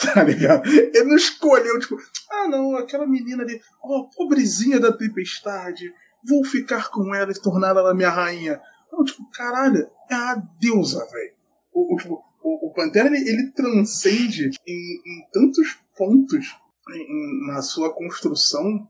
Tá 0.13 0.23
ligado? 0.23 0.67
Ele 0.67 1.03
não 1.03 1.15
escolheu, 1.15 1.79
tipo, 1.79 1.95
ah 2.29 2.47
não, 2.47 2.75
aquela 2.75 3.05
menina 3.05 3.43
ali, 3.43 3.61
ó, 3.83 3.99
oh, 3.99 4.09
pobrezinha 4.09 4.79
da 4.79 4.91
tempestade, 4.91 5.93
vou 6.27 6.43
ficar 6.43 6.89
com 6.89 7.13
ela 7.13 7.31
e 7.31 7.41
tornar 7.41 7.69
ela 7.69 7.93
minha 7.93 8.09
rainha. 8.09 8.59
Não, 8.91 9.03
tipo, 9.03 9.29
caralho, 9.31 9.87
é 10.09 10.13
a 10.13 10.35
deusa, 10.59 11.05
velho. 11.11 11.33
O, 11.71 11.93
o, 11.93 11.97
tipo, 11.97 12.23
o, 12.43 12.69
o 12.69 12.73
Pantera 12.73 13.07
ele, 13.07 13.17
ele 13.29 13.51
transcende 13.51 14.49
em, 14.67 15.01
em, 15.05 15.29
tantos 15.31 15.79
pontos 15.95 16.57
em, 16.89 17.47
na 17.47 17.61
sua 17.61 17.93
construção 17.93 18.87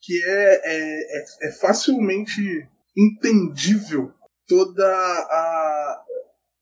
que 0.00 0.24
é, 0.24 0.60
é, 0.64 1.18
é, 1.18 1.48
é 1.48 1.52
facilmente 1.52 2.68
entendível 2.96 4.12
toda 4.46 4.86
a, 4.86 6.04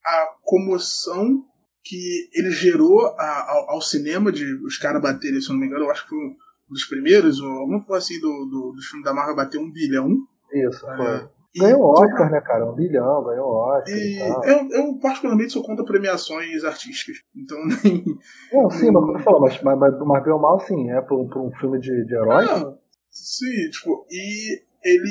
a 0.04 0.34
comoção 0.42 1.46
que 1.86 2.28
ele 2.34 2.50
gerou 2.50 3.06
a, 3.16 3.50
ao, 3.50 3.70
ao, 3.70 3.80
cinema 3.80 4.32
de 4.32 4.44
os 4.64 4.76
caras 4.76 5.00
baterem, 5.00 5.40
se 5.40 5.48
eu 5.48 5.52
não 5.52 5.60
me 5.60 5.66
engano, 5.66 5.84
eu 5.84 5.90
acho 5.90 6.02
que 6.02 6.08
foi 6.08 6.18
um 6.18 6.36
dos 6.68 6.84
primeiros, 6.84 7.40
ou 7.40 7.48
alguma 7.48 7.84
coisa 7.84 8.04
assim 8.04 8.20
do, 8.20 8.28
do, 8.46 8.72
do 8.72 8.82
filme 8.82 9.04
da 9.04 9.14
Marvel 9.14 9.36
bater 9.36 9.58
um 9.58 9.70
bilhão. 9.70 10.10
Isso, 10.52 10.84
é, 10.90 10.96
foi. 10.96 11.28
Ganhou 11.58 11.82
Oscar, 11.82 12.30
né, 12.30 12.40
cara? 12.40 12.68
Um 12.68 12.74
bilhão, 12.74 13.24
ganhou 13.24 13.46
Oscar. 13.46 13.96
E, 13.96 14.16
e 14.16 14.18
eu, 14.18 14.68
eu, 14.70 14.98
particularmente, 14.98 15.52
sou 15.52 15.62
contra 15.62 15.84
premiações 15.84 16.64
artísticas. 16.64 17.18
Então, 17.34 17.56
nem. 17.84 18.04
Não, 18.52 18.68
sim, 18.68 18.90
mas, 18.90 19.22
falou, 19.22 19.40
mas, 19.40 19.62
mas, 19.62 19.78
mas, 19.78 19.98
mas 19.98 20.24
bem 20.24 20.32
ou 20.32 20.40
mal, 20.40 20.58
sim, 20.60 20.90
é 20.90 21.00
por, 21.00 21.28
por 21.28 21.40
um 21.40 21.52
filme 21.52 21.78
de, 21.78 22.04
de 22.04 22.14
herói? 22.14 22.44
Ah, 22.46 22.74
sim, 23.10 23.70
tipo, 23.70 24.04
e 24.10 24.60
ele 24.84 25.08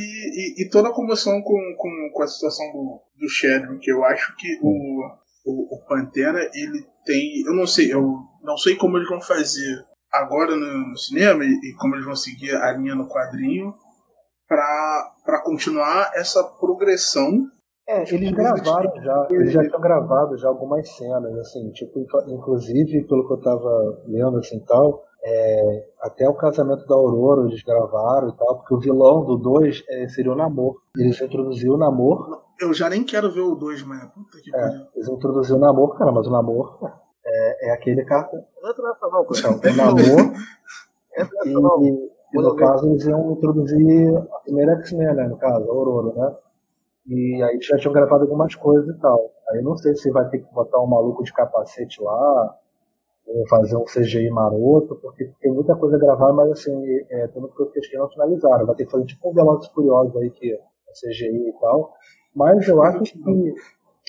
e, 0.58 0.64
e, 0.64 0.70
toda 0.70 0.90
a 0.90 0.94
comoção 0.94 1.42
com, 1.42 1.76
com, 1.78 2.10
com 2.14 2.24
a 2.24 2.28
situação 2.28 2.66
do, 2.74 3.02
do 3.18 3.30
Chadwick, 3.30 3.90
eu 3.90 4.04
acho 4.04 4.36
que 4.36 4.60
o, 4.62 5.10
o, 5.46 5.76
o, 5.76 5.86
Pantera, 5.88 6.40
ele 6.54 6.86
tem, 7.06 7.44
eu 7.46 7.54
não 7.54 7.68
sei, 7.68 7.94
eu 7.94 8.20
não 8.42 8.58
sei 8.58 8.76
como 8.76 8.98
eles 8.98 9.08
vão 9.08 9.22
fazer 9.22 9.86
agora 10.12 10.56
no, 10.56 10.90
no 10.90 10.98
cinema 10.98 11.44
e, 11.44 11.48
e, 11.48 11.76
como 11.80 11.96
eles 11.96 12.06
vão 12.06 12.16
seguir 12.16 12.56
a 12.56 12.72
linha 12.72 12.96
no 12.96 13.08
quadrinho 13.08 13.74
para 14.48 15.44
continuar 15.44 16.12
essa 16.16 16.44
progressão. 16.44 17.32
É, 17.88 18.02
eles 18.12 18.32
gravaram 18.32 18.92
já, 19.04 19.28
eles 19.30 19.52
já 19.52 19.62
tinham 19.62 19.80
gravado 19.80 20.38
já 20.38 20.48
algumas 20.48 20.90
cenas, 20.96 21.38
assim, 21.38 21.72
tipo, 21.72 22.00
inclusive 22.28 23.04
pelo 23.08 23.28
que 23.28 23.34
eu 23.34 23.42
tava 23.42 24.04
lendo 24.08 24.40
assim 24.40 24.60
tal, 24.66 25.06
é, 25.28 25.88
até 26.02 26.30
o 26.30 26.36
casamento 26.36 26.86
da 26.86 26.96
Aurora 26.96 27.48
eles 27.48 27.64
gravaram 27.64 28.30
e 28.30 28.38
tal, 28.38 28.58
porque 28.58 28.76
o 28.76 28.80
vilão 28.80 29.26
do 29.26 29.38
2 29.38 29.84
é, 29.90 30.08
seria 30.08 30.32
o 30.32 30.36
Namor. 30.36 30.76
Eles 30.96 31.20
introduziram 31.20 31.74
o 31.74 31.80
Namor. 31.80 32.45
Eu 32.60 32.74
já 32.74 32.90
nem 32.90 33.04
quero 33.04 33.32
ver 33.32 33.42
o 33.42 33.56
2, 33.56 33.84
mas 33.84 34.06
puta 34.06 34.40
que 34.42 34.56
é, 34.56 34.88
Eles 34.96 35.10
introduziram 35.10 35.58
o 35.58 35.62
Namor, 35.62 35.98
cara, 35.98 36.12
mas 36.12 36.28
o 36.28 36.32
Namor 36.32 36.80
é, 37.26 37.70
é 37.70 37.72
aquele 37.74 38.04
cara. 38.06 38.30
Não 38.62 38.70
entra 38.70 38.88
nessa 38.88 39.08
não, 39.08 39.24
então, 39.24 39.72
o 39.72 39.76
Namor. 39.76 40.34
e, 41.46 41.90
e, 41.90 42.12
e 42.34 42.42
no 42.42 42.56
caso 42.56 42.88
eles 42.88 43.06
iam 43.06 43.32
introduzir 43.32 44.18
a 44.18 44.40
primeira 44.40 44.74
X-Men, 44.80 45.16
né? 45.16 45.28
No 45.28 45.38
caso, 45.38 45.70
a 45.70 45.74
Aurora, 45.74 46.14
né? 46.16 46.36
E 47.08 47.44
aí 47.44 47.60
já 47.62 47.78
tinham 47.78 47.94
gravado 47.94 48.24
algumas 48.24 48.56
coisas 48.56 48.96
e 48.96 49.00
tal. 49.00 49.32
Aí 49.50 49.62
não 49.62 49.78
sei 49.78 49.96
se 49.96 50.10
vai 50.12 50.28
ter 50.30 50.40
que 50.40 50.54
botar 50.54 50.82
um 50.82 50.88
maluco 50.88 51.24
de 51.24 51.32
capacete 51.32 52.02
lá, 52.02 52.58
fazer 53.50 53.76
um 53.76 53.86
CGI 53.86 54.30
maroto, 54.30 54.96
porque 54.96 55.32
tem 55.40 55.52
muita 55.52 55.76
coisa 55.76 55.98
gravada, 55.98 56.34
mas 56.34 56.52
assim, 56.52 56.74
é, 57.10 57.28
tem 57.28 57.42
muita 57.42 57.56
coisa 57.56 57.72
que 57.72 57.98
não 57.98 58.10
finalizaram. 58.10 58.66
Vai 58.66 58.76
ter 58.76 58.86
que 58.86 58.92
fazer 58.92 59.06
tipo 59.06 59.30
um 59.30 59.34
Velozes 59.34 59.68
Curiosos 59.70 60.16
aí, 60.18 60.32
que 60.32 60.52
é 60.54 60.58
CGI 60.94 61.50
e 61.50 61.54
tal. 61.60 61.94
Mas 62.36 62.68
eu 62.68 62.82
acho 62.82 63.02
que. 63.02 63.54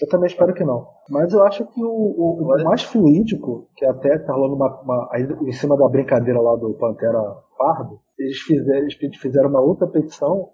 Eu 0.03 0.09
também 0.11 0.27
espero 0.27 0.53
que 0.53 0.64
não. 0.64 0.87
Mas 1.09 1.33
eu 1.33 1.43
acho 1.45 1.64
que 1.66 1.83
o, 1.83 1.89
o, 1.89 2.43
o 2.43 2.64
mais 2.64 2.83
fluídico, 2.83 3.66
que 3.74 3.87
até 3.87 4.18
tá 4.18 4.35
rolando 4.35 4.55
uma, 4.55 4.81
uma, 4.83 5.09
aí 5.11 5.22
em 5.22 5.53
cima 5.53 5.77
da 5.77 5.89
brincadeira 5.89 6.39
lá 6.39 6.55
do 6.57 6.74
Pantera 6.74 7.18
Pardo, 7.57 7.99
eles 8.18 8.39
fizeram, 8.41 8.81
eles 8.81 9.16
fizeram 9.16 9.49
uma 9.49 9.61
outra 9.61 9.87
petição 9.87 10.51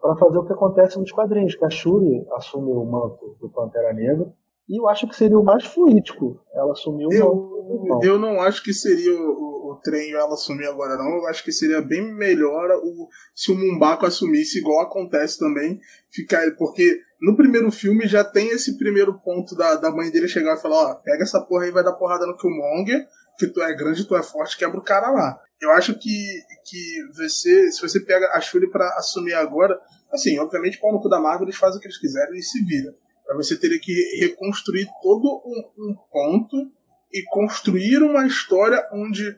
para 0.00 0.14
fazer 0.16 0.38
o 0.38 0.44
que 0.44 0.52
acontece 0.52 0.98
nos 0.98 1.10
quadrinhos, 1.10 1.56
que 1.56 1.64
a 1.64 1.70
Shuri 1.70 2.24
assume 2.36 2.70
o 2.70 2.84
manto 2.84 3.36
do 3.40 3.48
Pantera 3.48 3.92
Negra 3.92 4.32
e 4.68 4.80
eu 4.80 4.88
acho 4.88 5.06
que 5.06 5.16
seria 5.16 5.38
o 5.38 5.44
mais 5.44 5.64
fluídico. 5.64 6.40
Ela 6.52 6.72
assumiu 6.72 7.08
eu, 7.12 8.00
eu 8.02 8.18
não 8.18 8.40
acho 8.40 8.62
que 8.62 8.72
seria 8.72 9.12
o, 9.12 9.30
o, 9.30 9.72
o 9.72 9.76
trem 9.76 10.12
ela 10.12 10.32
assumir 10.32 10.66
agora, 10.66 10.96
não. 10.96 11.16
Eu 11.16 11.26
acho 11.26 11.44
que 11.44 11.52
seria 11.52 11.82
bem 11.82 12.14
melhor 12.14 12.70
o, 12.82 13.08
se 13.34 13.52
o 13.52 13.54
Mumbaco 13.54 14.06
assumisse, 14.06 14.58
igual 14.58 14.80
acontece 14.80 15.38
também. 15.38 15.78
Ficar, 16.10 16.42
porque 16.56 16.98
no 17.24 17.34
primeiro 17.34 17.70
filme 17.70 18.06
já 18.06 18.22
tem 18.22 18.48
esse 18.48 18.76
primeiro 18.76 19.18
ponto 19.18 19.56
da, 19.56 19.76
da 19.76 19.90
mãe 19.90 20.10
dele 20.10 20.28
chegar 20.28 20.56
e 20.56 20.60
falar: 20.60 20.90
Ó, 20.90 20.94
pega 20.96 21.22
essa 21.22 21.40
porra 21.40 21.64
aí 21.64 21.70
vai 21.70 21.82
dar 21.82 21.94
porrada 21.94 22.26
no 22.26 22.36
Killmonger, 22.36 23.08
que 23.38 23.46
tu 23.46 23.62
é 23.62 23.74
grande, 23.74 24.06
tu 24.06 24.14
é 24.14 24.22
forte, 24.22 24.58
quebra 24.58 24.78
o 24.78 24.84
cara 24.84 25.10
lá. 25.10 25.40
Eu 25.60 25.70
acho 25.70 25.94
que, 25.94 26.42
que 26.66 27.06
você, 27.16 27.72
se 27.72 27.80
você 27.80 28.00
pega 28.00 28.30
a 28.34 28.40
Shuri 28.40 28.70
para 28.70 28.86
assumir 28.98 29.32
agora, 29.32 29.80
assim, 30.12 30.38
obviamente, 30.38 30.78
pau 30.78 30.92
no 30.92 31.00
cu 31.00 31.08
da 31.08 31.18
Marvel, 31.18 31.46
eles 31.46 31.56
fazem 31.56 31.78
o 31.78 31.80
que 31.80 31.86
eles 31.86 31.98
quiserem 31.98 32.36
e 32.36 32.42
se 32.42 32.62
viram. 32.62 32.92
Mas 33.26 33.48
você 33.48 33.56
teria 33.56 33.80
que 33.80 33.92
reconstruir 34.20 34.86
todo 35.02 35.42
um, 35.46 35.90
um, 35.90 35.94
ponto 36.12 36.70
e 37.10 37.22
construir 37.30 38.02
uma 38.02 38.26
história 38.26 38.86
onde 38.92 39.34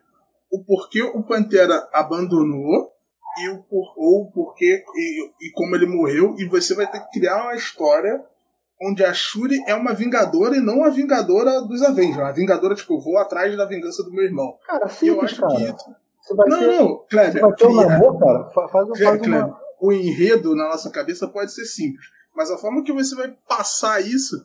o 0.51 0.65
porquê 0.65 1.03
o 1.03 1.23
Pantera 1.23 1.89
abandonou 1.93 2.96
e 3.39 3.49
o 3.51 3.63
por, 3.63 3.95
ou 3.97 4.31
porquê 4.31 4.83
e, 4.95 5.47
e 5.47 5.51
como 5.53 5.75
ele 5.75 5.87
morreu 5.87 6.35
e 6.39 6.47
você 6.47 6.75
vai 6.75 6.91
ter 6.91 7.01
que 7.01 7.19
criar 7.19 7.43
uma 7.43 7.55
história 7.55 8.25
onde 8.81 9.05
a 9.05 9.13
Shuri 9.13 9.63
é 9.67 9.75
uma 9.75 9.95
vingadora 9.95 10.57
e 10.57 10.61
não 10.61 10.85
a 10.85 10.91
vingadora 10.91 11.63
dos 11.63 11.83
Avengers. 11.83 12.19
A 12.19 12.33
vingadora, 12.33 12.75
tipo, 12.75 12.95
eu 12.95 13.01
vou 13.01 13.19
atrás 13.19 13.57
da 13.57 13.65
vingança 13.65 14.03
do 14.03 14.13
meu 14.13 14.25
irmão. 14.25 14.57
Cara, 14.67 14.89
simples, 14.89 15.17
eu 15.17 15.23
acho 15.23 15.41
cara. 15.41 15.55
que. 15.55 16.07
Você 16.21 16.35
vai 16.35 16.49
não, 16.49 16.59
ter, 16.59 16.67
não, 16.67 17.05
Kleber. 17.09 17.33
Você 17.33 17.41
vai 17.41 17.55
ter 17.55 17.67
um 17.67 17.81
amor, 17.81 18.19
cara. 18.19 18.51
Faz, 18.51 18.71
faz, 18.71 18.89
faz 18.89 18.99
Kleber, 18.99 19.47
uma... 19.47 19.61
O 19.81 19.93
enredo 19.93 20.55
na 20.55 20.69
nossa 20.69 20.91
cabeça 20.91 21.29
pode 21.29 21.53
ser 21.53 21.65
simples. 21.65 22.07
Mas 22.35 22.51
a 22.51 22.59
forma 22.59 22.83
que 22.83 22.93
você 22.93 23.15
vai 23.15 23.35
passar 23.49 24.01
isso 24.01 24.37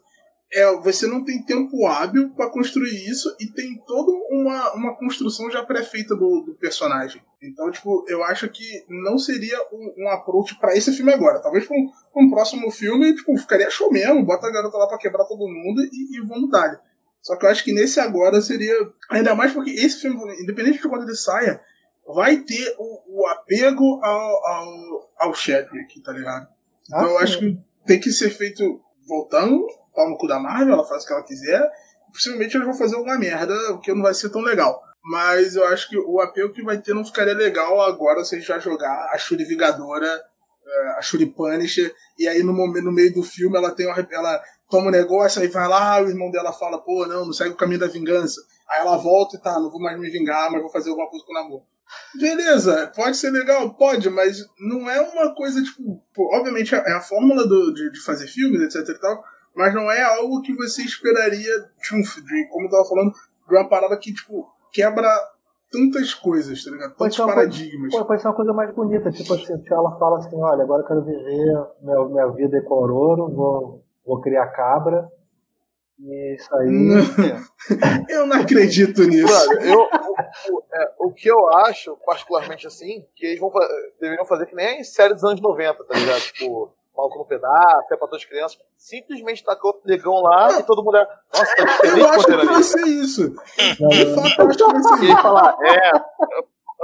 é 0.53 0.77
você 0.77 1.07
não 1.07 1.23
tem 1.23 1.43
tempo 1.43 1.85
hábil 1.87 2.31
para 2.31 2.49
construir 2.49 3.09
isso 3.09 3.33
e 3.39 3.47
tem 3.47 3.81
toda 3.87 4.11
uma, 4.29 4.73
uma 4.73 4.97
construção 4.97 5.49
já 5.49 5.63
pré-feita 5.63 6.15
do, 6.15 6.41
do, 6.41 6.55
personagem. 6.55 7.21
Então, 7.41 7.71
tipo, 7.71 8.05
eu 8.07 8.23
acho 8.23 8.49
que 8.49 8.85
não 8.89 9.17
seria 9.17 9.57
um, 9.71 10.03
um 10.03 10.09
approach 10.09 10.59
para 10.59 10.75
esse 10.75 10.91
filme 10.91 11.13
agora. 11.13 11.41
Talvez 11.41 11.65
para 11.65 11.77
um, 11.77 11.89
um, 12.17 12.29
próximo 12.29 12.69
filme, 12.69 13.15
tipo, 13.15 13.35
ficaria 13.37 13.69
show 13.69 13.91
mesmo, 13.91 14.25
bota 14.25 14.47
a 14.47 14.51
garota 14.51 14.77
lá 14.77 14.87
para 14.87 14.97
quebrar 14.97 15.23
todo 15.25 15.47
mundo 15.47 15.81
e, 15.83 16.17
e 16.17 16.21
vamos 16.27 16.49
dar. 16.49 16.81
Só 17.21 17.35
que 17.37 17.45
eu 17.45 17.49
acho 17.49 17.63
que 17.63 17.73
nesse 17.73 17.99
agora 17.99 18.41
seria. 18.41 18.75
Ainda 19.09 19.33
mais 19.33 19.53
porque 19.53 19.71
esse 19.71 20.01
filme, 20.01 20.19
independente 20.41 20.81
de 20.81 20.89
quando 20.89 21.03
ele 21.03 21.15
saia, 21.15 21.61
vai 22.05 22.37
ter 22.37 22.75
o, 22.77 23.21
o 23.21 23.27
apego 23.27 24.03
ao, 24.03 24.47
ao, 24.47 25.11
ao 25.19 25.33
Chadwick, 25.33 26.01
tá 26.01 26.11
ligado? 26.11 26.47
Então 26.85 26.99
ah, 26.99 27.09
eu 27.09 27.17
acho 27.19 27.39
que 27.39 27.57
tem 27.85 27.99
que 27.99 28.11
ser 28.11 28.31
feito 28.31 28.81
voltando, 29.07 29.65
pau 29.93 30.09
no 30.09 30.17
cu 30.17 30.27
da 30.27 30.39
Marvel, 30.39 30.73
ela 30.73 30.87
faz 30.87 31.03
o 31.03 31.07
que 31.07 31.13
ela 31.13 31.23
quiser. 31.23 31.69
Possivelmente 32.11 32.55
eles 32.55 32.67
vão 32.67 32.75
fazer 32.75 32.95
alguma 32.95 33.17
merda, 33.17 33.53
o 33.71 33.79
que 33.79 33.93
não 33.93 34.01
vai 34.01 34.13
ser 34.13 34.29
tão 34.29 34.41
legal. 34.41 34.81
Mas 35.03 35.55
eu 35.55 35.65
acho 35.67 35.89
que 35.89 35.97
o 35.97 36.19
apelo 36.19 36.53
que 36.53 36.63
vai 36.63 36.77
ter 36.79 36.93
não 36.93 37.05
ficaria 37.05 37.33
legal 37.33 37.81
agora 37.81 38.23
se 38.23 38.35
a 38.35 38.39
gente 38.39 38.47
vai 38.47 38.59
jogar 38.59 39.09
a 39.11 39.17
Shuri 39.17 39.43
Vingadora, 39.45 40.21
eh, 40.65 40.95
a 40.97 41.01
Shuri 41.01 41.25
Punisher, 41.25 41.93
e 42.19 42.27
aí 42.27 42.43
no, 42.43 42.53
momento, 42.53 42.85
no 42.85 42.91
meio 42.91 43.13
do 43.13 43.23
filme 43.23 43.57
ela 43.57 43.71
tem 43.71 43.87
uma, 43.87 44.07
ela 44.11 44.41
toma 44.69 44.87
um 44.87 44.91
negócio, 44.91 45.41
aí 45.41 45.47
vai 45.47 45.67
lá, 45.67 46.01
o 46.01 46.07
irmão 46.07 46.29
dela 46.29 46.53
fala, 46.53 46.81
pô, 46.81 47.05
não, 47.07 47.25
não 47.25 47.33
segue 47.33 47.51
o 47.51 47.57
caminho 47.57 47.79
da 47.79 47.87
vingança. 47.87 48.39
Aí 48.69 48.81
ela 48.81 48.97
volta 48.97 49.35
e 49.35 49.41
tá, 49.41 49.59
não 49.59 49.71
vou 49.71 49.81
mais 49.81 49.99
me 49.99 50.09
vingar, 50.09 50.51
mas 50.51 50.61
vou 50.61 50.71
fazer 50.71 50.89
alguma 50.89 51.09
coisa 51.09 51.25
com 51.25 51.31
o 51.31 51.35
namoro. 51.35 51.63
Beleza, 52.15 52.91
pode 52.95 53.17
ser 53.17 53.31
legal, 53.31 53.73
pode, 53.73 54.09
mas 54.09 54.37
não 54.59 54.89
é 54.89 55.01
uma 55.01 55.33
coisa, 55.35 55.61
tipo, 55.61 56.01
obviamente 56.33 56.73
é 56.73 56.93
a 56.93 57.01
fórmula 57.01 57.45
do, 57.45 57.73
de, 57.73 57.91
de, 57.91 58.01
fazer 58.01 58.27
filmes, 58.27 58.61
etc 58.61 58.95
e 58.95 58.99
tal, 58.99 59.23
mas 59.55 59.73
não 59.73 59.91
é 59.91 60.01
algo 60.01 60.41
que 60.41 60.53
você 60.53 60.81
esperaria 60.81 61.59
de, 61.59 62.21
de 62.23 62.47
como 62.49 62.67
eu 62.67 62.69
tava 62.69 62.85
falando, 62.85 63.11
de 63.11 63.55
uma 63.55 63.67
parada 63.67 63.97
que, 63.97 64.13
tipo, 64.13 64.47
quebra 64.71 65.09
tantas 65.71 66.13
coisas, 66.13 66.63
tá 66.63 66.71
ligado? 66.71 66.95
Tantos 66.95 67.17
paradigmas. 67.17 67.91
Coisa, 67.91 68.05
pode 68.05 68.21
ser 68.21 68.27
uma 68.27 68.35
coisa 68.35 68.53
mais 68.53 68.73
bonita, 68.73 69.09
tipo 69.11 69.33
assim, 69.33 69.53
ela 69.71 69.97
fala 69.97 70.17
assim, 70.17 70.35
olha, 70.35 70.63
agora 70.63 70.83
eu 70.83 70.87
quero 70.87 71.03
viver 71.03 71.23
minha, 71.81 72.05
minha 72.05 72.27
vida 72.27 72.57
é 72.57 72.61
cororo, 72.61 73.29
vou, 73.29 73.83
vou 74.05 74.21
criar 74.21 74.47
cabra. 74.47 75.09
E 75.99 76.35
isso 76.35 76.55
aí. 76.55 76.67
eu 78.09 78.25
não 78.25 78.41
acredito 78.41 79.03
nisso. 79.03 79.53
eu, 79.61 79.79
o, 79.81 80.63
é, 80.73 80.91
o, 80.99 81.11
que 81.11 81.29
eu 81.29 81.47
acho, 81.49 81.95
particularmente 82.05 82.65
assim, 82.65 83.05
que 83.15 83.27
eles 83.27 83.39
vão, 83.39 83.51
deveriam 83.99 84.25
fazer 84.25 84.47
que 84.47 84.55
nem 84.55 84.81
em 84.81 84.83
série 84.83 85.13
dos 85.13 85.23
anos 85.23 85.39
90, 85.39 85.83
tá 85.83 85.97
ligado? 85.97 86.21
Tipo, 86.21 86.73
Maluco 87.01 87.17
no 87.17 87.25
Pedaço, 87.25 87.93
é 87.93 87.97
pra 87.97 88.07
todas 88.07 88.21
as 88.21 88.25
crianças. 88.25 88.59
Simplesmente 88.77 89.43
tacou 89.43 89.71
o 89.83 89.87
negão 89.87 90.21
lá 90.21 90.59
e 90.59 90.63
todo 90.63 90.83
mundo 90.83 90.97
é. 90.97 91.07
Nossa, 91.33 91.55
tá 91.55 91.63
diferente 91.63 91.99
Eu 91.99 92.09
acho 92.09 92.25
que 92.25 92.45
vai 92.45 92.63
ser 92.63 92.87
isso. 92.87 93.29
De 93.89 94.15
fato, 94.15 94.41
eu 94.41 94.47
acho 94.47 94.57
que 94.57 94.63
vai 94.63 94.83
ser 94.83 95.05
isso. 95.05 95.21
falar, 95.21 95.57
é, 95.63 95.91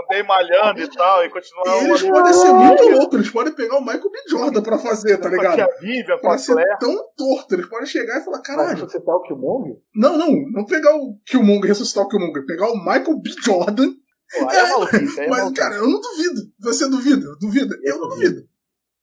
andei 0.03 0.23
malhando 0.23 0.81
e 0.81 0.89
tal, 0.89 1.23
e 1.23 1.29
continuar. 1.29 1.83
E 1.83 1.85
eles 1.85 2.01
podem 2.01 2.33
ser 2.33 2.51
muito 2.51 2.83
loucos, 2.89 3.13
eles 3.19 3.29
podem 3.29 3.53
pegar 3.53 3.77
o 3.77 3.81
Michael 3.81 4.09
B. 4.09 4.19
Jordan 4.27 4.61
pra 4.63 4.79
fazer, 4.79 5.17
tá 5.19 5.29
ligado? 5.29 5.67
Vive, 5.79 6.17
pra 6.19 6.37
ser 6.37 6.55
tão 6.79 6.95
torto, 7.15 7.53
eles 7.53 7.67
podem 7.67 7.85
chegar 7.85 8.19
e 8.19 8.25
falar, 8.25 8.41
caralho. 8.41 8.71
Ressuscitar 8.71 9.15
o 9.15 9.21
Killmonger? 9.21 9.77
Não, 9.95 10.17
não, 10.17 10.31
não 10.51 10.65
pegar 10.65 10.95
o 10.95 11.15
Killmonger, 11.27 11.67
ressuscitar 11.67 12.03
o 12.03 12.07
Killmonger, 12.07 12.45
pegar 12.45 12.71
o 12.71 12.77
Michael 12.77 13.19
B. 13.21 13.29
Jordan. 13.43 13.91
Pô, 14.39 14.51
é, 14.51 14.57
é 14.57 15.25
é 15.25 15.29
mas, 15.29 15.53
cara, 15.53 15.75
eu 15.75 15.87
não 15.87 16.01
duvido. 16.01 16.41
Você 16.59 16.89
duvida? 16.89 17.25
Duvida? 17.39 17.73
Eu, 17.81 17.95
eu 17.95 18.01
não 18.01 18.09
duvido. 18.09 18.41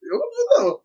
Eu 0.02 0.18
não 0.18 0.28
duvido, 0.28 0.48
não. 0.58 0.83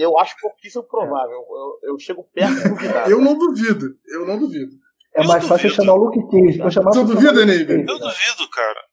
Eu 0.00 0.18
acho 0.18 0.34
pouquíssimo 0.40 0.84
provável. 0.84 1.44
Eu, 1.82 1.90
eu 1.90 1.98
chego 1.98 2.24
perto 2.32 2.54
de 2.54 2.68
duvidar. 2.68 3.10
eu 3.10 3.20
não 3.20 3.36
duvido. 3.36 3.86
Eu 4.08 4.26
não 4.26 4.38
duvido. 4.38 4.72
É 5.14 5.26
mais 5.26 5.46
fácil 5.46 5.70
chamar 5.70 5.94
o 5.94 6.04
Luke 6.04 6.20
Cage. 6.30 6.58
Vou 6.58 6.70
chamar 6.70 6.92
Você 6.92 7.04
duvida, 7.04 7.44
Neiva? 7.44 7.72
Eu 7.72 7.84
duvido, 7.84 8.48
cara. 8.52 8.80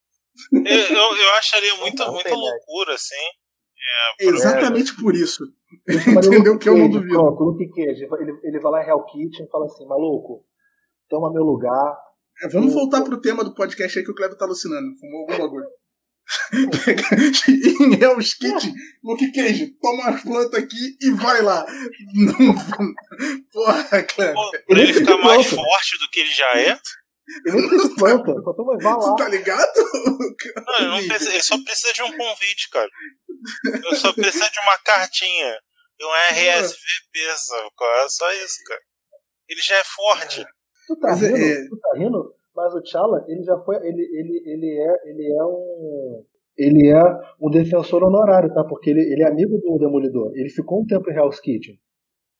Eu, 0.53 0.61
eu, 0.61 1.17
eu 1.17 1.33
acharia 1.39 1.75
muita, 1.77 2.05
não, 2.05 2.13
muita 2.13 2.29
loucura, 2.29 2.93
assim. 2.93 3.15
É, 4.19 4.25
Exatamente 4.25 4.95
por 4.95 5.15
isso. 5.15 5.43
Entendeu 6.15 6.59
que 6.59 6.69
eu 6.69 6.77
não 6.77 6.87
duvido. 6.91 7.11
Pronto, 7.11 7.41
o 7.41 7.45
Luke 7.45 7.67
Cage. 7.69 8.07
Ele, 8.19 8.39
ele 8.43 8.59
vai 8.59 8.71
lá 8.71 8.83
em 8.83 8.87
Hell 8.87 9.03
Kitchen 9.05 9.47
e 9.47 9.49
fala 9.49 9.65
assim: 9.65 9.87
maluco, 9.87 10.45
toma 11.09 11.33
meu 11.33 11.41
lugar. 11.41 11.97
É, 12.43 12.47
vamos 12.49 12.71
voltar 12.71 13.01
pro 13.01 13.19
tema 13.19 13.43
do 13.43 13.55
podcast 13.55 13.97
aí 13.97 14.05
que 14.05 14.11
o 14.11 14.15
Kleber 14.15 14.37
tá 14.37 14.45
alucinando. 14.45 14.95
Fumou 14.99 15.21
algum 15.21 15.37
bagulho 15.39 15.67
em 17.47 18.01
Hell's 18.01 18.33
Kitchen, 18.33 18.73
Luke 19.03 19.31
Cage, 19.31 19.67
toma 19.81 20.09
as 20.09 20.23
plantas 20.23 20.63
aqui 20.63 20.97
e 21.01 21.11
vai 21.11 21.41
lá. 21.41 21.65
Não, 22.13 22.55
porra, 23.51 24.03
Cleber. 24.03 24.35
Pra 24.67 24.79
ele 24.79 24.93
ficar 24.93 25.17
mais 25.17 25.47
forte 25.47 25.97
do 25.99 26.09
que 26.11 26.19
ele 26.19 26.31
já 26.31 26.57
é. 26.59 26.79
Ele 27.45 27.95
planta, 27.97 28.33
só 28.41 28.53
toma, 28.53 28.77
vai 28.77 28.93
lá. 28.93 28.99
Tu 28.99 29.15
tá 29.15 29.27
ligado? 29.29 29.73
Não, 30.65 30.75
ele, 30.79 30.87
não 30.87 31.07
precisa, 31.07 31.31
ele 31.31 31.43
só 31.43 31.63
precisa 31.63 31.93
de 31.93 32.03
um 32.03 32.17
convite, 32.17 32.69
cara. 32.69 32.89
Eu 33.83 33.95
só 33.95 34.13
preciso 34.13 34.51
de 34.51 34.59
uma 34.59 34.77
cartinha. 34.79 35.57
E 35.99 36.05
um 36.05 36.13
RSVP, 36.31 37.37
sabe? 37.37 37.69
É 38.05 38.09
só 38.09 38.31
isso, 38.33 38.63
cara. 38.65 38.81
Ele 39.49 39.61
já 39.61 39.77
é 39.77 39.83
forte. 39.83 40.45
Tu 40.87 40.95
tá 40.99 41.13
rindo? 41.13 41.37
É... 41.37 41.67
Tu 41.67 41.79
tá 41.79 41.89
rindo? 41.97 42.36
Mas 42.57 42.73
o 42.73 42.81
T'Challa, 42.81 43.23
ele 43.27 43.43
já 43.43 43.55
foi, 43.59 43.75
ele, 43.85 44.01
ele, 44.01 44.41
ele 44.47 44.79
é, 44.81 45.09
ele 45.11 45.31
é 45.31 45.43
um, 45.45 46.25
ele 46.57 46.89
é 46.89 47.03
um 47.39 47.51
defensor 47.51 48.03
honorário, 48.03 48.51
tá? 48.51 48.63
Porque 48.63 48.89
ele, 48.89 49.01
ele 49.13 49.21
é 49.21 49.27
amigo 49.27 49.59
do 49.59 49.77
Demolidor. 49.77 50.31
Ele 50.33 50.49
ficou 50.49 50.81
um 50.81 50.85
tempo 50.87 51.07
em 51.07 51.13
Hell's 51.13 51.39
Kitchen. 51.39 51.79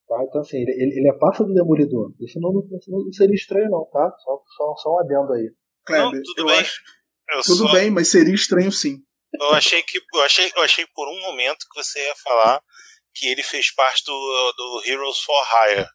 Tá? 0.08 0.18
Então, 0.24 0.42
assim, 0.42 0.58
ele, 0.58 0.72
ele 0.72 1.08
é 1.08 1.20
parça 1.20 1.44
do 1.44 1.54
Demolidor. 1.54 2.14
Isso 2.20 2.40
não, 2.40 2.52
não, 2.52 3.14
seria 3.14 3.36
estranho, 3.36 3.70
não, 3.70 3.86
tá? 3.92 4.12
Só, 4.18 4.42
só, 4.58 4.76
só 4.78 4.96
um 4.96 5.00
adendo 5.02 5.34
aí. 5.34 5.52
Kleber, 5.86 6.14
não, 6.14 6.22
tudo 6.24 6.46
bem. 6.48 6.60
Acho, 6.62 6.82
tudo 7.46 7.68
só... 7.68 7.74
bem, 7.74 7.92
mas 7.92 8.08
seria 8.08 8.34
estranho 8.34 8.72
sim. 8.72 8.98
Eu 9.40 9.52
achei 9.52 9.84
que 9.84 10.00
eu 10.16 10.22
achei, 10.24 10.52
eu 10.56 10.64
achei 10.64 10.88
por 10.96 11.08
um 11.10 11.22
momento 11.22 11.68
que 11.72 11.84
você 11.84 12.00
ia 12.00 12.16
falar 12.24 12.60
que 13.14 13.28
ele 13.28 13.44
fez 13.44 13.72
parte 13.76 14.04
do, 14.04 14.54
do 14.58 14.82
Heroes 14.84 15.20
for 15.20 15.44
Hire. 15.44 15.86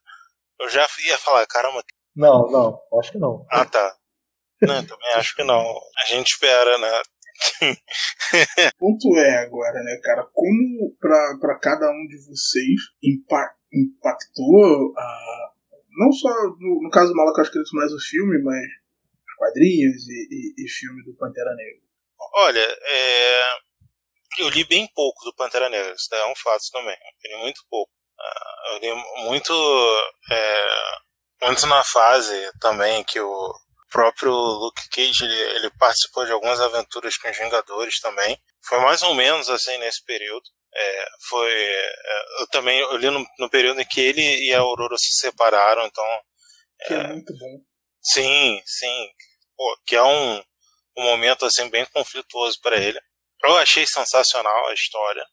Eu 0.60 0.68
já 0.68 0.86
ia 1.08 1.18
falar, 1.18 1.44
caramba. 1.48 1.82
Não, 2.14 2.48
não, 2.52 2.78
acho 3.00 3.10
que 3.10 3.18
não. 3.18 3.44
Ah, 3.50 3.64
tá. 3.64 3.96
Não, 4.66 4.84
também 4.84 5.12
acho 5.16 5.34
que 5.34 5.44
não. 5.44 5.60
A 5.60 6.06
gente 6.06 6.32
espera, 6.32 6.78
né? 6.78 7.02
o 8.74 8.78
ponto 8.78 9.18
é 9.18 9.38
agora, 9.38 9.82
né, 9.82 9.98
cara, 10.02 10.24
como 10.32 10.94
pra 11.00 11.58
cada 11.60 11.90
um 11.90 12.06
de 12.06 12.16
vocês 12.26 12.80
impact, 13.02 13.56
impactou 13.72 14.94
a, 14.96 15.52
não 15.96 16.12
só 16.12 16.28
no, 16.58 16.82
no 16.82 16.90
caso 16.90 17.10
do 17.10 17.16
Malaco, 17.16 17.40
acho 17.40 17.50
que 17.50 17.58
mais 17.74 17.92
o 17.92 17.98
filme, 17.98 18.42
mas 18.42 18.64
os 18.64 19.34
quadrinhos 19.38 20.08
e, 20.08 20.28
e, 20.30 20.64
e 20.64 20.68
filme 20.68 21.02
do 21.04 21.16
Pantera 21.16 21.54
Negra? 21.54 21.82
Olha, 22.34 22.78
é, 22.82 23.42
eu 24.38 24.48
li 24.50 24.64
bem 24.64 24.88
pouco 24.94 25.24
do 25.24 25.34
Pantera 25.34 25.68
Negra, 25.68 25.94
isso 25.94 26.14
é 26.14 26.30
um 26.30 26.36
fato 26.36 26.64
também. 26.70 26.96
Eu 27.24 27.36
li 27.36 27.42
muito 27.42 27.60
pouco. 27.68 27.90
Ah, 28.18 28.72
eu 28.72 28.78
li 28.78 29.04
muito, 29.24 29.52
é, 30.30 31.46
muito 31.46 31.66
na 31.66 31.82
fase 31.82 32.50
também 32.60 33.02
que 33.04 33.20
o 33.20 33.52
próprio 33.92 34.32
Luke 34.32 34.88
Cage 34.88 35.24
ele, 35.24 35.40
ele, 35.56 35.70
participou 35.78 36.24
de 36.24 36.32
algumas 36.32 36.60
aventuras 36.60 37.16
com 37.16 37.30
os 37.30 37.36
Vingadores 37.36 38.00
também. 38.00 38.40
Foi 38.66 38.80
mais 38.80 39.02
ou 39.02 39.14
menos 39.14 39.48
assim 39.50 39.76
nesse 39.78 40.02
período. 40.04 40.42
É, 40.74 41.06
foi 41.28 41.52
é, 41.52 42.40
eu 42.40 42.46
também 42.48 42.80
eu 42.80 42.96
li 42.96 43.10
no, 43.10 43.24
no, 43.38 43.50
período 43.50 43.80
em 43.80 43.84
que 43.84 44.00
ele 44.00 44.22
e 44.22 44.54
a 44.54 44.60
Aurora 44.60 44.96
se 44.96 45.20
separaram, 45.20 45.84
então 45.84 46.04
que 46.86 46.94
é, 46.94 46.96
é 46.96 47.06
muito 47.08 47.32
bom. 47.36 47.60
Sim, 48.02 48.60
sim, 48.64 49.08
Pô, 49.54 49.78
que 49.86 49.94
é 49.94 50.02
um, 50.02 50.38
um 50.96 51.02
momento 51.02 51.44
assim 51.44 51.68
bem 51.68 51.84
conflituoso 51.92 52.58
para 52.62 52.78
ele. 52.78 52.98
Eu 53.44 53.56
achei 53.58 53.86
sensacional 53.86 54.68
a 54.68 54.74
história 54.74 55.24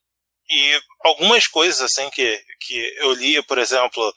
e 0.50 0.80
algumas 1.04 1.46
coisas 1.46 1.80
assim 1.80 2.10
que 2.10 2.38
que 2.60 2.94
eu 2.98 3.12
li, 3.14 3.42
por 3.46 3.56
exemplo, 3.56 4.14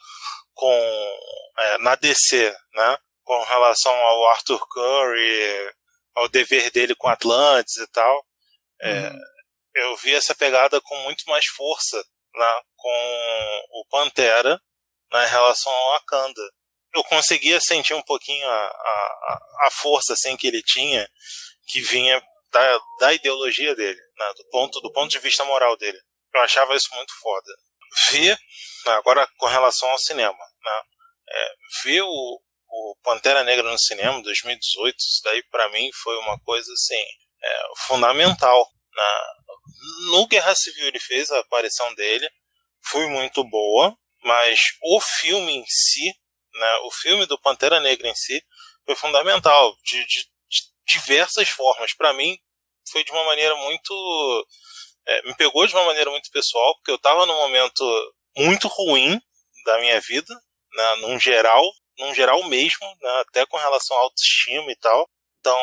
com 0.52 1.16
é, 1.58 1.78
na 1.78 1.94
DC, 1.94 2.54
né? 2.74 2.98
Com 3.24 3.42
relação 3.42 3.92
ao 3.92 4.28
Arthur 4.28 4.66
Curry, 4.68 5.72
ao 6.14 6.28
dever 6.28 6.70
dele 6.70 6.94
com 6.94 7.08
Atlantis 7.08 7.76
e 7.76 7.86
tal. 7.88 8.24
É, 8.80 9.08
uhum. 9.08 9.20
Eu 9.74 9.96
vi 9.96 10.14
essa 10.14 10.34
pegada 10.34 10.80
com 10.80 10.96
muito 10.98 11.24
mais 11.26 11.46
força 11.46 12.04
né, 12.34 12.60
com 12.76 13.62
o 13.70 13.86
Pantera 13.88 14.60
na 15.10 15.24
relação 15.24 15.72
ao 15.72 15.92
Wakanda. 15.92 16.42
Eu 16.94 17.02
conseguia 17.04 17.60
sentir 17.60 17.94
um 17.94 18.02
pouquinho 18.02 18.46
a, 18.48 18.66
a, 18.66 19.66
a 19.66 19.70
força 19.72 20.12
assim, 20.12 20.36
que 20.36 20.46
ele 20.46 20.62
tinha, 20.62 21.08
que 21.66 21.80
vinha 21.80 22.22
da, 22.52 22.80
da 23.00 23.12
ideologia 23.12 23.74
dele, 23.74 24.00
né, 24.16 24.32
do, 24.36 24.48
ponto, 24.50 24.80
do 24.80 24.92
ponto 24.92 25.10
de 25.10 25.18
vista 25.18 25.44
moral 25.44 25.76
dele. 25.76 25.98
Eu 26.32 26.40
achava 26.42 26.76
isso 26.76 26.94
muito 26.94 27.12
foda. 27.20 27.52
Vi, 28.10 28.28
né, 28.28 28.92
agora 28.92 29.28
com 29.38 29.46
relação 29.46 29.88
ao 29.88 29.98
cinema, 29.98 30.38
né, 30.62 30.82
é, 31.30 31.54
ver 31.84 32.02
o, 32.02 32.40
o 32.74 32.96
Pantera 33.02 33.44
Negra 33.44 33.70
no 33.70 33.78
cinema, 33.78 34.20
2018, 34.22 34.96
isso 34.98 35.20
daí 35.22 35.42
para 35.44 35.68
mim 35.70 35.90
foi 36.02 36.16
uma 36.18 36.38
coisa 36.40 36.72
assim 36.72 37.02
é, 37.42 37.62
fundamental. 37.86 38.68
Na, 38.92 39.32
no 40.10 40.26
Guerra 40.26 40.54
Civil 40.54 40.88
ele 40.88 40.98
fez 40.98 41.30
a 41.30 41.38
aparição 41.38 41.94
dele, 41.94 42.28
foi 42.84 43.06
muito 43.06 43.44
boa, 43.48 43.96
mas 44.24 44.60
o 44.82 45.00
filme 45.00 45.54
em 45.54 45.64
si, 45.66 46.12
né, 46.54 46.76
o 46.84 46.90
filme 46.90 47.26
do 47.26 47.40
Pantera 47.40 47.78
Negra 47.80 48.08
em 48.08 48.14
si, 48.14 48.42
foi 48.84 48.96
fundamental 48.96 49.76
de, 49.84 50.04
de, 50.06 50.24
de 50.24 50.62
diversas 50.86 51.48
formas. 51.48 51.94
Para 51.94 52.12
mim, 52.12 52.36
foi 52.90 53.04
de 53.04 53.12
uma 53.12 53.24
maneira 53.24 53.54
muito. 53.56 54.46
É, 55.06 55.22
me 55.22 55.36
pegou 55.36 55.66
de 55.66 55.74
uma 55.74 55.84
maneira 55.84 56.10
muito 56.10 56.30
pessoal, 56.30 56.74
porque 56.76 56.90
eu 56.90 56.96
estava 56.96 57.24
num 57.26 57.34
momento 57.34 57.84
muito 58.36 58.68
ruim 58.68 59.20
da 59.64 59.78
minha 59.78 60.00
vida, 60.00 60.34
né, 60.72 60.96
num 60.96 61.18
geral, 61.20 61.62
num 61.98 62.14
geral 62.14 62.42
mesmo, 62.44 62.86
né, 63.00 63.20
até 63.20 63.46
com 63.46 63.56
relação 63.56 63.96
à 63.96 64.00
autoestima 64.00 64.70
e 64.70 64.76
tal. 64.76 65.08
Então, 65.40 65.58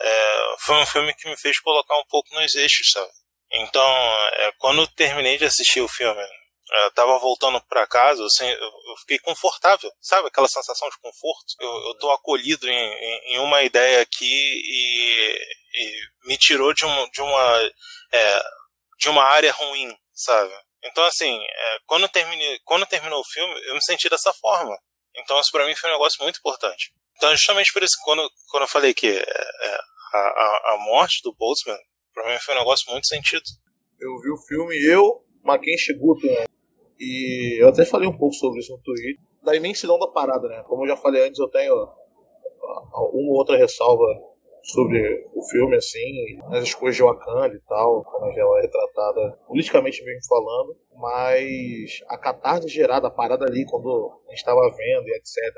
é, 0.00 0.54
foi 0.60 0.76
um 0.76 0.86
filme 0.86 1.14
que 1.14 1.28
me 1.28 1.36
fez 1.36 1.58
colocar 1.60 1.98
um 1.98 2.04
pouco 2.08 2.32
nos 2.34 2.54
eixos, 2.54 2.90
sabe? 2.92 3.10
Então, 3.50 3.82
é, 3.82 4.52
quando 4.58 4.82
eu 4.82 4.86
terminei 4.88 5.38
de 5.38 5.44
assistir 5.44 5.80
o 5.80 5.88
filme, 5.88 6.22
eu 6.70 6.90
tava 6.92 7.18
voltando 7.18 7.60
para 7.62 7.86
casa, 7.86 8.24
assim, 8.24 8.46
eu 8.46 8.96
fiquei 9.00 9.18
confortável, 9.18 9.90
sabe? 10.00 10.28
Aquela 10.28 10.48
sensação 10.48 10.88
de 10.90 10.98
conforto. 10.98 11.54
Eu, 11.60 11.88
eu 11.88 11.98
tô 11.98 12.10
acolhido 12.10 12.68
em, 12.68 12.74
em, 12.74 13.34
em 13.34 13.38
uma 13.38 13.62
ideia 13.62 14.02
aqui 14.02 14.24
e, 14.24 15.38
e, 15.74 16.28
me 16.28 16.36
tirou 16.36 16.74
de, 16.74 16.84
de 17.10 17.22
uma 17.22 17.70
é, 18.12 18.42
de 18.98 19.08
uma 19.08 19.24
área 19.24 19.52
ruim, 19.52 19.96
sabe? 20.12 20.52
Então, 20.84 21.04
assim, 21.04 21.40
é, 21.42 21.78
quando, 21.86 22.08
terminei, 22.08 22.58
quando 22.64 22.86
terminou 22.86 23.20
o 23.20 23.28
filme, 23.28 23.54
eu 23.66 23.74
me 23.74 23.82
senti 23.82 24.08
dessa 24.08 24.32
forma. 24.34 24.76
Então 25.18 25.38
isso 25.40 25.50
para 25.52 25.66
mim 25.66 25.74
foi 25.74 25.90
um 25.90 25.94
negócio 25.94 26.22
muito 26.22 26.38
importante. 26.38 26.92
Então 27.16 27.30
justamente 27.30 27.72
por 27.72 27.82
isso 27.82 27.96
quando, 28.04 28.28
quando 28.50 28.62
eu 28.62 28.68
falei 28.68 28.94
que 28.94 29.06
é, 29.06 29.20
é, 29.20 29.78
a, 30.14 30.18
a, 30.18 30.74
a, 30.74 30.78
morte 30.84 31.20
do 31.22 31.34
Boltzmann, 31.34 31.78
para 32.14 32.30
mim 32.30 32.38
foi 32.38 32.54
um 32.54 32.58
negócio 32.58 32.90
muito 32.90 33.06
sentido. 33.06 33.42
Eu 34.00 34.18
vi 34.20 34.30
o 34.30 34.36
filme, 34.46 34.76
eu, 34.86 35.24
Mackenzie 35.42 35.96
Guto, 35.98 36.26
E 36.98 37.62
eu 37.62 37.68
até 37.68 37.84
falei 37.84 38.08
um 38.08 38.16
pouco 38.16 38.34
sobre 38.34 38.60
isso 38.60 38.72
no 38.72 38.82
Twitter, 38.82 39.16
da 39.42 39.56
imensidão 39.56 39.98
da 39.98 40.08
parada, 40.08 40.48
né? 40.48 40.62
Como 40.66 40.84
eu 40.84 40.88
já 40.88 40.96
falei 40.96 41.26
antes, 41.26 41.38
eu 41.38 41.48
tenho 41.48 41.74
uma 41.74 41.98
ou 43.00 43.36
outra 43.36 43.56
ressalva 43.56 44.04
sobre 44.62 45.26
o 45.34 45.42
filme, 45.48 45.76
assim, 45.76 46.38
as 46.52 46.64
escolhas 46.64 46.96
de 46.96 47.02
Wakanda 47.02 47.54
e 47.54 47.60
tal, 47.60 48.04
como 48.04 48.26
ela 48.26 48.58
é 48.58 48.62
retratada 48.62 49.38
politicamente 49.46 50.04
mesmo 50.04 50.26
falando, 50.28 50.76
mas 50.96 52.00
a 52.08 52.18
catarse 52.18 52.68
gerada, 52.68 53.08
a 53.08 53.10
parada 53.10 53.44
ali, 53.44 53.64
quando 53.64 54.20
a 54.26 54.30
gente 54.30 54.38
estava 54.38 54.60
vendo 54.60 55.08
e 55.08 55.16
etc., 55.16 55.54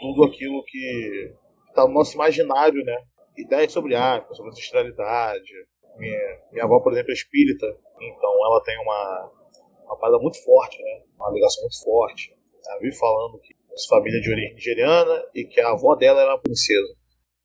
tudo 0.00 0.24
aquilo 0.24 0.62
que 0.64 1.32
está 1.68 1.86
no 1.86 1.94
nosso 1.94 2.14
imaginário, 2.14 2.84
né? 2.84 2.96
Ideias 3.36 3.72
sobre 3.72 3.94
arte, 3.94 4.36
sobre 4.36 4.50
ancestralidade. 4.50 5.52
Minha, 5.96 6.40
minha 6.52 6.64
avó, 6.64 6.80
por 6.80 6.92
exemplo, 6.92 7.10
é 7.10 7.14
espírita, 7.14 7.66
então 7.66 8.30
ela 8.46 8.62
tem 8.62 8.78
uma, 8.80 9.30
uma 9.86 9.98
parada 9.98 10.18
muito 10.18 10.42
forte, 10.44 10.82
né? 10.82 11.02
Uma 11.16 11.30
ligação 11.30 11.62
muito 11.62 11.82
forte. 11.82 12.34
Ela 12.66 12.80
vive 12.80 12.96
falando 12.96 13.38
que 13.40 13.54
é 13.54 13.88
família 13.88 14.20
de 14.20 14.30
origem 14.30 14.54
nigeriana 14.54 15.24
e 15.34 15.44
que 15.44 15.60
a 15.60 15.70
avó 15.70 15.94
dela 15.96 16.20
era 16.20 16.30
uma 16.32 16.40
princesa. 16.40 17.01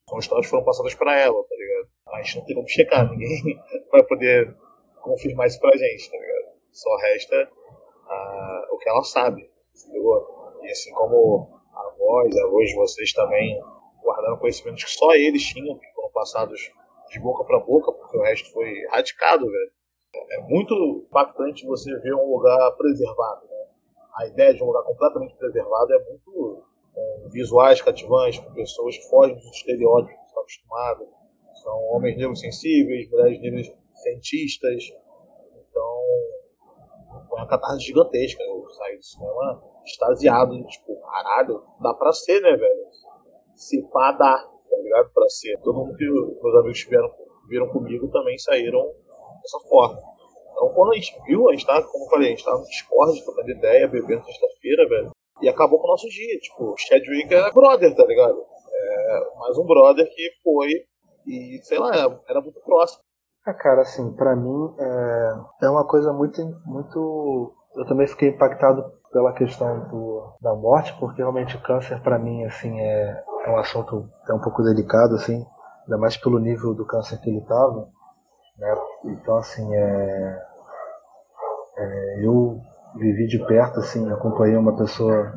São 0.10 0.20
histórias 0.20 0.46
que 0.46 0.52
foram 0.52 0.64
passadas 0.64 0.96
para 0.96 1.20
ela, 1.20 1.44
tá 1.44 1.56
ligado? 1.56 1.90
A 2.08 2.22
gente 2.22 2.38
não 2.38 2.46
tem 2.46 2.56
como 2.56 2.68
checar, 2.68 3.10
ninguém 3.10 3.60
vai 3.92 4.04
poder 4.04 4.56
confirmar 5.02 5.48
isso 5.48 5.60
pra 5.60 5.76
gente, 5.76 6.10
tá 6.10 6.18
ligado? 6.18 6.56
Só 6.72 6.96
resta 6.98 7.44
uh, 7.44 8.74
o 8.76 8.78
que 8.78 8.90
ela 8.90 9.04
sabe, 9.04 9.50
entendeu? 9.76 10.60
E 10.64 10.72
assim 10.72 10.92
como 10.92 11.60
avós, 11.74 12.38
avós 12.38 12.70
de 12.70 12.76
vocês 12.76 13.12
também 13.12 13.60
guardaram 14.02 14.38
conhecimentos 14.38 14.86
que 14.86 14.92
só 14.92 15.14
eles 15.14 15.44
tinham, 15.44 15.78
que 15.78 15.92
foram 15.94 16.10
passados 16.12 16.72
de 17.10 17.20
boca 17.20 17.44
para 17.44 17.60
boca, 17.60 17.92
porque 17.92 18.18
o 18.18 18.22
resto 18.22 18.52
foi 18.52 18.86
radicado, 18.90 19.46
velho. 19.46 19.72
É 20.32 20.42
muito 20.42 20.74
impactante 21.08 21.66
você 21.66 21.94
ver 22.00 22.14
um 22.16 22.32
lugar 22.32 22.72
preservado, 22.78 23.46
né? 23.48 23.68
A 24.16 24.26
ideia 24.26 24.54
de 24.54 24.64
um 24.64 24.68
lugar 24.68 24.84
completamente 24.84 25.36
preservado 25.36 25.94
é 25.94 26.00
muito 26.06 26.64
com 26.98 27.30
visuais 27.30 27.82
cativantes, 27.82 28.40
com 28.40 28.52
pessoas 28.54 28.98
que 28.98 29.10
fogem 29.10 29.36
dos 29.36 29.46
estereótipos 29.46 30.16
que 30.16 30.40
acostumados. 30.40 31.08
São 31.62 31.78
homens 31.92 32.18
negros 32.18 32.40
sensíveis, 32.40 33.10
mulheres 33.12 33.40
negras 33.40 33.72
cientistas. 33.96 34.84
Então, 35.70 36.04
foi 37.30 37.40
uma 37.40 37.48
catarse 37.48 37.86
gigantesca. 37.86 38.42
Eu 38.44 38.68
saí 38.70 38.98
do 38.98 39.04
cinema 39.04 39.64
extasiado, 39.86 40.66
tipo, 40.66 41.00
caralho, 41.02 41.64
dá 41.82 41.94
pra 41.94 42.12
ser, 42.12 42.42
né, 42.42 42.56
velho? 42.56 42.88
Se 43.56 43.82
pá, 43.90 44.12
dá, 44.12 44.38
tá 44.38 44.78
ligado? 44.78 45.12
Pra 45.14 45.30
ser. 45.30 45.58
Todo 45.60 45.78
mundo 45.78 45.96
que 45.96 46.06
meus 46.06 46.56
amigos 46.56 46.80
tiveram, 46.80 47.12
viram 47.48 47.70
comigo 47.70 48.08
também 48.10 48.38
saíram 48.38 48.84
dessa 49.42 49.60
forma. 49.70 50.00
Então, 50.52 50.70
quando 50.74 50.94
a 50.94 50.96
gente 50.96 51.16
viu, 51.26 51.48
a 51.50 51.52
gente 51.54 51.66
tava, 51.66 51.86
como 51.88 52.06
eu 52.06 52.10
falei, 52.10 52.28
a 52.28 52.30
gente 52.32 52.44
tava 52.44 52.58
no 52.58 52.66
Discord, 52.66 53.24
trocando 53.24 53.52
ideia, 53.52 53.88
bebendo 53.88 54.26
sexta-feira, 54.26 54.90
velho. 54.90 55.17
E 55.42 55.50
acabou 55.50 55.80
com 55.80 55.88
o 55.88 55.92
nosso 55.92 56.08
dia. 56.10 56.40
Tipo, 56.40 56.76
Chadwick 56.78 57.34
é 57.34 57.52
brother, 57.52 57.96
tá 57.96 58.06
ligado? 58.06 58.44
É 58.74 59.40
mais 59.40 59.58
um 59.58 59.66
brother 59.66 60.08
que 60.10 60.30
foi 60.44 60.70
e, 61.26 61.60
sei 61.64 61.78
lá, 61.78 61.92
era 62.28 62.42
muito 62.42 62.60
próximo. 62.62 63.02
Ah, 63.46 63.54
cara, 63.54 63.82
assim, 63.82 64.14
para 64.14 64.36
mim 64.36 64.76
é, 64.78 65.66
é 65.66 65.70
uma 65.70 65.88
coisa 65.88 66.12
muito, 66.12 66.42
muito. 66.66 67.54
Eu 67.76 67.86
também 67.86 68.08
fiquei 68.08 68.30
impactado 68.30 68.84
pela 69.12 69.34
questão 69.34 69.88
do, 69.88 70.36
da 70.42 70.54
morte, 70.54 70.94
porque 71.00 71.22
realmente 71.22 71.58
câncer 71.60 72.02
para 72.02 72.20
mim, 72.20 72.44
assim, 72.44 72.80
é, 72.80 73.24
é 73.46 73.50
um 73.50 73.58
assunto 73.58 74.10
é 74.30 74.34
um 74.34 74.42
pouco 74.42 74.64
delicado, 74.64 75.16
assim, 75.16 75.46
ainda 75.84 75.98
mais 75.98 76.18
pelo 76.18 76.40
nível 76.40 76.74
do 76.74 76.86
câncer 76.86 77.20
que 77.22 77.30
ele 77.30 77.42
tava, 77.42 77.88
né? 78.58 78.76
Então, 79.06 79.38
assim, 79.38 79.74
é, 79.74 80.42
é 81.78 82.26
eu 82.26 82.60
vivi 82.96 83.28
de 83.28 83.40
perto, 83.46 83.80
assim, 83.80 84.10
acompanhei 84.12 84.58
uma 84.58 84.76
pessoa 84.76 85.34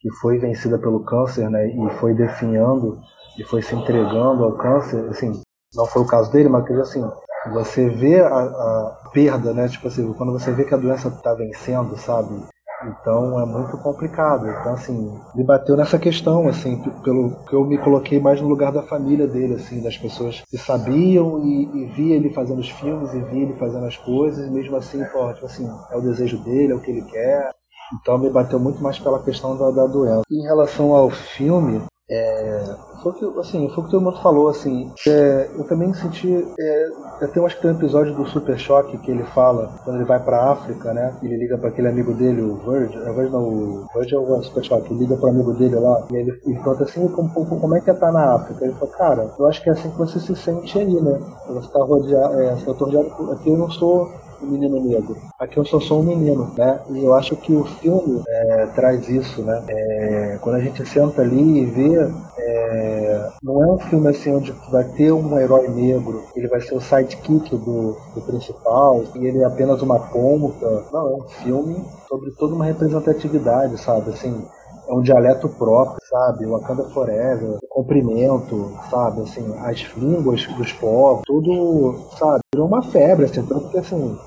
que 0.00 0.10
foi 0.20 0.38
vencida 0.38 0.78
pelo 0.78 1.04
câncer, 1.04 1.50
né, 1.50 1.68
e 1.68 1.90
foi 1.98 2.14
definhando 2.14 2.98
e 3.38 3.44
foi 3.44 3.62
se 3.62 3.74
entregando 3.74 4.44
ao 4.44 4.56
câncer, 4.56 5.08
assim, 5.08 5.40
não 5.74 5.86
foi 5.86 6.02
o 6.02 6.06
caso 6.06 6.30
dele, 6.32 6.48
mas 6.48 6.70
assim, 6.78 7.04
você 7.52 7.88
vê 7.88 8.20
a, 8.20 8.28
a, 8.28 9.10
perda, 9.12 9.52
né, 9.52 9.68
tipo 9.68 9.88
assim, 9.88 10.12
quando 10.14 10.32
você 10.32 10.52
vê 10.52 10.64
que 10.64 10.74
a 10.74 10.78
doença 10.78 11.08
está 11.08 11.34
vencendo, 11.34 11.96
sabe, 11.96 12.42
então 12.84 13.40
é 13.40 13.46
muito 13.46 13.76
complicado. 13.78 14.48
Então, 14.48 14.74
assim, 14.74 15.18
me 15.34 15.44
bateu 15.44 15.76
nessa 15.76 15.98
questão, 15.98 16.48
assim, 16.48 16.80
pelo 17.02 17.30
que 17.44 17.54
eu 17.54 17.64
me 17.64 17.78
coloquei 17.78 18.20
mais 18.20 18.40
no 18.40 18.48
lugar 18.48 18.72
da 18.72 18.82
família 18.82 19.26
dele, 19.26 19.54
assim, 19.54 19.82
das 19.82 19.96
pessoas 19.96 20.42
que 20.48 20.58
sabiam 20.58 21.40
e, 21.44 21.64
e 21.64 21.86
via 21.86 22.16
ele 22.16 22.30
fazendo 22.30 22.60
os 22.60 22.70
filmes 22.70 23.12
e 23.12 23.20
via 23.20 23.42
ele 23.42 23.54
fazendo 23.54 23.86
as 23.86 23.96
coisas, 23.96 24.46
e 24.46 24.50
mesmo 24.50 24.76
assim, 24.76 25.04
pô, 25.06 25.32
tipo 25.32 25.46
assim, 25.46 25.68
é 25.90 25.96
o 25.96 26.02
desejo 26.02 26.38
dele, 26.38 26.72
é 26.72 26.76
o 26.76 26.80
que 26.80 26.90
ele 26.90 27.02
quer. 27.02 27.50
Então 27.94 28.18
me 28.18 28.28
bateu 28.28 28.60
muito 28.60 28.82
mais 28.82 28.98
pela 28.98 29.22
questão 29.22 29.56
da, 29.56 29.70
da 29.70 29.86
doença. 29.86 30.22
Em 30.30 30.42
relação 30.42 30.94
ao 30.94 31.08
filme, 31.08 31.82
é, 32.10 32.74
foi 33.02 33.12
que, 33.12 33.24
assim, 33.38 33.68
foi 33.68 33.82
o 33.82 33.86
que 33.86 33.90
todo 33.90 34.00
mundo 34.00 34.20
falou, 34.22 34.48
assim. 34.48 34.90
É, 35.06 35.50
eu 35.54 35.64
também 35.64 35.92
senti. 35.92 36.46
É, 36.58 36.88
eu 37.20 37.28
tenho, 37.28 37.44
acho 37.44 37.56
que 37.56 37.62
tem 37.62 37.70
um 37.70 37.74
episódio 37.74 38.14
do 38.14 38.26
Super 38.26 38.58
Choque 38.58 38.96
que 38.98 39.10
ele 39.10 39.24
fala, 39.24 39.78
quando 39.84 39.96
ele 39.96 40.06
vai 40.06 40.18
pra 40.18 40.52
África, 40.52 40.94
né? 40.94 41.14
Ele 41.22 41.36
liga 41.36 41.58
para 41.58 41.68
aquele 41.68 41.88
amigo 41.88 42.14
dele, 42.14 42.40
o 42.40 42.56
Virgil. 42.56 43.02
É, 43.02 43.12
Virgil 43.12 43.30
não, 43.30 43.48
o 43.48 43.86
Virgil 43.94 44.26
é 44.26 44.38
o 44.38 44.42
Super 44.42 44.64
Choque. 44.64 44.92
Ele 44.92 45.00
liga 45.00 45.16
pro 45.16 45.28
amigo 45.28 45.52
dele 45.52 45.76
lá 45.76 46.06
e 46.10 46.16
ele, 46.16 46.30
ele 46.46 46.54
pergunta 46.54 46.84
assim: 46.84 47.06
como, 47.08 47.30
como, 47.30 47.76
é 47.76 47.80
que 47.80 47.90
é 47.90 47.94
tá 47.94 48.10
na 48.10 48.34
África? 48.34 48.64
Ele 48.64 48.74
fala, 48.74 48.92
cara, 48.92 49.34
eu 49.38 49.46
acho 49.46 49.62
que 49.62 49.68
é 49.68 49.72
assim 49.72 49.90
que 49.90 49.98
você 49.98 50.18
se 50.18 50.34
sente 50.34 50.78
aí, 50.78 51.00
né? 51.00 51.20
Você 51.48 51.68
tá 51.70 51.84
rodeado. 51.84 52.40
É, 52.40 52.56
eu 52.66 52.74
tô 52.74 52.86
rodeado. 52.86 53.32
Aqui 53.32 53.50
eu 53.50 53.58
não 53.58 53.70
sou 53.70 54.10
o 54.40 54.46
menino 54.46 54.80
negro. 54.80 55.16
Aqui 55.38 55.56
eu 55.56 55.64
só 55.64 55.80
sou 55.80 56.00
um 56.00 56.04
menino, 56.04 56.50
né? 56.56 56.80
E 56.90 57.04
eu 57.04 57.14
acho 57.14 57.36
que 57.36 57.52
o 57.52 57.64
filme 57.64 58.22
é, 58.28 58.66
traz 58.74 59.08
isso, 59.08 59.42
né? 59.42 59.62
É, 59.68 60.38
quando 60.40 60.56
a 60.56 60.60
gente 60.60 60.86
senta 60.86 61.22
ali 61.22 61.60
e 61.60 61.64
vê, 61.66 62.10
é, 62.38 63.28
não 63.42 63.62
é 63.62 63.66
um 63.66 63.78
filme 63.78 64.08
assim 64.08 64.34
onde 64.34 64.52
vai 64.70 64.84
ter 64.84 65.12
um 65.12 65.38
herói 65.38 65.68
negro, 65.68 66.24
ele 66.34 66.48
vai 66.48 66.60
ser 66.60 66.74
o 66.74 66.80
sidekick 66.80 67.56
do, 67.56 67.96
do 68.14 68.20
principal 68.26 69.04
e 69.14 69.26
ele 69.26 69.42
é 69.42 69.44
apenas 69.44 69.82
uma 69.82 69.98
ponta. 69.98 70.84
Não, 70.92 71.08
é 71.08 71.16
um 71.16 71.28
filme 71.28 71.84
sobre 72.08 72.30
toda 72.32 72.54
uma 72.54 72.64
representatividade, 72.64 73.78
sabe? 73.78 74.10
Assim, 74.10 74.44
é 74.88 74.94
um 74.94 75.02
dialeto 75.02 75.48
próprio, 75.50 75.98
sabe? 76.08 76.46
O 76.46 76.52
Wakanda 76.52 76.84
Forever, 76.84 77.58
o 77.62 77.68
comprimento, 77.68 78.72
sabe? 78.90 79.20
Assim, 79.20 79.54
as 79.58 79.80
línguas 79.96 80.46
dos 80.46 80.72
povos, 80.72 81.22
tudo, 81.26 82.00
sabe? 82.18 82.40
Virou 82.54 82.66
uma 82.66 82.82
febre, 82.82 83.26
assim, 83.26 83.44
tanto 83.44 83.68
que, 83.68 83.78
assim, 83.78 84.18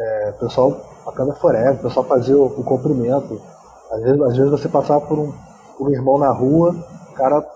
é, 0.00 0.30
o 0.30 0.40
pessoal, 0.40 0.80
Wakanda 1.04 1.34
Forever, 1.34 1.74
o 1.74 1.82
pessoal 1.82 2.06
fazia 2.06 2.36
o, 2.36 2.46
o 2.46 2.64
comprimento. 2.64 3.40
Às 3.92 4.02
vezes, 4.02 4.20
às 4.22 4.36
vezes 4.36 4.50
você 4.50 4.68
passava 4.68 5.00
por 5.02 5.18
um, 5.18 5.32
um 5.78 5.90
irmão 5.90 6.18
na 6.18 6.30
rua, 6.30 6.74
o 7.10 7.14
cara, 7.14 7.46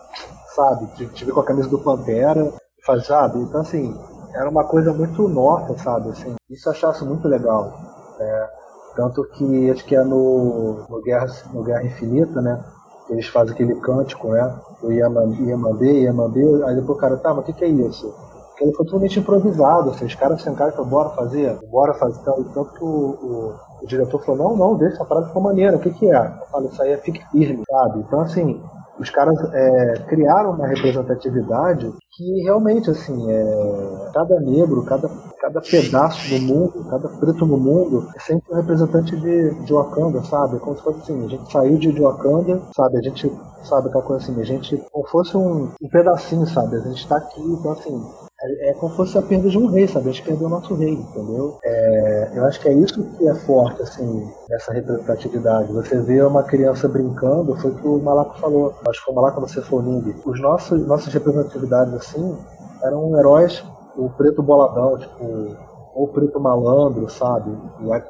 sabe, 0.54 0.86
te, 0.88 1.06
te 1.06 1.24
com 1.32 1.40
a 1.40 1.44
camisa 1.44 1.68
do 1.68 1.78
Pantera, 1.78 2.52
faz, 2.84 3.06
sabe? 3.06 3.38
Então, 3.38 3.62
assim, 3.62 3.98
era 4.34 4.50
uma 4.50 4.64
coisa 4.64 4.92
muito 4.92 5.26
nossa, 5.26 5.76
sabe? 5.78 6.10
Assim, 6.10 6.34
isso 6.50 6.68
eu 6.68 6.72
achasse 6.72 7.04
muito 7.04 7.26
legal. 7.26 7.72
É, 8.20 8.48
tanto 8.96 9.24
que 9.30 9.70
acho 9.70 9.84
que 9.86 9.96
é 9.96 10.04
no, 10.04 10.84
no, 10.88 11.02
Guerra, 11.02 11.26
no 11.52 11.62
Guerra 11.62 11.84
Infinita, 11.84 12.42
né? 12.42 12.62
Eles 13.08 13.26
fazem 13.28 13.54
aquele 13.54 13.74
cântico, 13.76 14.28
né? 14.28 14.54
O 14.82 14.90
Yamandê, 14.90 16.02
Yamandê, 16.02 16.62
aí 16.64 16.74
depois 16.74 16.98
o 16.98 17.00
cara, 17.00 17.16
tá, 17.16 17.32
mas 17.32 17.44
o 17.44 17.46
que, 17.46 17.52
que 17.52 17.64
é 17.64 17.68
isso? 17.68 18.14
Ele 18.60 18.72
foi 18.72 18.86
totalmente 18.86 19.18
improvisado, 19.18 19.90
assim, 19.90 20.04
os 20.04 20.14
caras 20.14 20.42
sentaram 20.42 20.70
e 20.70 20.72
falaram, 20.72 20.90
bora 20.90 21.10
fazer, 21.10 21.58
bora 21.70 21.94
fazer. 21.94 22.20
Então, 22.20 22.44
tanto 22.54 22.72
que 22.74 22.84
o, 22.84 22.86
o, 22.86 23.54
o, 23.82 23.86
diretor 23.86 24.24
falou, 24.24 24.50
não, 24.50 24.56
não, 24.56 24.76
deixa 24.76 24.94
essa 24.94 25.04
parada 25.04 25.26
ficou 25.26 25.42
maneira, 25.42 25.76
o 25.76 25.80
que, 25.80 25.90
que 25.90 26.10
é? 26.10 26.16
Eu 26.16 26.46
falo, 26.50 26.68
isso 26.68 26.80
aí 26.82 26.92
é 26.92 26.96
fique 26.98 27.24
firme, 27.30 27.62
sabe? 27.68 28.00
Então, 28.00 28.20
assim, 28.20 28.60
os 28.98 29.10
caras 29.10 29.36
é, 29.52 29.94
criaram 30.06 30.52
uma 30.52 30.68
representatividade 30.68 31.92
que 32.12 32.42
realmente, 32.42 32.90
assim, 32.90 33.28
é, 33.28 34.10
cada 34.12 34.38
negro, 34.38 34.84
cada, 34.84 35.10
cada 35.40 35.60
pedaço 35.60 36.28
do 36.28 36.40
mundo, 36.40 36.86
cada 36.88 37.08
preto 37.08 37.44
no 37.44 37.56
mundo 37.56 38.08
é 38.14 38.20
sempre 38.20 38.52
um 38.52 38.56
representante 38.56 39.16
de, 39.16 39.54
de 39.64 39.72
Wakanda, 39.72 40.22
sabe? 40.22 40.60
Como 40.60 40.76
se 40.76 40.82
fosse 40.82 41.00
assim, 41.00 41.24
a 41.24 41.28
gente 41.28 41.52
saiu 41.52 41.76
de, 41.76 41.92
de 41.92 42.00
Wakanda, 42.00 42.62
sabe? 42.74 42.98
A 42.98 43.02
gente, 43.02 43.32
sabe, 43.64 43.88
aquela 43.88 44.04
coisa 44.04 44.22
assim, 44.22 44.40
a 44.40 44.44
gente, 44.44 44.76
como 44.92 45.08
fosse 45.08 45.36
um, 45.36 45.70
um 45.82 45.88
pedacinho, 45.88 46.46
sabe? 46.46 46.76
A 46.76 46.80
gente 46.80 47.08
tá 47.08 47.16
aqui, 47.16 47.42
então 47.42 47.72
assim, 47.72 48.00
é, 48.44 48.70
é 48.70 48.74
como 48.74 48.90
se 48.90 48.96
fosse 48.96 49.18
a 49.18 49.22
perda 49.22 49.48
de 49.48 49.58
um 49.58 49.66
rei, 49.66 49.88
sabe? 49.88 50.10
A 50.10 50.12
gente 50.12 50.24
perdeu 50.24 50.46
o 50.46 50.50
nosso 50.50 50.74
rei, 50.74 50.92
entendeu? 50.92 51.58
É, 51.64 52.32
eu 52.34 52.44
acho 52.44 52.60
que 52.60 52.68
é 52.68 52.72
isso 52.72 53.02
que 53.16 53.26
é 53.26 53.34
forte, 53.34 53.82
assim, 53.82 54.30
nessa 54.48 54.72
representatividade. 54.72 55.72
Você 55.72 56.00
vê 56.02 56.22
uma 56.22 56.42
criança 56.42 56.86
brincando, 56.88 57.56
foi 57.56 57.70
o 57.70 57.74
que 57.74 57.88
o 57.88 57.98
Malaco 57.98 58.38
falou, 58.38 58.74
acho 58.88 58.98
que 58.98 59.04
foi 59.04 59.12
o 59.12 59.16
Malaco 59.16 59.40
você 59.40 59.62
Foning. 59.62 60.14
Os 60.24 60.40
nossos, 60.40 60.86
nossas 60.86 61.12
representatividades, 61.12 61.94
assim, 61.94 62.36
eram 62.82 63.18
heróis, 63.18 63.64
o 63.96 64.10
preto 64.10 64.42
boladão, 64.42 64.98
tipo, 64.98 65.56
ou 65.94 66.04
o 66.04 66.08
Preto 66.08 66.40
Malandro, 66.40 67.08
sabe? 67.08 67.56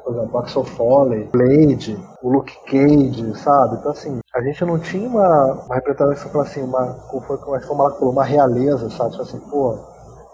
Por 0.03 0.15
exemplo, 0.15 0.39
Axel 0.39 0.63
Foley, 0.63 1.29
Blade, 1.31 1.97
o 2.21 2.29
Luke 2.29 2.57
Cage, 2.65 3.37
sabe? 3.37 3.75
Então, 3.75 3.91
assim, 3.91 4.19
a 4.33 4.41
gente 4.41 4.65
não 4.65 4.79
tinha 4.79 5.07
uma, 5.07 5.53
uma 5.53 5.75
representação, 5.75 6.41
assim, 6.41 6.63
uma, 6.63 6.93
como 7.07 7.21
foi, 7.21 7.37
como 7.37 7.55
o 7.55 7.77
Malaco 7.77 7.99
falou, 7.99 8.11
uma 8.11 8.23
realeza, 8.23 8.89
sabe? 8.89 9.11
Tipo 9.11 9.21
assim, 9.21 9.39
pô, 9.51 9.77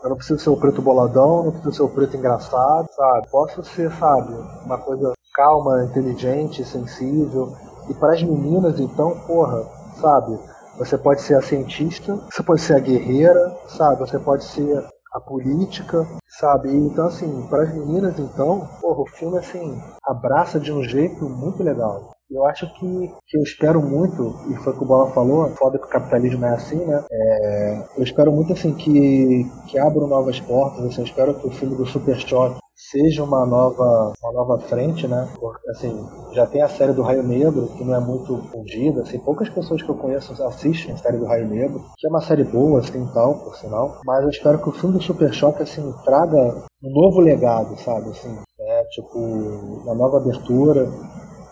eu 0.03 0.09
não 0.09 0.17
preciso 0.17 0.39
ser 0.39 0.49
o 0.49 0.57
preto 0.57 0.81
boladão, 0.81 1.43
não 1.43 1.51
preciso 1.51 1.73
ser 1.73 1.83
o 1.83 1.89
preto 1.89 2.17
engraçado, 2.17 2.87
sabe? 2.95 3.27
Posso 3.29 3.63
ser, 3.63 3.91
sabe, 3.93 4.33
uma 4.65 4.77
coisa 4.77 5.13
calma, 5.33 5.83
inteligente, 5.83 6.65
sensível. 6.65 7.53
E 7.89 7.93
para 7.93 8.13
as 8.13 8.23
meninas, 8.23 8.79
então, 8.79 9.17
porra, 9.27 9.63
sabe? 9.99 10.39
Você 10.77 10.97
pode 10.97 11.21
ser 11.21 11.35
a 11.35 11.41
cientista, 11.41 12.19
você 12.31 12.41
pode 12.41 12.61
ser 12.61 12.75
a 12.75 12.79
guerreira, 12.79 13.55
sabe? 13.67 13.99
Você 13.99 14.17
pode 14.17 14.43
ser 14.43 14.83
a 15.13 15.19
política, 15.19 16.07
sabe? 16.39 16.73
Então, 16.73 17.07
assim, 17.07 17.45
para 17.47 17.63
as 17.63 17.73
meninas, 17.73 18.17
então, 18.17 18.67
porra, 18.81 19.01
o 19.01 19.07
filme, 19.07 19.37
assim, 19.37 19.81
abraça 20.03 20.59
de 20.59 20.71
um 20.71 20.83
jeito 20.83 21.29
muito 21.29 21.61
legal. 21.61 22.11
Eu 22.31 22.45
acho 22.45 22.65
que, 22.75 23.11
que 23.27 23.37
eu 23.37 23.43
espero 23.43 23.81
muito, 23.81 24.33
e 24.49 24.55
foi 24.55 24.71
o 24.71 24.77
que 24.77 24.83
o 24.83 24.87
Bola 24.87 25.11
falou, 25.11 25.49
foda 25.57 25.77
que 25.77 25.85
o 25.85 25.89
capitalismo 25.89 26.45
é 26.45 26.53
assim, 26.53 26.77
né? 26.77 27.03
É, 27.11 27.83
eu 27.97 28.03
espero 28.03 28.31
muito, 28.31 28.53
assim, 28.53 28.73
que, 28.73 29.45
que 29.67 29.77
abram 29.77 30.07
novas 30.07 30.39
portas, 30.39 30.85
assim, 30.85 31.01
eu 31.01 31.05
espero 31.05 31.33
que 31.33 31.47
o 31.47 31.51
filme 31.51 31.75
do 31.75 31.85
Super 31.85 32.17
Choque 32.17 32.61
seja 32.89 33.23
uma 33.23 33.45
nova, 33.45 34.13
uma 34.23 34.31
nova 34.31 34.59
frente, 34.59 35.07
né? 35.07 35.27
Porque, 35.39 35.69
assim, 35.71 36.07
já 36.31 36.47
tem 36.47 36.61
a 36.61 36.69
série 36.69 36.93
do 36.93 37.01
Raio 37.01 37.21
Negro, 37.21 37.67
que 37.77 37.83
não 37.83 37.95
é 37.95 37.99
muito 37.99 38.37
fundida, 38.49 39.01
assim, 39.01 39.19
poucas 39.19 39.49
pessoas 39.49 39.81
que 39.81 39.89
eu 39.89 39.95
conheço 39.95 40.31
assistem 40.43 40.93
a 40.93 40.97
série 40.97 41.17
do 41.17 41.25
Raio 41.25 41.47
Negro, 41.47 41.83
que 41.97 42.07
é 42.07 42.09
uma 42.09 42.21
série 42.21 42.45
boa, 42.45 42.79
assim, 42.79 43.05
tal, 43.13 43.35
por 43.35 43.55
sinal, 43.57 43.99
mas 44.05 44.23
eu 44.23 44.29
espero 44.29 44.57
que 44.57 44.69
o 44.69 44.71
filme 44.71 44.97
do 44.97 45.03
Super 45.03 45.33
Choque, 45.33 45.63
assim, 45.63 45.93
traga 46.05 46.63
um 46.81 46.91
novo 46.91 47.19
legado, 47.19 47.77
sabe, 47.77 48.09
assim, 48.09 48.35
é, 48.59 48.83
tipo, 48.85 49.19
uma 49.19 49.93
nova 49.93 50.17
abertura, 50.17 50.87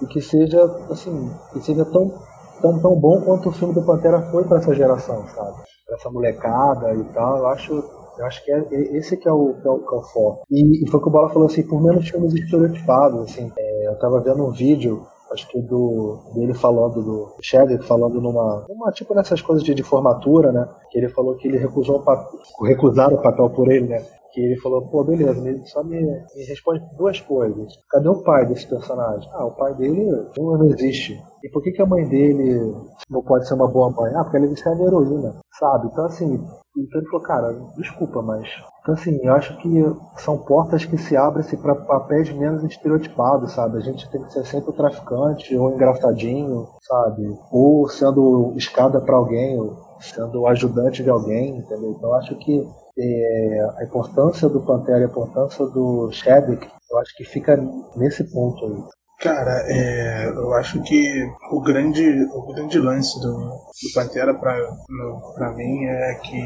e 0.01 0.05
que 0.05 0.21
seja, 0.21 0.63
assim, 0.89 1.31
que 1.53 1.61
seja 1.61 1.85
tão, 1.85 2.13
tão, 2.61 2.79
tão 2.79 2.95
bom 2.95 3.21
quanto 3.21 3.49
o 3.49 3.51
filme 3.51 3.73
do 3.73 3.83
Pantera 3.83 4.21
foi 4.31 4.43
para 4.43 4.57
essa 4.57 4.73
geração, 4.73 5.27
sabe? 5.29 5.57
Pra 5.85 5.95
essa 5.95 6.09
molecada 6.09 6.93
e 6.93 7.03
tal, 7.13 7.37
eu 7.37 7.47
acho, 7.47 7.73
eu 8.17 8.25
acho 8.25 8.43
que 8.43 8.51
é, 8.51 8.65
esse 8.97 9.17
que 9.17 9.27
é 9.27 9.31
o, 9.31 9.55
que 9.61 9.67
é 9.67 9.71
o, 9.71 9.79
que 9.79 9.95
é 9.95 9.97
o 9.97 10.03
foco. 10.03 10.43
E, 10.49 10.83
e, 10.83 10.89
foi 10.89 10.99
o 10.99 11.03
que 11.03 11.09
o 11.09 11.11
Bola 11.11 11.29
falou, 11.29 11.47
assim, 11.47 11.63
por 11.63 11.81
menos 11.81 12.07
filmes 12.07 12.33
estereotipados, 12.33 13.31
assim, 13.31 13.51
é, 13.57 13.87
eu 13.87 13.99
tava 13.99 14.21
vendo 14.21 14.45
um 14.45 14.51
vídeo 14.51 15.05
acho 15.31 15.47
que 15.47 15.61
do 15.61 16.19
dele 16.33 16.53
falando 16.53 17.03
do 17.03 17.35
Chadwick 17.41 17.85
falando 17.85 18.19
numa, 18.19 18.65
numa 18.67 18.91
tipo 18.91 19.13
nessas 19.13 19.41
coisas 19.41 19.63
de, 19.63 19.73
de 19.73 19.83
formatura, 19.83 20.51
né? 20.51 20.67
Que 20.89 20.97
ele 20.97 21.09
falou 21.09 21.35
que 21.35 21.47
ele 21.47 21.57
recusou 21.57 22.01
papel, 22.01 22.39
recusaram 22.63 23.15
o 23.15 23.21
papel 23.21 23.49
por 23.51 23.71
ele, 23.71 23.87
né? 23.87 24.03
Que 24.31 24.41
ele 24.41 24.59
falou, 24.59 24.87
pô, 24.89 25.03
beleza, 25.03 25.47
ele 25.47 25.65
só 25.67 25.83
me, 25.83 25.99
me 25.99 26.43
responde 26.47 26.81
duas 26.97 27.19
coisas. 27.21 27.73
Cadê 27.89 28.09
o 28.09 28.23
pai 28.23 28.45
desse 28.45 28.67
personagem? 28.67 29.29
Ah, 29.33 29.45
o 29.45 29.55
pai 29.55 29.73
dele 29.75 30.05
não 30.37 30.65
existe. 30.65 31.21
E 31.43 31.49
por 31.49 31.63
que, 31.63 31.71
que 31.71 31.81
a 31.81 31.85
mãe 31.85 32.07
dele 32.07 32.73
não 33.09 33.23
pode 33.23 33.47
ser 33.47 33.53
uma 33.53 33.67
boa 33.67 33.89
mãe? 33.91 34.13
Ah, 34.15 34.23
porque 34.23 34.37
ela 34.37 34.45
é 34.45 34.49
em 34.49 34.83
heroína, 34.83 35.35
sabe? 35.57 35.87
Então, 35.87 36.05
assim, 36.05 36.45
então 36.77 37.01
ele 37.01 37.09
falou, 37.09 37.25
cara, 37.25 37.53
desculpa, 37.77 38.21
mas. 38.21 38.47
Então, 38.81 38.93
assim, 38.93 39.19
eu 39.23 39.33
acho 39.33 39.57
que 39.57 39.83
são 40.17 40.37
portas 40.37 40.85
que 40.85 40.97
se 40.97 41.15
abrem 41.15 41.45
para 41.61 41.75
papéis 41.75 42.31
menos 42.31 42.63
estereotipados, 42.63 43.53
sabe? 43.53 43.77
A 43.77 43.81
gente 43.81 44.09
tem 44.09 44.21
que 44.23 44.33
ser 44.33 44.45
sempre 44.45 44.69
o 44.69 44.73
traficante, 44.73 45.55
ou 45.55 45.71
engraçadinho, 45.71 46.67
sabe? 46.81 47.37
Ou 47.51 47.87
sendo 47.89 48.53
escada 48.55 49.01
para 49.01 49.15
alguém, 49.15 49.59
sendo 49.99 50.45
ajudante 50.47 51.03
de 51.03 51.09
alguém, 51.09 51.57
entendeu? 51.57 51.91
Então, 51.97 52.13
acho 52.15 52.35
que 52.37 52.65
é, 52.97 53.69
a 53.77 53.83
importância 53.83 54.49
do 54.49 54.61
Pantera 54.61 54.99
e 54.99 55.03
a 55.03 55.07
importância 55.07 55.65
do 55.65 56.09
Chadwick, 56.11 56.67
eu 56.91 56.97
acho 56.99 57.15
que 57.15 57.23
fica 57.23 57.57
nesse 57.95 58.23
ponto 58.31 58.65
aí. 58.65 58.99
Cara, 59.19 59.65
é, 59.67 60.29
eu 60.29 60.53
acho 60.53 60.81
que 60.83 61.25
o 61.51 61.61
grande, 61.61 62.23
o 62.33 62.53
grande 62.53 62.79
lance 62.79 63.19
do, 63.19 63.33
do 63.33 63.93
Pantera 63.93 64.33
para 64.33 65.51
mim 65.51 65.85
é 65.85 66.15
que 66.23 66.41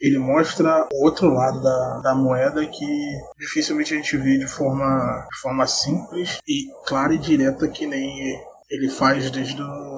ele 0.00 0.18
mostra 0.18 0.86
o 0.92 1.04
outro 1.04 1.28
lado 1.32 1.60
da, 1.60 2.00
da 2.04 2.14
moeda 2.14 2.64
que 2.64 3.18
dificilmente 3.38 3.92
a 3.92 3.96
gente 3.96 4.16
vê 4.18 4.38
de 4.38 4.46
forma, 4.46 5.26
de 5.32 5.40
forma 5.40 5.66
simples 5.66 6.38
e 6.46 6.66
clara 6.86 7.12
e 7.12 7.18
direta 7.18 7.66
que 7.66 7.86
nem 7.86 8.38
ele 8.70 8.88
faz 8.88 9.30
desde 9.30 9.60
o, 9.60 9.95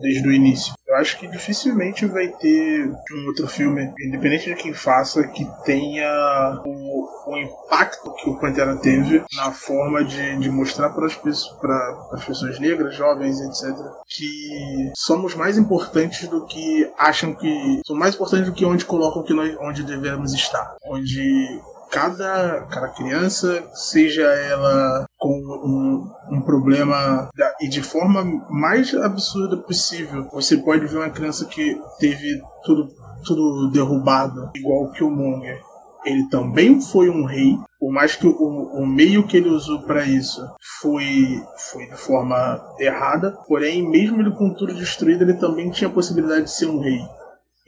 desde 0.00 0.26
o 0.28 0.32
início. 0.32 0.72
Eu 0.86 0.96
acho 0.96 1.18
que 1.18 1.28
dificilmente 1.28 2.04
vai 2.04 2.26
ter 2.26 2.84
um 3.12 3.26
outro 3.28 3.46
filme, 3.46 3.92
independente 4.04 4.46
de 4.46 4.56
quem 4.56 4.74
faça, 4.74 5.22
que 5.28 5.46
tenha 5.64 6.60
o, 6.64 7.30
o 7.30 7.38
impacto 7.38 8.12
que 8.14 8.28
o 8.28 8.36
Pantera 8.40 8.76
teve 8.76 9.22
na 9.36 9.52
forma 9.52 10.02
de, 10.04 10.38
de 10.38 10.50
mostrar 10.50 10.90
para 10.90 11.06
as, 11.06 11.14
pessoas, 11.14 11.56
para 11.60 12.08
as 12.12 12.24
pessoas 12.24 12.58
negras, 12.58 12.96
jovens, 12.96 13.38
etc., 13.40 13.76
que 14.08 14.90
somos 14.96 15.36
mais 15.36 15.56
importantes 15.56 16.28
do 16.28 16.44
que 16.44 16.90
acham 16.98 17.34
que. 17.34 17.80
São 17.86 17.94
mais 17.94 18.16
importantes 18.16 18.46
do 18.46 18.52
que 18.52 18.64
onde 18.64 18.84
colocam 18.84 19.22
que 19.22 19.32
nós, 19.32 19.56
onde 19.60 19.84
devemos 19.84 20.34
estar. 20.34 20.74
Onde 20.84 21.60
cada, 21.90 22.66
cada 22.70 22.88
criança, 22.88 23.62
seja 23.74 24.22
ela 24.22 25.04
com 25.18 25.34
um, 25.34 26.36
um 26.36 26.40
problema 26.40 27.28
da, 27.36 27.54
e 27.60 27.68
de 27.68 27.82
forma 27.82 28.24
mais 28.48 28.94
absurda 28.94 29.56
possível, 29.56 30.28
você 30.32 30.56
pode 30.56 30.86
ver 30.86 30.98
uma 30.98 31.10
criança 31.10 31.44
que 31.46 31.78
teve 31.98 32.40
tudo, 32.64 32.88
tudo 33.24 33.70
derrubado, 33.70 34.50
igual 34.54 34.84
o 34.84 34.92
Killmonger. 34.92 35.60
Ele 36.02 36.26
também 36.30 36.80
foi 36.80 37.10
um 37.10 37.26
rei, 37.26 37.58
por 37.78 37.92
mais 37.92 38.16
que 38.16 38.26
o, 38.26 38.32
o 38.32 38.86
meio 38.86 39.26
que 39.26 39.36
ele 39.36 39.50
usou 39.50 39.82
para 39.82 40.04
isso 40.04 40.40
foi, 40.80 41.42
foi 41.70 41.86
de 41.86 41.96
forma 41.96 42.58
errada, 42.78 43.36
porém, 43.46 43.86
mesmo 43.86 44.20
ele 44.20 44.30
com 44.30 44.54
tudo 44.54 44.72
destruído, 44.74 45.22
ele 45.22 45.34
também 45.34 45.70
tinha 45.70 45.90
a 45.90 45.92
possibilidade 45.92 46.44
de 46.44 46.52
ser 46.52 46.66
um 46.66 46.80
rei. 46.80 47.00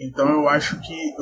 Então 0.01 0.29
eu 0.31 0.49
acho 0.49 0.81
que 0.81 1.15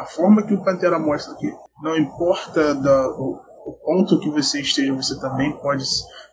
a 0.00 0.06
forma 0.06 0.42
que 0.42 0.54
o 0.54 0.64
Pantera 0.64 0.98
mostra 0.98 1.34
que 1.36 1.50
não 1.82 1.96
importa 1.96 2.74
da, 2.74 3.08
o, 3.10 3.40
o 3.66 3.72
ponto 3.72 4.18
que 4.18 4.30
você 4.30 4.60
esteja, 4.60 4.92
você 4.94 5.18
também 5.20 5.52
pode. 5.58 5.84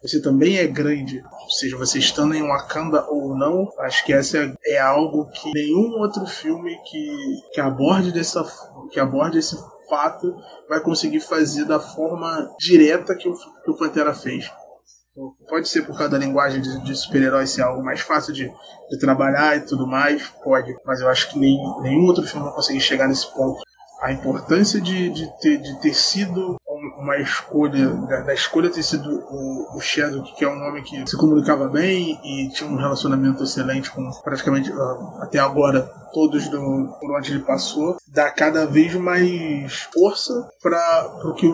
Você 0.02 0.22
também 0.22 0.58
é 0.58 0.68
grande. 0.68 1.24
Seja 1.50 1.78
você 1.78 2.00
estando 2.00 2.34
em 2.34 2.48
Wakanda 2.48 3.06
ou 3.10 3.36
não, 3.36 3.68
acho 3.80 4.06
que 4.06 4.14
essa 4.14 4.38
é, 4.38 4.54
é 4.66 4.80
algo 4.80 5.30
que 5.32 5.52
nenhum 5.54 6.00
outro 6.00 6.26
filme 6.26 6.78
que, 6.90 7.42
que 7.54 7.62
aborde 7.62 8.12
dessa 8.12 8.46
que 8.92 9.00
aborde 9.00 9.40
esse 9.40 9.58
fato 9.90 10.36
vai 10.68 10.82
conseguir 10.82 11.22
fazer 11.22 11.66
da 11.66 11.80
forma 11.80 12.50
direta 12.60 13.16
que 13.16 13.28
o, 13.28 13.34
que 13.34 13.72
o 13.72 13.78
Pantera 13.78 14.14
fez. 14.14 14.50
Pode 15.50 15.68
ser 15.68 15.82
por 15.84 15.98
causa 15.98 16.10
da 16.10 16.18
linguagem 16.18 16.62
de, 16.62 16.84
de 16.84 16.96
super-herói 16.96 17.48
ser 17.48 17.64
algo 17.64 17.84
mais 17.84 18.02
fácil 18.02 18.34
de, 18.34 18.52
de 18.90 19.00
trabalhar 19.00 19.58
e 19.58 19.62
tudo 19.62 19.88
mais, 19.88 20.28
pode, 20.44 20.76
mas 20.86 21.02
eu 21.02 21.10
acho 21.10 21.30
que 21.30 21.40
nem, 21.40 21.58
nenhum 21.82 22.06
outro 22.06 22.24
filme 22.24 22.46
vai 22.46 22.54
conseguir 22.54 22.80
chegar 22.80 23.08
nesse 23.08 23.34
ponto 23.34 23.62
a 24.02 24.12
importância 24.12 24.80
de, 24.80 25.10
de, 25.10 25.28
ter, 25.40 25.58
de 25.58 25.82
ter 25.82 25.94
sido 25.94 26.58
uma 27.00 27.18
escolha, 27.18 27.90
da, 27.90 28.22
da 28.22 28.34
escolha 28.34 28.70
ter 28.70 28.84
sido 28.84 29.10
o, 29.10 29.78
o 29.78 29.82
Shadow, 29.82 30.24
que 30.24 30.46
é 30.46 30.48
um 30.48 30.68
homem 30.68 30.84
que 30.84 31.10
se 31.10 31.18
comunicava 31.18 31.68
bem 31.68 32.20
e 32.24 32.50
tinha 32.50 32.70
um 32.70 32.76
relacionamento 32.76 33.44
excelente 33.44 33.90
com 33.90 34.10
praticamente 34.24 34.72
uh, 34.72 35.22
até 35.22 35.40
agora 35.40 35.82
todos 36.14 36.48
do, 36.48 36.96
por 37.00 37.18
onde 37.18 37.32
ele 37.32 37.44
passou, 37.44 37.98
dá 38.08 38.30
cada 38.32 38.66
vez 38.66 38.94
mais 38.96 39.88
força 39.94 40.34
para 40.62 41.22
o 41.24 41.34
que, 41.34 41.52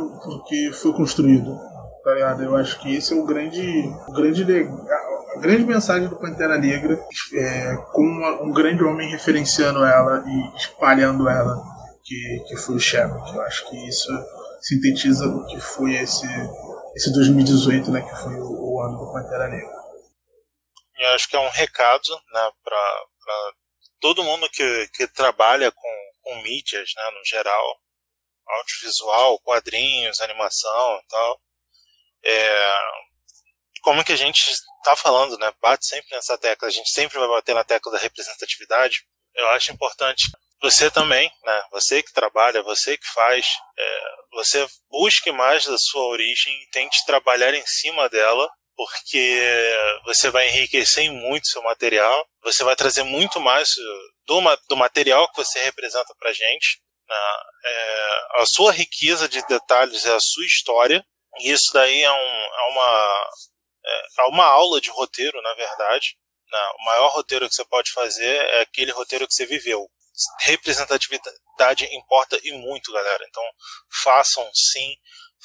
que 0.48 0.72
foi 0.74 0.94
construído. 0.94 1.58
Tá 2.04 2.14
ligado? 2.14 2.44
Eu 2.44 2.56
acho 2.58 2.80
que 2.80 2.96
esse 2.96 3.14
é 3.14 3.16
o 3.16 3.26
grande, 3.26 3.62
o 4.08 4.12
grande 4.12 4.44
a 4.44 5.40
grande 5.40 5.66
mensagem 5.66 6.08
do 6.08 6.20
Pantera 6.20 6.58
Negra, 6.58 7.00
é, 7.34 7.76
com 7.92 8.02
uma, 8.02 8.42
um 8.44 8.52
grande 8.52 8.84
homem 8.84 9.10
referenciando 9.10 9.84
ela 9.84 10.24
e 10.28 10.58
espalhando 10.58 11.28
ela 11.28 11.56
que, 12.04 12.44
que 12.48 12.58
foi 12.58 12.76
o 12.76 12.80
Sherlock. 12.80 13.34
Eu 13.34 13.42
acho 13.42 13.70
que 13.70 13.88
isso 13.88 14.10
sintetiza 14.62 15.26
o 15.26 15.46
que 15.48 15.60
foi 15.60 15.96
esse, 15.96 16.28
esse 16.96 17.12
2018, 17.14 17.92
né, 17.92 18.02
que 18.02 18.16
foi 18.22 18.36
o, 18.36 18.76
o 18.76 18.82
ano 18.82 18.98
do 18.98 19.12
Pantera 19.12 19.48
Negra. 19.48 19.84
Eu 21.00 21.10
acho 21.16 21.28
que 21.28 21.36
é 21.36 21.40
um 21.40 21.50
recado 21.50 22.10
né, 22.32 22.52
para 22.64 23.54
todo 24.00 24.24
mundo 24.24 24.50
que, 24.50 24.88
que 24.94 25.08
trabalha 25.08 25.72
com, 25.72 26.12
com 26.22 26.42
mídias, 26.44 26.92
né, 26.96 27.04
no 27.12 27.26
geral, 27.26 27.80
audiovisual, 28.46 29.40
quadrinhos, 29.40 30.22
animação 30.22 31.00
e 31.04 31.08
tal. 31.10 31.42
É, 32.24 32.80
como 33.82 34.04
que 34.04 34.14
a 34.14 34.18
gente 34.18 34.40
está 34.40 34.96
falando, 34.96 35.38
né, 35.38 35.52
bate 35.62 35.86
sempre 35.86 36.16
nessa 36.16 36.38
tecla, 36.38 36.68
a 36.68 36.72
gente 36.72 36.90
sempre 36.90 37.20
vai 37.20 37.28
bater 37.28 37.54
na 37.54 37.64
tecla 37.64 37.92
da 37.92 37.98
representatividade. 37.98 39.06
Eu 39.36 39.50
acho 39.50 39.72
importante 39.72 40.24
você 40.64 40.90
também, 40.90 41.30
né? 41.44 41.64
Você 41.72 42.02
que 42.02 42.14
trabalha, 42.14 42.64
você 42.64 42.98
que 42.98 43.06
faz, 43.14 43.46
é, 43.78 44.02
você 44.32 44.66
busque 44.90 45.30
mais 45.30 45.66
da 45.66 45.76
sua 45.78 46.06
origem 46.06 46.58
tente 46.72 47.06
trabalhar 47.06 47.54
em 47.54 47.64
cima 47.68 48.08
dela, 48.08 48.50
porque 48.74 49.42
você 50.06 50.30
vai 50.30 50.48
enriquecer 50.48 51.12
muito 51.12 51.50
seu 51.50 51.62
material, 51.64 52.26
você 52.42 52.64
vai 52.64 52.78
trazer 52.78 53.04
muito 53.04 53.42
mais 53.42 53.68
do, 54.26 54.42
do 54.70 54.78
material 54.78 55.30
que 55.30 55.44
você 55.44 55.60
representa 55.60 56.16
para 56.18 56.32
gente. 56.32 56.82
Né? 57.10 57.16
É, 57.66 58.42
a 58.42 58.46
sua 58.46 58.72
riqueza 58.72 59.28
de 59.28 59.46
detalhes 59.46 60.06
é 60.06 60.16
a 60.16 60.20
sua 60.22 60.46
história, 60.46 61.06
e 61.40 61.52
isso 61.52 61.72
daí 61.74 62.04
é, 62.04 62.12
um, 62.12 62.16
é 62.16 62.72
uma, 62.72 63.30
é, 63.86 64.22
é 64.22 64.24
uma 64.26 64.46
aula 64.46 64.80
de 64.80 64.90
roteiro, 64.90 65.42
na 65.42 65.54
verdade. 65.56 66.18
Né? 66.52 66.60
O 66.80 66.86
maior 66.86 67.12
roteiro 67.12 67.48
que 67.48 67.56
você 67.56 67.66
pode 67.66 67.92
fazer 67.92 68.36
é 68.36 68.62
aquele 68.62 68.92
roteiro 68.92 69.28
que 69.28 69.34
você 69.34 69.46
viveu 69.46 69.90
representatividade 70.42 71.86
importa 71.92 72.40
e 72.44 72.52
muito, 72.52 72.92
galera. 72.92 73.26
Então, 73.28 73.44
façam 74.04 74.48
sim, 74.54 74.96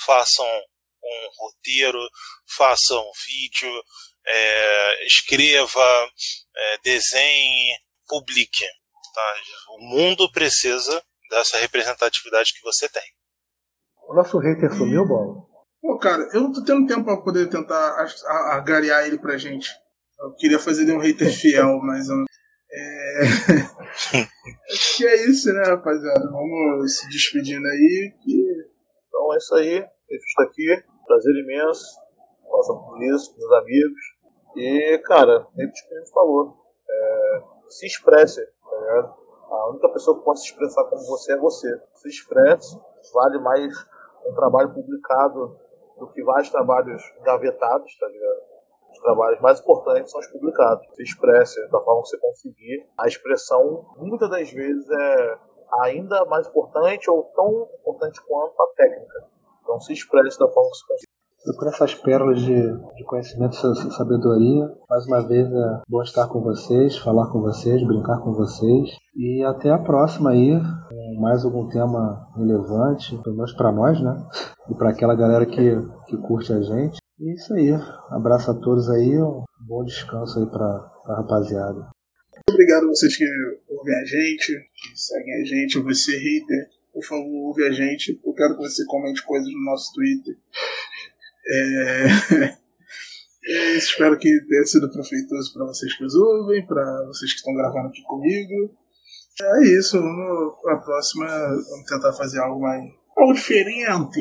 façam 0.04 0.46
um 0.46 1.28
roteiro, 1.38 1.98
faça 2.56 2.94
um 2.94 3.10
vídeo, 3.26 3.84
é, 4.26 5.06
escreva, 5.06 6.10
é, 6.54 6.78
desenhe, 6.78 7.78
publique. 8.06 8.66
Tá? 9.14 9.34
O 9.70 9.80
mundo 9.80 10.30
precisa 10.30 11.02
dessa 11.30 11.56
representatividade 11.58 12.52
que 12.52 12.62
você 12.62 12.88
tem. 12.88 13.10
O 14.08 14.14
nosso 14.14 14.38
hater 14.38 14.70
sumiu, 14.70 15.06
Bola? 15.06 15.47
Pô, 15.88 15.96
cara, 15.96 16.28
eu 16.34 16.42
não 16.42 16.52
tô 16.52 16.62
tendo 16.62 16.86
tempo 16.86 17.02
pra 17.02 17.16
poder 17.16 17.48
tentar 17.48 17.96
agariar 18.52 19.06
ele 19.06 19.18
pra 19.18 19.38
gente. 19.38 19.70
Eu 20.20 20.34
queria 20.34 20.58
fazer 20.58 20.82
ele 20.82 20.92
um 20.92 20.98
hater 20.98 21.32
fiel, 21.32 21.78
mas 21.78 22.10
eu... 22.10 22.24
É... 22.70 23.22
Acho 24.70 24.96
que 24.98 25.06
é 25.06 25.30
isso, 25.30 25.50
né, 25.50 25.62
rapaziada? 25.62 26.30
Vamos 26.30 26.94
se 26.94 27.08
despedindo 27.08 27.66
aí. 27.66 28.14
Que... 28.20 28.68
Então 29.08 29.32
é 29.32 29.38
isso 29.38 29.54
aí. 29.54 29.78
Eu 29.78 30.16
estou 30.18 30.44
aqui. 30.44 30.84
Prazer 31.06 31.34
imenso. 31.42 31.86
Passando 32.50 32.84
por 32.84 33.02
isso, 33.02 33.34
meus 33.38 33.52
amigos. 33.52 34.00
E, 34.56 34.98
cara, 35.06 35.46
repete 35.56 35.84
o 35.86 35.88
que 35.88 35.94
a 35.94 35.98
gente 36.00 36.12
falou. 36.12 36.54
É... 36.86 37.42
Se 37.70 37.86
expresse, 37.86 38.44
tá 38.44 38.78
ligado? 38.78 39.14
A 39.50 39.70
única 39.70 39.88
pessoa 39.88 40.18
que 40.18 40.24
pode 40.26 40.40
se 40.40 40.48
expressar 40.48 40.84
como 40.84 41.02
você 41.06 41.32
é 41.32 41.38
você. 41.38 41.80
Se 41.94 42.08
expresse. 42.10 42.78
Vale 43.14 43.38
mais 43.38 43.72
um 44.26 44.34
trabalho 44.34 44.74
publicado 44.74 45.66
do 45.98 46.10
que 46.12 46.22
vários 46.22 46.50
trabalhos 46.50 47.02
gavetados, 47.22 47.98
tá 47.98 48.06
ligado? 48.08 48.40
Os 48.90 48.98
trabalhos 49.00 49.40
mais 49.40 49.60
importantes 49.60 50.10
são 50.10 50.20
os 50.20 50.26
publicados. 50.28 50.86
Se 50.94 51.02
expresse 51.02 51.60
da 51.70 51.80
forma 51.80 52.02
que 52.02 52.08
você 52.08 52.18
conseguir. 52.18 52.88
A 52.98 53.06
expressão, 53.06 53.86
muitas 53.96 54.30
das 54.30 54.50
vezes, 54.50 54.88
é 54.90 55.38
ainda 55.82 56.24
mais 56.26 56.48
importante 56.48 57.10
ou 57.10 57.24
tão 57.34 57.68
importante 57.80 58.20
quanto 58.26 58.60
a 58.62 58.66
técnica. 58.74 59.28
Então 59.62 59.78
se 59.80 59.92
expresse 59.92 60.38
da 60.38 60.48
forma 60.48 60.70
que 60.70 60.76
você 60.76 60.86
conseguir. 60.86 61.17
Procura 61.48 61.70
essas 61.70 61.94
pérolas 61.94 62.42
de, 62.42 62.54
de 62.54 63.04
conhecimento 63.06 63.54
e 63.54 63.94
sabedoria. 63.96 64.68
Mais 64.86 65.06
uma 65.06 65.26
vez 65.26 65.50
é 65.50 65.80
bom 65.88 66.02
estar 66.02 66.28
com 66.28 66.42
vocês, 66.42 66.98
falar 66.98 67.32
com 67.32 67.40
vocês, 67.40 67.82
brincar 67.86 68.20
com 68.20 68.34
vocês. 68.34 68.90
E 69.16 69.42
até 69.44 69.70
a 69.70 69.78
próxima 69.78 70.32
aí, 70.32 70.60
com 70.90 71.20
mais 71.22 71.46
algum 71.46 71.66
tema 71.66 72.28
relevante, 72.36 73.16
pelo 73.22 73.36
menos 73.36 73.54
para 73.54 73.72
nós, 73.72 73.98
né? 73.98 74.28
E 74.70 74.74
para 74.74 74.90
aquela 74.90 75.14
galera 75.14 75.46
que, 75.46 75.74
que 76.06 76.18
curte 76.18 76.52
a 76.52 76.60
gente. 76.60 76.98
E 77.18 77.30
é 77.30 77.34
isso 77.34 77.54
aí. 77.54 77.72
Abraço 78.10 78.50
a 78.50 78.54
todos 78.54 78.90
aí, 78.90 79.18
um 79.18 79.42
bom 79.66 79.82
descanso 79.84 80.38
aí 80.38 80.46
pra, 80.50 80.80
pra 81.02 81.16
rapaziada. 81.16 81.88
Obrigado 82.50 82.84
a 82.84 82.88
vocês 82.88 83.16
que 83.16 83.24
ouvem 83.70 83.94
a 83.94 84.04
gente, 84.04 84.52
que 84.52 85.00
seguem 85.00 85.40
a 85.40 85.44
gente, 85.46 85.78
você 85.80 86.12
hater, 86.12 86.68
por 86.92 87.02
favor, 87.04 87.46
ouve 87.46 87.64
a 87.64 87.72
gente. 87.72 88.20
Eu 88.22 88.34
quero 88.34 88.54
que 88.54 88.60
você 88.60 88.84
comente 88.84 89.24
coisas 89.24 89.48
no 89.50 89.64
nosso 89.64 89.94
Twitter. 89.94 90.36
É... 91.50 92.58
é 93.46 93.76
espero 93.76 94.18
que 94.18 94.28
tenha 94.48 94.64
sido 94.64 94.90
proveitoso 94.90 95.52
para 95.54 95.66
vocês 95.66 95.96
que 95.96 96.02
nos 96.02 96.14
ouvem, 96.14 96.66
para 96.66 97.06
vocês 97.06 97.32
que 97.32 97.38
estão 97.38 97.54
gravando 97.54 97.88
aqui 97.88 98.02
comigo. 98.02 98.76
É 99.40 99.78
isso, 99.78 99.96
a 100.66 100.76
próxima, 100.78 101.26
vamos 101.26 101.86
tentar 101.86 102.12
fazer 102.12 102.40
algo 102.40 102.60
mais 102.60 102.82
algo 103.16 103.34
diferente. 103.34 104.20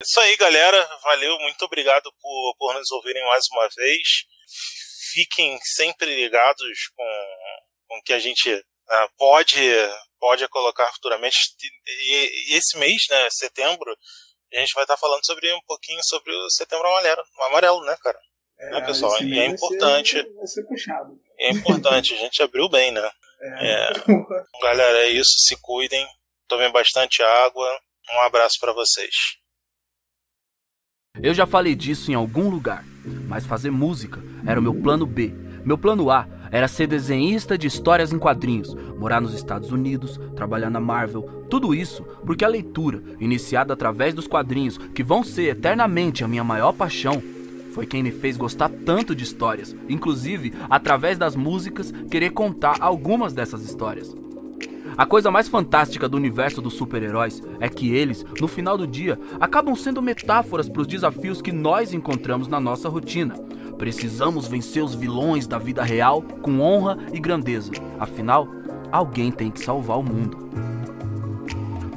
Isso 0.00 0.20
aí, 0.20 0.36
galera. 0.36 0.88
Valeu, 1.02 1.38
muito 1.40 1.64
obrigado 1.64 2.12
por, 2.20 2.56
por 2.56 2.74
nos 2.74 2.90
ouvirem 2.92 3.24
mais 3.26 3.44
uma 3.50 3.68
vez. 3.76 4.26
Fiquem 5.12 5.58
sempre 5.62 6.14
ligados 6.14 6.88
com, 6.94 7.96
o 7.96 8.02
que 8.04 8.12
a 8.12 8.18
gente 8.18 8.52
uh, 8.54 9.10
pode, 9.16 9.60
pode 10.20 10.46
colocar 10.48 10.92
futuramente. 10.92 11.38
E, 11.86 12.56
esse 12.56 12.76
mês, 12.78 13.06
né, 13.10 13.28
setembro, 13.30 13.92
a 14.56 14.60
gente 14.60 14.74
vai 14.74 14.84
estar 14.84 14.96
falando 14.96 15.24
sobre 15.24 15.52
um 15.52 15.60
pouquinho 15.66 16.00
sobre 16.04 16.32
o 16.32 16.50
setembro 16.50 16.86
amarelo, 16.88 17.22
amarelo 17.48 17.84
né, 17.84 17.96
cara? 18.02 18.18
É, 18.58 18.70
né, 18.70 18.80
pessoal? 18.86 19.22
E 19.22 19.38
é 19.38 19.46
importante. 19.46 20.14
Vai 20.14 20.24
ser, 20.24 20.34
vai 20.34 20.46
ser 20.46 20.62
puxado. 20.64 21.20
É 21.38 21.50
importante, 21.50 22.14
a 22.14 22.16
gente 22.16 22.42
abriu 22.42 22.68
bem, 22.68 22.90
né? 22.90 23.10
É. 23.40 23.88
é. 23.88 23.92
Galera, 24.62 24.98
é 25.06 25.10
isso. 25.10 25.38
Se 25.38 25.56
cuidem, 25.60 26.06
tomem 26.48 26.70
bastante 26.72 27.22
água. 27.22 27.68
Um 28.12 28.20
abraço 28.22 28.58
para 28.58 28.72
vocês. 28.72 29.14
Eu 31.22 31.34
já 31.34 31.46
falei 31.46 31.74
disso 31.74 32.10
em 32.10 32.14
algum 32.14 32.48
lugar, 32.48 32.84
mas 33.26 33.44
fazer 33.44 33.70
música 33.70 34.20
era 34.46 34.58
o 34.58 34.62
meu 34.62 34.74
plano 34.74 35.04
B. 35.04 35.32
Meu 35.64 35.76
plano 35.76 36.10
A 36.10 36.26
era 36.50 36.68
ser 36.68 36.86
desenhista 36.86 37.58
de 37.58 37.66
histórias 37.66 38.12
em 38.12 38.18
quadrinhos, 38.18 38.74
morar 38.98 39.20
nos 39.20 39.34
Estados 39.34 39.70
Unidos, 39.70 40.20
trabalhar 40.34 40.70
na 40.70 40.80
Marvel, 40.80 41.22
tudo 41.48 41.74
isso 41.74 42.02
porque 42.26 42.44
a 42.44 42.48
leitura, 42.48 43.02
iniciada 43.20 43.72
através 43.72 44.12
dos 44.14 44.26
quadrinhos, 44.26 44.76
que 44.76 45.02
vão 45.02 45.22
ser 45.22 45.50
eternamente 45.50 46.24
a 46.24 46.28
minha 46.28 46.44
maior 46.44 46.72
paixão, 46.72 47.22
foi 47.72 47.86
quem 47.86 48.02
me 48.02 48.10
fez 48.10 48.36
gostar 48.36 48.68
tanto 48.68 49.14
de 49.14 49.22
histórias, 49.22 49.74
inclusive 49.88 50.52
através 50.68 51.16
das 51.16 51.36
músicas, 51.36 51.92
querer 52.10 52.30
contar 52.30 52.76
algumas 52.80 53.32
dessas 53.32 53.62
histórias. 53.62 54.14
A 54.96 55.06
coisa 55.06 55.30
mais 55.30 55.46
fantástica 55.46 56.08
do 56.08 56.16
universo 56.16 56.60
dos 56.60 56.74
super-heróis 56.74 57.40
é 57.60 57.68
que 57.68 57.94
eles, 57.94 58.26
no 58.40 58.48
final 58.48 58.76
do 58.76 58.84
dia, 58.84 59.16
acabam 59.38 59.76
sendo 59.76 60.02
metáforas 60.02 60.68
para 60.68 60.82
os 60.82 60.88
desafios 60.88 61.40
que 61.40 61.52
nós 61.52 61.92
encontramos 61.92 62.48
na 62.48 62.58
nossa 62.58 62.88
rotina. 62.88 63.36
Precisamos 63.78 64.48
vencer 64.48 64.82
os 64.82 64.96
vilões 64.96 65.46
da 65.46 65.56
vida 65.56 65.84
real 65.84 66.20
com 66.20 66.60
honra 66.60 66.98
e 67.12 67.20
grandeza. 67.20 67.70
Afinal, 68.00 68.48
alguém 68.90 69.30
tem 69.30 69.50
que 69.50 69.64
salvar 69.64 69.98
o 69.98 70.02
mundo. 70.02 70.48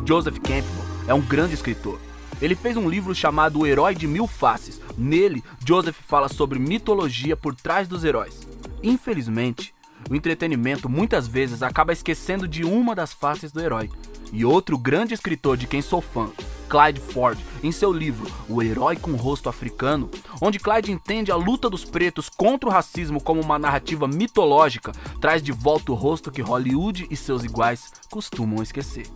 Joseph 0.06 0.39
Campbell 0.39 0.86
é 1.08 1.14
um 1.14 1.22
grande 1.22 1.54
escritor. 1.54 2.00
Ele 2.42 2.56
fez 2.56 2.76
um 2.76 2.89
livro 2.89 3.14
chamado 3.14 3.60
O 3.60 3.68
Herói 3.68 3.94
de 3.94 4.08
Mil 4.08 4.26
Faces. 4.26 4.82
Nele, 4.98 5.44
Joseph 5.66 5.98
fala 6.08 6.28
sobre 6.28 6.58
mitologia 6.58 7.38
por 7.38 7.56
trás 7.56 7.88
dos 7.88 8.04
heróis. 8.04 8.48
Infelizmente, 8.82 9.74
o 10.12 10.16
entretenimento 10.16 10.89
muitas 10.89 11.26
vezes 11.26 11.64
acaba 11.64 11.93
esquecendo 11.93 12.45
de 12.45 12.66
uma 12.66 12.93
das 12.93 13.14
faces 13.14 13.49
do 13.49 13.62
herói. 13.62 13.89
E 14.34 14.43
outro 14.43 14.78
grande 14.78 15.14
escritor 15.14 15.55
de 15.55 15.66
quem 15.66 15.82
sou 15.82 16.01
fã, 16.01 16.30
Clyde 16.68 16.99
Ford, 16.99 17.39
em 17.64 17.72
seu 17.72 17.93
livro 17.93 18.30
O 18.49 18.62
Herói 18.62 18.97
com 18.97 19.12
o 19.12 19.16
Rosto 19.16 19.47
Africano, 19.47 20.12
onde 20.41 20.59
Clyde 20.59 20.91
entende 20.91 21.32
a 21.32 21.38
luta 21.38 21.70
dos 21.70 21.86
pretos 21.86 22.28
contra 22.28 22.68
o 22.68 22.72
racismo 22.72 23.24
como 23.24 23.39
uma 23.39 23.57
narrativa 23.57 24.05
mitológica, 24.05 24.91
traz 25.22 25.41
de 25.41 25.53
volta 25.53 25.93
o 25.93 25.95
rosto 25.95 26.30
que 26.30 26.41
Hollywood 26.41 27.07
e 27.09 27.16
seus 27.16 27.45
iguais 27.45 27.89
costumam 28.09 28.62
esquecer. 28.62 29.07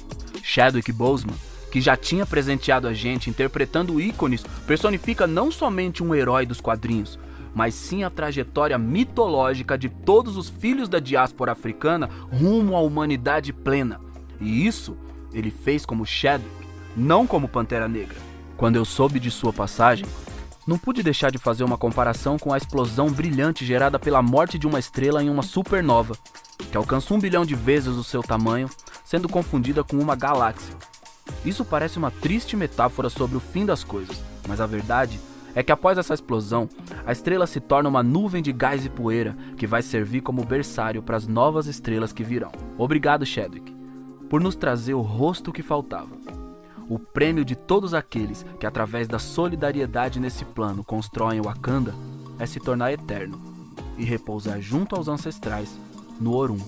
Chadwick 0.41 0.93
Boseman 0.93 1.35
que 1.75 1.81
já 1.81 1.97
tinha 1.97 2.25
presenteado 2.25 2.87
a 2.87 2.93
gente 2.93 3.29
interpretando 3.29 3.99
ícones, 3.99 4.45
personifica 4.65 5.27
não 5.27 5.51
somente 5.51 6.01
um 6.01 6.15
herói 6.15 6.45
dos 6.45 6.61
quadrinhos, 6.61 7.19
mas 7.55 7.73
sim 7.73 8.03
a 8.03 8.09
trajetória 8.09 8.77
mitológica 8.77 9.77
de 9.77 9.87
todos 9.87 10.35
os 10.35 10.49
filhos 10.49 10.89
da 10.89 10.99
diáspora 10.99 11.53
africana 11.53 12.09
rumo 12.29 12.75
à 12.75 12.81
humanidade 12.81 13.53
plena. 13.53 14.01
E 14.41 14.67
isso 14.67 14.97
ele 15.33 15.49
fez 15.49 15.85
como 15.85 16.05
Chadwick, 16.05 16.67
não 16.95 17.25
como 17.25 17.47
Pantera 17.47 17.87
Negra. 17.87 18.17
Quando 18.57 18.75
eu 18.75 18.83
soube 18.83 19.19
de 19.19 19.31
sua 19.31 19.53
passagem, 19.53 20.05
não 20.67 20.77
pude 20.77 21.01
deixar 21.01 21.31
de 21.31 21.37
fazer 21.37 21.63
uma 21.63 21.77
comparação 21.77 22.37
com 22.37 22.53
a 22.53 22.57
explosão 22.57 23.09
brilhante 23.09 23.65
gerada 23.65 23.97
pela 23.97 24.21
morte 24.21 24.59
de 24.59 24.67
uma 24.67 24.79
estrela 24.79 25.23
em 25.23 25.29
uma 25.29 25.43
supernova, 25.43 26.15
que 26.71 26.75
alcança 26.75 27.13
um 27.13 27.19
bilhão 27.19 27.45
de 27.45 27.55
vezes 27.55 27.95
o 27.95 28.03
seu 28.03 28.21
tamanho, 28.21 28.69
sendo 29.05 29.29
confundida 29.29 29.83
com 29.83 29.97
uma 29.97 30.15
galáxia. 30.15 30.75
Isso 31.45 31.63
parece 31.63 31.97
uma 31.97 32.11
triste 32.11 32.57
metáfora 32.57 33.09
sobre 33.09 33.37
o 33.37 33.39
fim 33.39 33.65
das 33.65 33.83
coisas, 33.83 34.21
mas 34.47 34.59
a 34.59 34.65
verdade 34.65 35.19
é 35.19 35.34
que 35.63 35.71
após 35.71 35.97
essa 35.97 36.13
explosão, 36.13 36.67
a 37.05 37.11
estrela 37.11 37.47
se 37.47 37.59
torna 37.59 37.87
uma 37.87 38.03
nuvem 38.03 38.43
de 38.43 38.51
gás 38.51 38.85
e 38.85 38.89
poeira 38.89 39.35
que 39.55 39.65
vai 39.65 39.81
servir 39.81 40.21
como 40.21 40.43
berçário 40.43 41.01
para 41.01 41.15
as 41.15 41.27
novas 41.27 41.67
estrelas 41.67 42.11
que 42.11 42.23
virão. 42.23 42.51
Obrigado, 42.77 43.25
Chadwick, 43.25 43.73
por 44.29 44.41
nos 44.41 44.55
trazer 44.55 44.93
o 44.93 45.01
rosto 45.01 45.53
que 45.53 45.63
faltava. 45.63 46.15
O 46.89 46.99
prêmio 46.99 47.43
de 47.43 47.55
todos 47.55 47.93
aqueles 47.93 48.45
que, 48.59 48.65
através 48.65 49.07
da 49.07 49.17
solidariedade 49.17 50.19
nesse 50.19 50.45
plano, 50.45 50.83
constroem 50.83 51.41
Wakanda 51.41 51.95
é 52.37 52.45
se 52.45 52.59
tornar 52.59 52.91
eterno 52.91 53.41
e 53.97 54.03
repousar 54.03 54.61
junto 54.61 54.95
aos 54.95 55.07
ancestrais 55.07 55.75
no 56.19 56.35
Orum. 56.35 56.59